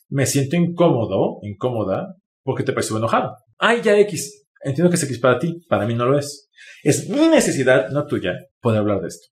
me 0.09 0.27
siento 0.27 0.57
incómodo, 0.57 1.39
incómoda, 1.43 2.15
porque 2.43 2.63
te 2.63 2.73
percibo 2.73 2.99
enojado. 2.99 3.35
Ay, 3.59 3.81
ya 3.83 3.99
X. 3.99 4.44
Entiendo 4.65 4.91
que 4.91 4.97
es 4.97 5.03
X 5.03 5.19
para 5.19 5.39
ti, 5.39 5.65
para 5.69 5.87
mí 5.87 5.95
no 5.95 6.07
lo 6.07 6.19
es. 6.19 6.49
Es 6.83 7.09
mi 7.09 7.29
necesidad, 7.29 7.91
no 7.91 8.07
tuya, 8.07 8.33
poder 8.61 8.81
hablar 8.81 9.03
de 9.03 9.09
esto. 9.09 9.29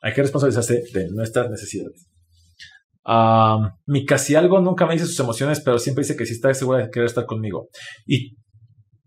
Hay 0.00 0.14
que 0.14 0.22
responsabilizarse 0.22 0.84
de 0.92 1.08
nuestras 1.10 1.50
necesidades. 1.50 2.06
mi 3.86 4.06
casi 4.06 4.36
algo 4.36 4.60
nunca 4.60 4.86
me 4.86 4.94
dice 4.94 5.06
sus 5.06 5.18
emociones, 5.18 5.60
pero 5.60 5.78
siempre 5.78 6.02
dice 6.02 6.16
que 6.16 6.26
si 6.26 6.34
está 6.34 6.54
segura 6.54 6.78
de 6.78 6.90
querer 6.90 7.06
estar 7.06 7.26
conmigo. 7.26 7.68
Y 8.06 8.36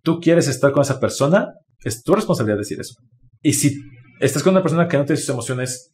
tú 0.03 0.19
quieres 0.19 0.49
estar 0.49 0.73
con 0.73 0.81
esa 0.81 0.99
persona, 0.99 1.53
es 1.83 2.03
tu 2.03 2.13
responsabilidad 2.13 2.57
decir 2.57 2.79
eso. 2.79 2.95
Y 3.41 3.53
si 3.53 3.75
estás 4.19 4.43
con 4.43 4.53
una 4.53 4.61
persona 4.61 4.89
que 4.89 4.97
no 4.97 5.05
te 5.05 5.13
dice 5.13 5.23
sus 5.23 5.33
emociones, 5.33 5.91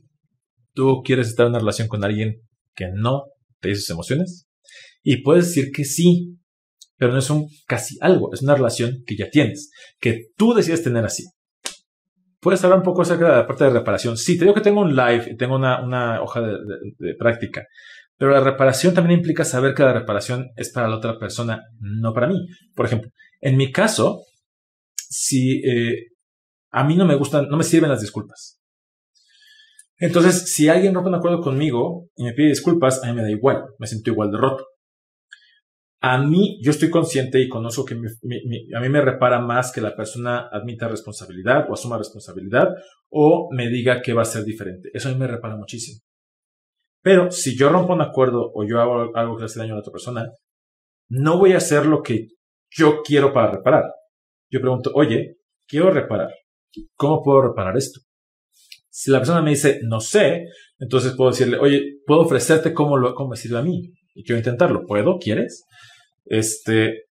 tú 0.74 1.02
quieres 1.04 1.28
estar 1.28 1.46
en 1.46 1.52
una 1.52 1.60
relación 1.60 1.88
con 1.88 2.04
alguien 2.04 2.42
que 2.74 2.90
no 2.92 3.26
te 3.60 3.70
dice 3.70 3.82
sus 3.82 3.92
emociones. 3.92 4.48
Y 5.04 5.22
puedes 5.22 5.48
decir 5.48 5.72
que 5.72 5.86
sí, 5.86 6.38
pero 6.98 7.14
no 7.14 7.20
es 7.20 7.30
un 7.30 7.48
casi 7.68 7.98
algo, 8.02 8.34
es 8.34 8.42
una 8.42 8.56
relación 8.56 9.04
que 9.06 9.16
ya 9.16 9.30
tienes, 9.30 9.72
que 10.00 10.30
tú 10.36 10.54
decides 10.54 10.84
tener 10.84 11.06
así. 11.06 11.26
Puedes 12.40 12.64
hablar 12.64 12.80
un 12.80 12.86
poco 12.86 13.02
acerca 13.02 13.30
de 13.30 13.36
la 13.38 13.48
parte 13.48 13.64
de 13.64 13.72
reparación. 13.72 14.18
Sí, 14.18 14.38
te 14.38 14.46
digo 14.46 14.54
que 14.54 14.62
tengo 14.62 14.82
un 14.82 14.96
live 14.96 15.36
tengo 15.38 15.56
una, 15.56 16.22
hoja 16.22 16.42
de, 16.42 17.16
práctica, 17.18 17.66
pero 18.18 18.32
la 18.32 18.40
reparación 18.40 18.94
también 18.94 19.20
implica 19.20 19.44
saber 19.44 19.74
que 19.74 19.84
la 19.84 19.94
reparación 19.94 20.50
es 20.56 20.72
para 20.72 20.88
la 20.88 20.98
otra 20.98 21.18
persona, 21.20 21.62
no 21.80 22.14
para 22.14 22.28
mí. 22.28 22.48
Por 22.76 22.86
ejemplo, 22.86 23.12
en 23.42 23.58
mi 23.58 23.72
caso, 23.72 24.24
si 24.96 25.62
eh, 25.68 26.08
a 26.72 26.84
mí 26.84 26.96
no 26.96 27.06
me 27.06 27.16
gustan, 27.16 27.48
no 27.48 27.58
me 27.58 27.64
sirven 27.64 27.90
las 27.90 28.02
disculpas. 28.02 28.60
Entonces, 30.00 30.54
si 30.54 30.70
alguien 30.70 30.94
rompe 30.94 31.10
un 31.10 31.16
acuerdo 31.16 31.42
conmigo 31.42 32.08
y 32.16 32.24
me 32.24 32.34
pide 32.34 32.50
disculpas, 32.50 33.04
a 33.04 33.08
mí 33.08 33.14
me 33.14 33.24
da 33.24 33.32
igual, 33.32 33.64
me 33.80 33.88
siento 33.88 34.12
igual 34.12 34.32
de 34.32 34.38
roto 34.38 34.64
a 36.00 36.20
mí, 36.20 36.60
yo 36.62 36.72
estoy 36.72 36.90
consciente 36.90 37.40
y 37.40 37.50
conozco 37.50 37.84
que 37.84 37.96
a 37.96 38.80
mí 38.80 38.90
me 38.90 39.02
repara 39.02 39.40
más 39.40 39.72
que 39.72 39.82
la 39.82 39.96
persona 39.96 40.48
admita 40.52 40.88
responsabilidad 40.88 41.66
o 41.70 41.74
asuma 41.74 41.98
responsabilidad 41.98 42.70
o 43.10 43.50
me 43.52 43.68
diga 43.70 44.02
que 44.02 44.14
va 44.14 44.22
a 44.22 44.26
ser 44.26 44.44
diferente. 44.44 44.90
Eso 44.94 45.10
a 45.10 45.12
mí 45.12 45.18
me 45.18 45.28
repara 45.28 45.56
muchísimo. 45.56 46.02
Pero 47.02 47.32
si 47.32 47.58
yo 47.58 47.70
rompo 47.70 47.94
un 47.94 48.02
acuerdo 48.02 48.52
o 48.54 48.64
yo 48.64 48.80
hago 48.80 49.16
algo 49.16 49.36
que 49.36 49.42
le 49.42 49.46
hace 49.46 49.60
daño 49.60 49.74
a 49.74 49.76
la 49.78 49.80
otra 49.80 49.92
persona, 49.92 50.32
no 51.10 51.40
voy 51.40 51.54
a 51.54 51.58
hacer 51.58 51.86
lo 51.86 52.04
que 52.04 52.28
yo 52.70 53.02
quiero 53.02 53.34
para 53.34 53.52
reparar. 53.52 53.86
Yo 54.52 54.62
pregunto, 54.62 54.92
oye, 54.94 55.38
quiero 55.68 55.90
reparar. 55.90 56.30
¿Cómo 56.96 57.24
puedo 57.24 57.42
reparar 57.42 57.76
esto? 57.76 58.02
Si 58.90 59.10
la 59.10 59.20
persona 59.20 59.42
me 59.42 59.52
dice, 59.52 59.80
no 59.84 60.00
sé, 60.00 60.46
entonces 60.80 61.14
puedo 61.16 61.32
decirle, 61.32 61.58
oye, 61.60 62.00
puedo 62.06 62.22
ofrecerte 62.22 62.74
cómo, 62.74 62.98
lo, 62.98 63.16
cómo 63.16 63.30
me 63.32 63.58
a 63.58 63.62
mí 63.62 63.94
y 64.18 64.24
quiero 64.24 64.40
intentarlo. 64.40 64.86
¿Puedo? 64.88 65.20
¿Quieres? 65.20 65.66
Este, 66.26 67.04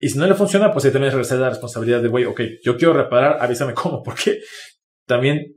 y 0.00 0.08
si 0.08 0.18
no 0.18 0.26
le 0.26 0.34
funciona, 0.34 0.72
pues 0.72 0.84
ahí 0.84 0.90
también 0.90 1.18
es 1.18 1.30
la 1.30 1.48
responsabilidad 1.48 2.02
de, 2.02 2.08
güey, 2.08 2.24
ok, 2.24 2.40
yo 2.62 2.76
quiero 2.76 2.92
reparar, 2.92 3.38
avísame 3.40 3.72
cómo, 3.74 4.02
porque 4.02 4.40
también 5.06 5.54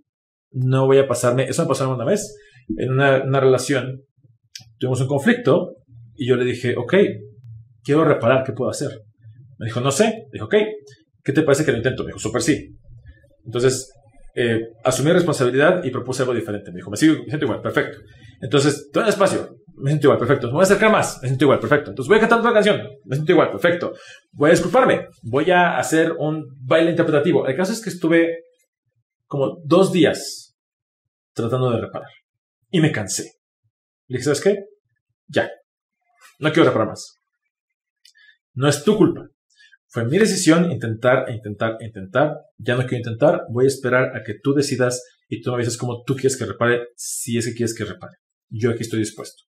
no 0.51 0.85
voy 0.85 0.99
a 0.99 1.07
pasarme, 1.07 1.43
eso 1.43 1.63
me 1.63 1.67
pasó 1.67 1.91
una 1.91 2.05
vez, 2.05 2.35
en 2.77 2.91
una, 2.91 3.23
una 3.23 3.39
relación, 3.39 4.03
tuvimos 4.77 5.01
un 5.01 5.07
conflicto 5.07 5.75
y 6.15 6.27
yo 6.27 6.35
le 6.35 6.45
dije, 6.45 6.75
ok, 6.77 6.93
quiero 7.83 8.05
reparar, 8.05 8.43
¿qué 8.45 8.53
puedo 8.53 8.69
hacer? 8.69 8.91
Me 9.57 9.65
dijo, 9.65 9.81
no 9.81 9.91
sé, 9.91 10.27
dijo, 10.31 10.45
ok, 10.45 10.55
¿qué 11.23 11.33
te 11.33 11.41
parece 11.41 11.65
que 11.65 11.71
lo 11.71 11.77
intento? 11.77 12.03
Me 12.03 12.09
dijo, 12.09 12.19
súper 12.19 12.43
sí. 12.43 12.77
Entonces, 13.43 13.91
eh, 14.35 14.59
asumí 14.83 15.11
responsabilidad 15.11 15.83
y 15.83 15.89
propuse 15.89 16.21
algo 16.21 16.35
diferente. 16.35 16.71
Me 16.71 16.77
dijo, 16.77 16.91
me 16.91 16.97
sigo, 16.97 17.15
me 17.23 17.25
siento 17.25 17.45
igual, 17.45 17.61
perfecto. 17.61 17.97
Entonces, 18.39 18.89
todo 18.93 19.03
el 19.03 19.09
espacio, 19.09 19.57
me 19.77 19.91
siento 19.91 20.07
igual, 20.07 20.19
perfecto. 20.19 20.47
Me 20.47 20.53
voy 20.53 20.61
a 20.61 20.63
acercar 20.63 20.91
más, 20.91 21.19
me 21.21 21.27
siento 21.27 21.45
igual, 21.45 21.59
perfecto. 21.59 21.91
Entonces 21.91 22.09
voy 22.09 22.17
a 22.17 22.21
cantar 22.21 22.39
otra 22.39 22.53
canción, 22.53 22.81
me 23.05 23.15
siento 23.15 23.31
igual, 23.31 23.51
perfecto. 23.51 23.93
Voy 24.31 24.49
a 24.49 24.53
disculparme, 24.53 25.07
voy 25.21 25.51
a 25.51 25.77
hacer 25.77 26.13
un 26.17 26.45
baile 26.59 26.91
interpretativo. 26.91 27.47
El 27.47 27.55
caso 27.55 27.73
es 27.73 27.81
que 27.81 27.89
estuve 27.89 28.43
como 29.25 29.59
dos 29.63 29.91
días 29.91 30.55
tratando 31.33 31.69
de 31.71 31.81
reparar 31.81 32.09
y 32.71 32.81
me 32.81 32.91
cansé. 32.91 33.33
Le 34.07 34.17
dije, 34.17 34.23
¿sabes 34.23 34.41
qué? 34.41 34.55
Ya, 35.27 35.49
no 36.39 36.51
quiero 36.51 36.69
reparar 36.69 36.87
más. 36.87 37.15
No 38.53 38.67
es 38.67 38.83
tu 38.83 38.97
culpa. 38.97 39.27
Fue 39.89 40.05
mi 40.05 40.17
decisión 40.17 40.71
intentar, 40.71 41.29
intentar, 41.29 41.77
intentar. 41.79 42.33
Ya 42.57 42.75
no 42.75 42.81
quiero 42.81 42.97
intentar. 42.97 43.41
Voy 43.51 43.65
a 43.65 43.67
esperar 43.67 44.15
a 44.15 44.23
que 44.23 44.35
tú 44.41 44.53
decidas 44.53 45.03
y 45.29 45.41
tú 45.41 45.51
me 45.51 45.57
avisas 45.57 45.77
cómo 45.77 46.03
tú 46.03 46.15
quieres 46.15 46.37
que 46.37 46.45
repare, 46.45 46.87
si 46.95 47.37
es 47.37 47.45
que 47.45 47.53
quieres 47.53 47.75
que 47.75 47.85
repare. 47.85 48.15
Yo 48.49 48.71
aquí 48.71 48.81
estoy 48.81 48.99
dispuesto 48.99 49.46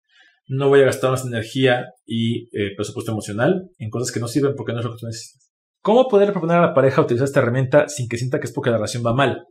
no 0.49 0.69
voy 0.69 0.81
a 0.81 0.87
gastar 0.87 1.11
más 1.11 1.25
energía 1.25 1.87
y 2.07 2.49
eh, 2.59 2.75
presupuesto 2.75 3.13
emocional 3.13 3.69
en 3.79 3.91
cosas 3.91 4.13
que 4.13 4.21
no 4.21 4.29
sirven 4.29 4.55
porque 4.57 4.73
no 4.73 4.81
es 4.81 4.85
lo 4.85 4.93
que 4.93 4.99
tú 4.99 5.07
necesitas. 5.07 5.51
¿Cómo 5.83 6.09
poder 6.09 6.33
proponer 6.33 6.57
a 6.57 6.67
la 6.69 6.75
pareja 6.75 7.03
utilizar 7.03 7.27
esta 7.27 7.41
herramienta 7.41 7.89
sin 7.89 8.09
que 8.09 8.17
sienta 8.17 8.41
que 8.41 8.47
es 8.47 8.53
porque 8.53 8.71
la 8.71 8.77
relación 8.77 9.03
va 9.05 9.15
mal? 9.15 9.45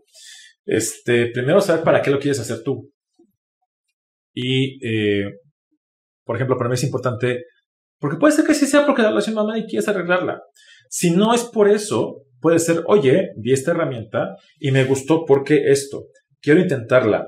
Este, 0.66 1.28
primero 1.28 1.62
saber 1.62 1.84
para 1.84 2.02
qué 2.02 2.12
lo 2.12 2.20
quieres 2.20 2.40
hacer 2.40 2.64
tú. 2.64 2.92
Y, 4.34 4.86
eh, 4.86 5.32
por 6.26 6.36
ejemplo, 6.36 6.58
para 6.58 6.70
mí 6.70 6.76
es 6.76 6.84
importante, 6.84 7.46
porque 8.00 8.18
puede 8.18 8.34
ser 8.34 8.46
que 8.46 8.54
sí 8.54 8.66
sea 8.66 8.86
porque 8.86 9.02
la 9.02 9.10
relación 9.10 9.38
va 9.38 9.46
mal 9.46 9.58
y 9.58 9.66
quieres 9.66 9.88
arreglarla. 9.88 10.42
Si 10.90 11.12
no 11.12 11.34
es 11.34 11.44
por 11.44 11.70
eso, 11.70 12.24
puede 12.42 12.60
ser, 12.60 12.84
oye, 12.88 13.30
vi 13.38 13.54
esta 13.54 13.72
herramienta 13.72 14.36
y 14.60 14.72
me 14.72 14.84
gustó 14.84 15.26
porque 15.26 15.72
esto. 15.72 16.06
Quiero 16.42 16.60
intentarla. 16.60 17.28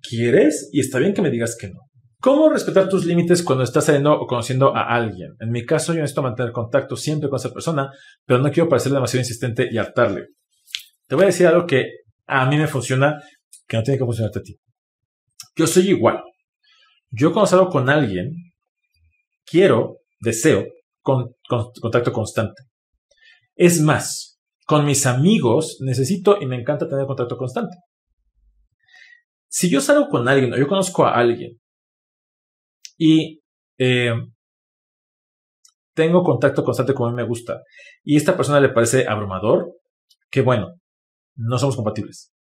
¿Quieres? 0.00 0.70
Y 0.72 0.80
está 0.80 0.98
bien 0.98 1.14
que 1.14 1.22
me 1.22 1.30
digas 1.30 1.56
que 1.58 1.68
no. 1.68 1.87
¿Cómo 2.20 2.50
respetar 2.50 2.88
tus 2.88 3.04
límites 3.04 3.44
cuando 3.44 3.62
estás 3.62 3.84
saliendo 3.84 4.12
o 4.12 4.26
conociendo 4.26 4.76
a 4.76 4.92
alguien? 4.92 5.36
En 5.38 5.50
mi 5.50 5.64
caso, 5.64 5.92
yo 5.92 6.00
necesito 6.00 6.22
mantener 6.22 6.50
contacto 6.50 6.96
siempre 6.96 7.28
con 7.28 7.36
esa 7.36 7.52
persona, 7.52 7.92
pero 8.24 8.40
no 8.40 8.50
quiero 8.50 8.68
parecer 8.68 8.90
demasiado 8.90 9.20
insistente 9.20 9.68
y 9.70 9.78
hartarle. 9.78 10.26
Te 11.06 11.14
voy 11.14 11.24
a 11.24 11.26
decir 11.26 11.46
algo 11.46 11.64
que 11.64 11.84
a 12.26 12.44
mí 12.46 12.56
me 12.56 12.66
funciona, 12.66 13.22
que 13.68 13.76
no 13.76 13.84
tiene 13.84 13.98
que 13.98 14.04
funcionarte 14.04 14.40
a 14.40 14.42
ti. 14.42 14.58
Yo 15.54 15.68
soy 15.68 15.90
igual. 15.90 16.20
Yo 17.10 17.32
cuando 17.32 17.46
salgo 17.46 17.68
con 17.68 17.88
alguien, 17.88 18.32
quiero, 19.46 19.98
deseo, 20.20 20.66
contacto 21.00 22.12
constante. 22.12 22.64
Es 23.54 23.80
más, 23.80 24.40
con 24.66 24.84
mis 24.84 25.06
amigos 25.06 25.78
necesito 25.82 26.38
y 26.40 26.46
me 26.46 26.56
encanta 26.56 26.88
tener 26.88 27.06
contacto 27.06 27.36
constante. 27.36 27.76
Si 29.46 29.70
yo 29.70 29.80
salgo 29.80 30.08
con 30.08 30.28
alguien 30.28 30.52
o 30.52 30.56
yo 30.56 30.66
conozco 30.66 31.06
a 31.06 31.14
alguien 31.14 31.58
y 32.98 33.40
eh, 33.78 34.12
tengo 35.94 36.22
contacto 36.22 36.64
constante 36.64 36.94
como 36.94 37.08
a 37.08 37.10
mí 37.12 37.16
me 37.16 37.26
gusta 37.26 37.62
y 38.04 38.16
esta 38.16 38.36
persona 38.36 38.60
le 38.60 38.68
parece 38.68 39.06
abrumador, 39.08 39.72
que 40.30 40.42
bueno, 40.42 40.80
no 41.36 41.58
somos 41.58 41.76
compatibles. 41.76 42.32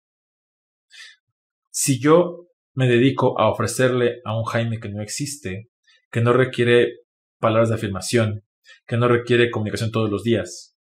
Si 1.70 2.00
yo 2.02 2.48
me 2.74 2.88
dedico 2.88 3.40
a 3.40 3.50
ofrecerle 3.50 4.20
a 4.26 4.38
un 4.38 4.44
Jaime 4.46 4.80
que 4.80 4.90
no 4.90 5.02
existe, 5.02 5.70
que 6.12 6.22
no 6.22 6.34
requiere 6.34 6.92
palabras 7.40 7.70
de 7.70 7.76
afirmación, 7.76 8.44
que 8.86 8.98
no 8.98 9.08
requiere 9.08 9.52
comunicación 9.52 9.92
todos 9.92 10.10
los 10.10 10.24
días, 10.24 10.76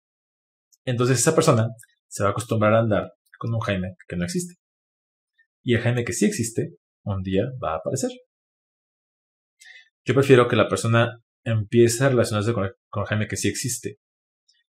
entonces 0.85 1.19
esa 1.19 1.35
persona 1.35 1.67
se 2.07 2.23
va 2.23 2.29
a 2.29 2.31
acostumbrar 2.31 2.73
a 2.73 2.79
andar 2.79 3.13
con 3.37 3.53
un 3.53 3.59
Jaime 3.59 3.95
que 4.07 4.15
no 4.15 4.23
existe. 4.23 4.55
Y 5.63 5.73
el 5.75 5.81
Jaime 5.81 6.05
que 6.05 6.13
sí 6.13 6.25
existe, 6.25 6.75
un 7.03 7.23
día 7.23 7.43
va 7.61 7.73
a 7.73 7.77
aparecer. 7.77 8.11
Yo 10.05 10.13
prefiero 10.13 10.47
que 10.47 10.55
la 10.55 10.69
persona 10.69 11.19
empiece 11.43 12.03
a 12.03 12.09
relacionarse 12.09 12.53
con 12.53 13.05
Jaime 13.05 13.27
que 13.27 13.37
sí 13.37 13.47
existe. 13.47 13.97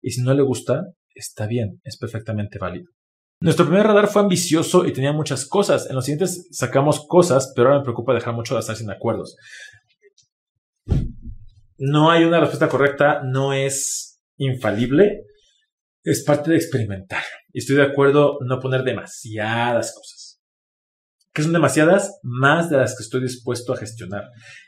Y 0.01 0.11
si 0.11 0.21
no 0.21 0.34
le 0.34 0.41
gusta, 0.41 0.84
está 1.15 1.47
bien, 1.47 1.79
es 1.84 1.97
perfectamente 1.97 2.59
válido. 2.59 2.89
Nuestro 3.39 3.65
primer 3.65 3.88
radar 3.88 4.07
fue 4.07 4.21
ambicioso 4.21 4.86
y 4.86 4.93
tenía 4.93 5.13
muchas 5.13 5.47
cosas. 5.47 5.89
En 5.89 5.95
los 5.95 6.05
siguientes 6.05 6.47
sacamos 6.51 7.05
cosas, 7.07 7.53
pero 7.55 7.69
ahora 7.69 7.79
me 7.79 7.86
preocupa 7.86 8.13
dejar 8.13 8.34
mucho 8.34 8.55
de 8.55 8.59
estar 8.59 8.75
sin 8.75 8.91
acuerdos. 8.91 9.36
No 11.77 12.11
hay 12.11 12.25
una 12.25 12.39
respuesta 12.39 12.69
correcta, 12.69 13.21
no 13.23 13.53
es 13.53 14.21
infalible, 14.38 15.23
es 16.03 16.23
parte 16.23 16.51
de 16.51 16.57
experimentar. 16.57 17.23
Y 17.53 17.59
estoy 17.59 17.77
de 17.77 17.84
acuerdo 17.84 18.38
no 18.45 18.59
poner 18.59 18.84
demasiadas 18.84 19.95
cosas 19.95 20.30
que 21.34 21.43
son 21.43 21.53
demasiadas, 21.53 22.19
más 22.23 22.69
de 22.69 22.77
las 22.77 22.95
que 22.97 23.03
estoy 23.03 23.21
dispuesto 23.21 23.73
a 23.73 23.77
gestionar. 23.77 24.23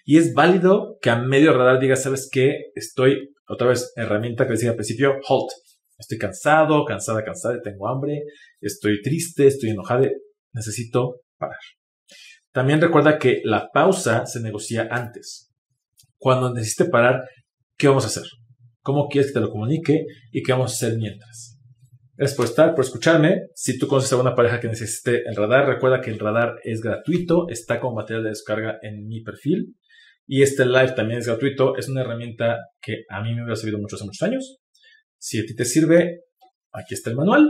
Y 0.05 0.18
es 0.18 0.34
válido 0.34 0.97
que 1.01 1.09
a 1.09 1.18
medio 1.18 1.53
radar 1.53 1.80
diga, 1.80 1.95
¿sabes 1.95 2.30
qué? 2.32 2.72
Estoy, 2.76 3.34
otra 3.47 3.68
vez, 3.68 3.91
herramienta 3.95 4.45
que 4.45 4.53
decía 4.53 4.72
al 4.72 4.76
principio, 4.76 5.14
halt. 5.28 5.49
Estoy 5.97 6.18
cansado, 6.18 6.86
cansada, 6.86 7.24
cansada, 7.24 7.61
tengo 7.61 7.88
hambre, 7.88 8.24
estoy 8.59 9.01
triste, 9.01 9.47
estoy 9.47 9.70
enojado, 9.70 10.07
necesito 10.51 11.22
parar. 11.38 11.59
También 12.51 12.82
recuerda 12.82 13.18
que 13.18 13.41
la 13.43 13.70
pausa 13.72 14.26
se 14.26 14.41
negocia 14.41 14.88
antes. 14.89 15.51
Cuando 16.18 16.53
necesite 16.53 16.86
parar, 16.86 17.24
¿qué 17.78 17.88
vamos 17.88 18.03
a 18.05 18.07
hacer? 18.07 18.26
cómo 18.84 19.07
quieres 19.07 19.32
que 19.32 19.36
te 19.36 19.39
lo 19.39 19.49
comunique 19.49 20.05
y 20.32 20.43
qué 20.43 20.51
vamos 20.51 20.72
a 20.72 20.76
hacer 20.76 20.97
mientras. 20.99 21.53
Gracias 22.24 22.38
por 22.38 22.46
estar, 22.46 22.74
por 22.74 22.86
escucharme. 22.86 23.48
Si 23.54 23.78
tú 23.78 23.86
conoces 23.86 24.14
a 24.14 24.16
una 24.16 24.34
pareja 24.34 24.62
que 24.62 24.70
necesite 24.70 25.24
el 25.28 25.36
radar, 25.36 25.68
recuerda 25.68 26.00
que 26.00 26.10
el 26.10 26.20
radar 26.20 26.56
es 26.64 26.80
gratuito, 26.80 27.50
está 27.50 27.82
como 27.82 27.98
material 27.98 28.24
de 28.24 28.30
descarga 28.30 28.80
en 28.82 29.06
mi 29.08 29.22
perfil. 29.22 29.76
Y 30.26 30.42
este 30.42 30.66
live 30.66 30.94
también 30.96 31.20
es 31.20 31.28
gratuito, 31.28 31.76
es 31.76 31.90
una 31.90 32.00
herramienta 32.00 32.60
que 32.82 33.04
a 33.10 33.22
mí 33.22 33.36
me 33.36 33.42
hubiera 33.42 33.58
servido 33.58 33.78
muchos, 33.78 34.02
muchos 34.06 34.22
años. 34.22 34.62
Si 35.18 35.38
a 35.38 35.42
ti 35.46 35.54
te 35.54 35.66
sirve, 35.66 36.22
aquí 36.72 36.94
está 36.94 37.10
el 37.10 37.18
manual. 37.18 37.46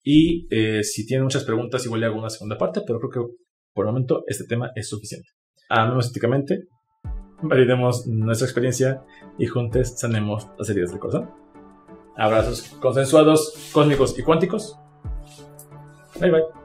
Y 0.00 0.46
eh, 0.54 0.84
si 0.84 1.04
tienen 1.04 1.24
muchas 1.24 1.42
preguntas, 1.42 1.84
igual 1.84 2.02
le 2.02 2.06
hago 2.06 2.20
una 2.20 2.30
segunda 2.30 2.56
parte, 2.56 2.82
pero 2.86 3.00
creo 3.00 3.10
que 3.10 3.34
por 3.74 3.84
el 3.84 3.92
momento 3.92 4.22
este 4.28 4.44
tema 4.44 4.70
es 4.76 4.88
suficiente. 4.88 5.26
Amemos 5.68 6.10
éticamente, 6.10 6.68
validemos 7.42 8.06
nuestra 8.06 8.46
experiencia 8.46 9.02
y 9.40 9.46
juntos 9.46 9.98
sanemos 9.98 10.46
las 10.56 10.70
heridas 10.70 10.92
del 10.92 11.00
corazón. 11.00 11.41
Abrazos 12.16 12.62
consensuados, 12.80 13.54
cósmicos 13.72 14.18
y 14.18 14.22
cuánticos. 14.22 14.76
Bye 16.20 16.30
bye. 16.30 16.62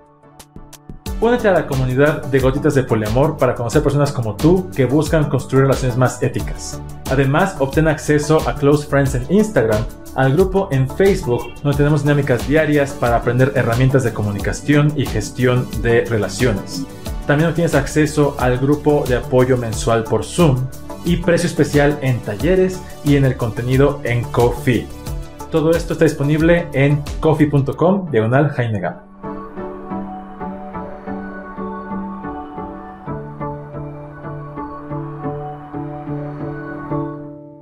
Únete 1.20 1.48
a 1.48 1.54
la 1.54 1.66
comunidad 1.66 2.26
de 2.26 2.40
Gotitas 2.40 2.76
de 2.76 2.84
Poliamor 2.84 3.38
para 3.38 3.56
conocer 3.56 3.82
personas 3.82 4.12
como 4.12 4.36
tú 4.36 4.70
que 4.76 4.86
buscan 4.86 5.30
construir 5.30 5.64
relaciones 5.64 5.98
más 5.98 6.22
éticas. 6.22 6.80
Además, 7.10 7.56
obtén 7.58 7.88
acceso 7.88 8.48
a 8.48 8.54
Close 8.54 8.86
Friends 8.86 9.16
en 9.16 9.26
Instagram, 9.30 9.84
al 10.14 10.34
grupo 10.34 10.70
en 10.72 10.88
Facebook, 10.88 11.56
donde 11.64 11.78
tenemos 11.78 12.04
dinámicas 12.04 12.48
diarias 12.48 12.92
para 12.92 13.16
aprender 13.16 13.52
herramientas 13.56 14.04
de 14.04 14.14
comunicación 14.14 14.94
y 14.96 15.08
gestión 15.08 15.68
de 15.82 16.06
relaciones. 16.06 16.86
También 17.26 17.50
obtienes 17.50 17.74
acceso 17.74 18.36
al 18.38 18.60
grupo 18.60 19.04
de 19.08 19.16
apoyo 19.16 19.58
mensual 19.58 20.04
por 20.04 20.24
Zoom 20.24 20.68
y 21.04 21.18
precio 21.18 21.48
especial 21.48 21.98
en 22.04 22.20
talleres 22.20 22.80
y 23.04 23.16
en 23.16 23.26
el 23.26 23.38
contenido 23.38 24.02
en 24.04 24.24
Coffee. 24.26 24.97
Todo 25.52 25.72
esto 25.72 25.94
está 25.94 26.06
disponible 26.06 26.68
en 26.74 27.02
coffee.com 27.20 28.12
diagonal 28.12 28.50
Jaime 28.50 28.80
Gama. 28.80 29.07